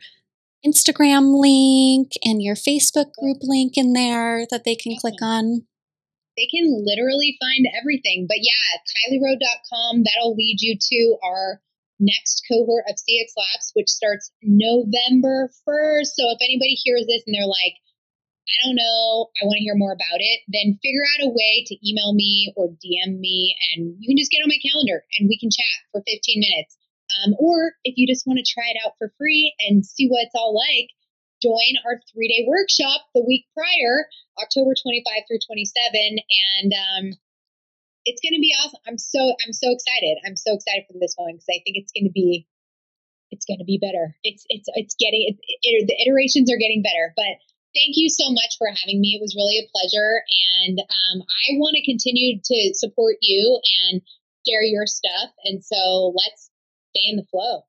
Instagram 0.65 1.33
link 1.39 2.11
and 2.23 2.41
your 2.41 2.55
Facebook 2.55 3.13
group 3.19 3.37
link 3.41 3.73
in 3.75 3.93
there 3.93 4.45
that 4.49 4.63
they 4.63 4.75
can 4.75 4.95
click 4.99 5.21
on. 5.21 5.65
They 6.37 6.47
can 6.47 6.65
literally 6.85 7.37
find 7.41 7.67
everything. 7.77 8.25
But 8.27 8.39
yeah, 8.39 8.79
KylieRoad.com, 9.09 10.03
that'll 10.03 10.35
lead 10.35 10.57
you 10.61 10.77
to 10.79 11.17
our 11.23 11.61
next 11.99 12.41
cohort 12.49 12.85
of 12.89 12.95
CX 12.97 13.37
Labs, 13.37 13.71
which 13.73 13.89
starts 13.89 14.31
November 14.41 15.49
1st. 15.67 16.09
So 16.17 16.23
if 16.33 16.41
anybody 16.41 16.73
hears 16.73 17.05
this 17.05 17.23
and 17.27 17.35
they're 17.35 17.45
like, 17.45 17.77
I 18.49 18.55
don't 18.65 18.75
know, 18.75 19.29
I 19.37 19.45
want 19.45 19.61
to 19.61 19.63
hear 19.63 19.77
more 19.77 19.93
about 19.93 20.19
it, 20.19 20.41
then 20.49 20.81
figure 20.81 21.05
out 21.15 21.29
a 21.29 21.31
way 21.31 21.63
to 21.67 21.77
email 21.85 22.11
me 22.13 22.51
or 22.57 22.73
DM 22.81 23.21
me 23.21 23.55
and 23.71 23.95
you 24.01 24.09
can 24.09 24.17
just 24.17 24.33
get 24.33 24.41
on 24.41 24.49
my 24.49 24.59
calendar 24.59 25.05
and 25.19 25.29
we 25.29 25.37
can 25.37 25.53
chat 25.53 25.77
for 25.93 26.01
15 26.01 26.41
minutes. 26.41 26.75
Um, 27.19 27.35
or 27.39 27.73
if 27.83 27.97
you 27.97 28.07
just 28.07 28.25
want 28.25 28.39
to 28.39 28.47
try 28.47 28.69
it 28.71 28.79
out 28.85 28.95
for 28.97 29.13
free 29.17 29.53
and 29.67 29.85
see 29.85 30.07
what 30.07 30.23
it's 30.23 30.35
all 30.35 30.55
like, 30.55 30.89
join 31.41 31.73
our 31.85 31.99
three 32.13 32.29
day 32.29 32.45
workshop 32.47 33.09
the 33.13 33.25
week 33.25 33.45
prior, 33.57 34.07
October 34.37 34.77
25 34.77 35.25
through 35.27 35.41
27. 35.41 36.21
And 36.21 36.71
um, 36.71 37.05
it's 38.05 38.21
going 38.21 38.37
to 38.37 38.41
be 38.41 38.53
awesome. 38.61 38.81
I'm 38.87 38.97
so, 39.01 39.33
I'm 39.41 39.53
so 39.53 39.73
excited. 39.73 40.21
I'm 40.25 40.37
so 40.37 40.53
excited 40.53 40.85
for 40.87 40.97
this 41.01 41.17
one 41.17 41.33
because 41.33 41.49
I 41.49 41.59
think 41.65 41.81
it's 41.81 41.91
going 41.91 42.05
to 42.05 42.13
be, 42.13 42.47
it's 43.33 43.45
going 43.45 43.59
to 43.59 43.67
be 43.67 43.81
better. 43.81 44.15
It's, 44.23 44.45
it's, 44.49 44.69
it's 44.77 44.95
getting, 44.95 45.33
it, 45.33 45.35
it, 45.41 45.87
the 45.87 45.97
iterations 46.05 46.51
are 46.51 46.61
getting 46.61 46.85
better, 46.85 47.13
but 47.17 47.41
thank 47.73 47.95
you 47.95 48.09
so 48.09 48.29
much 48.29 48.59
for 48.59 48.67
having 48.67 48.99
me. 49.01 49.17
It 49.17 49.23
was 49.23 49.35
really 49.35 49.57
a 49.57 49.69
pleasure. 49.71 50.21
And 50.67 50.77
um, 50.79 51.17
I 51.25 51.57
want 51.57 51.75
to 51.79 51.87
continue 51.87 52.37
to 52.37 52.59
support 52.75 53.17
you 53.21 53.59
and 53.87 54.01
share 54.47 54.63
your 54.63 54.85
stuff. 54.85 55.31
And 55.45 55.63
so 55.63 56.13
let's 56.15 56.50
stay 56.95 57.09
in 57.09 57.17
the 57.17 57.25
flow. 57.31 57.63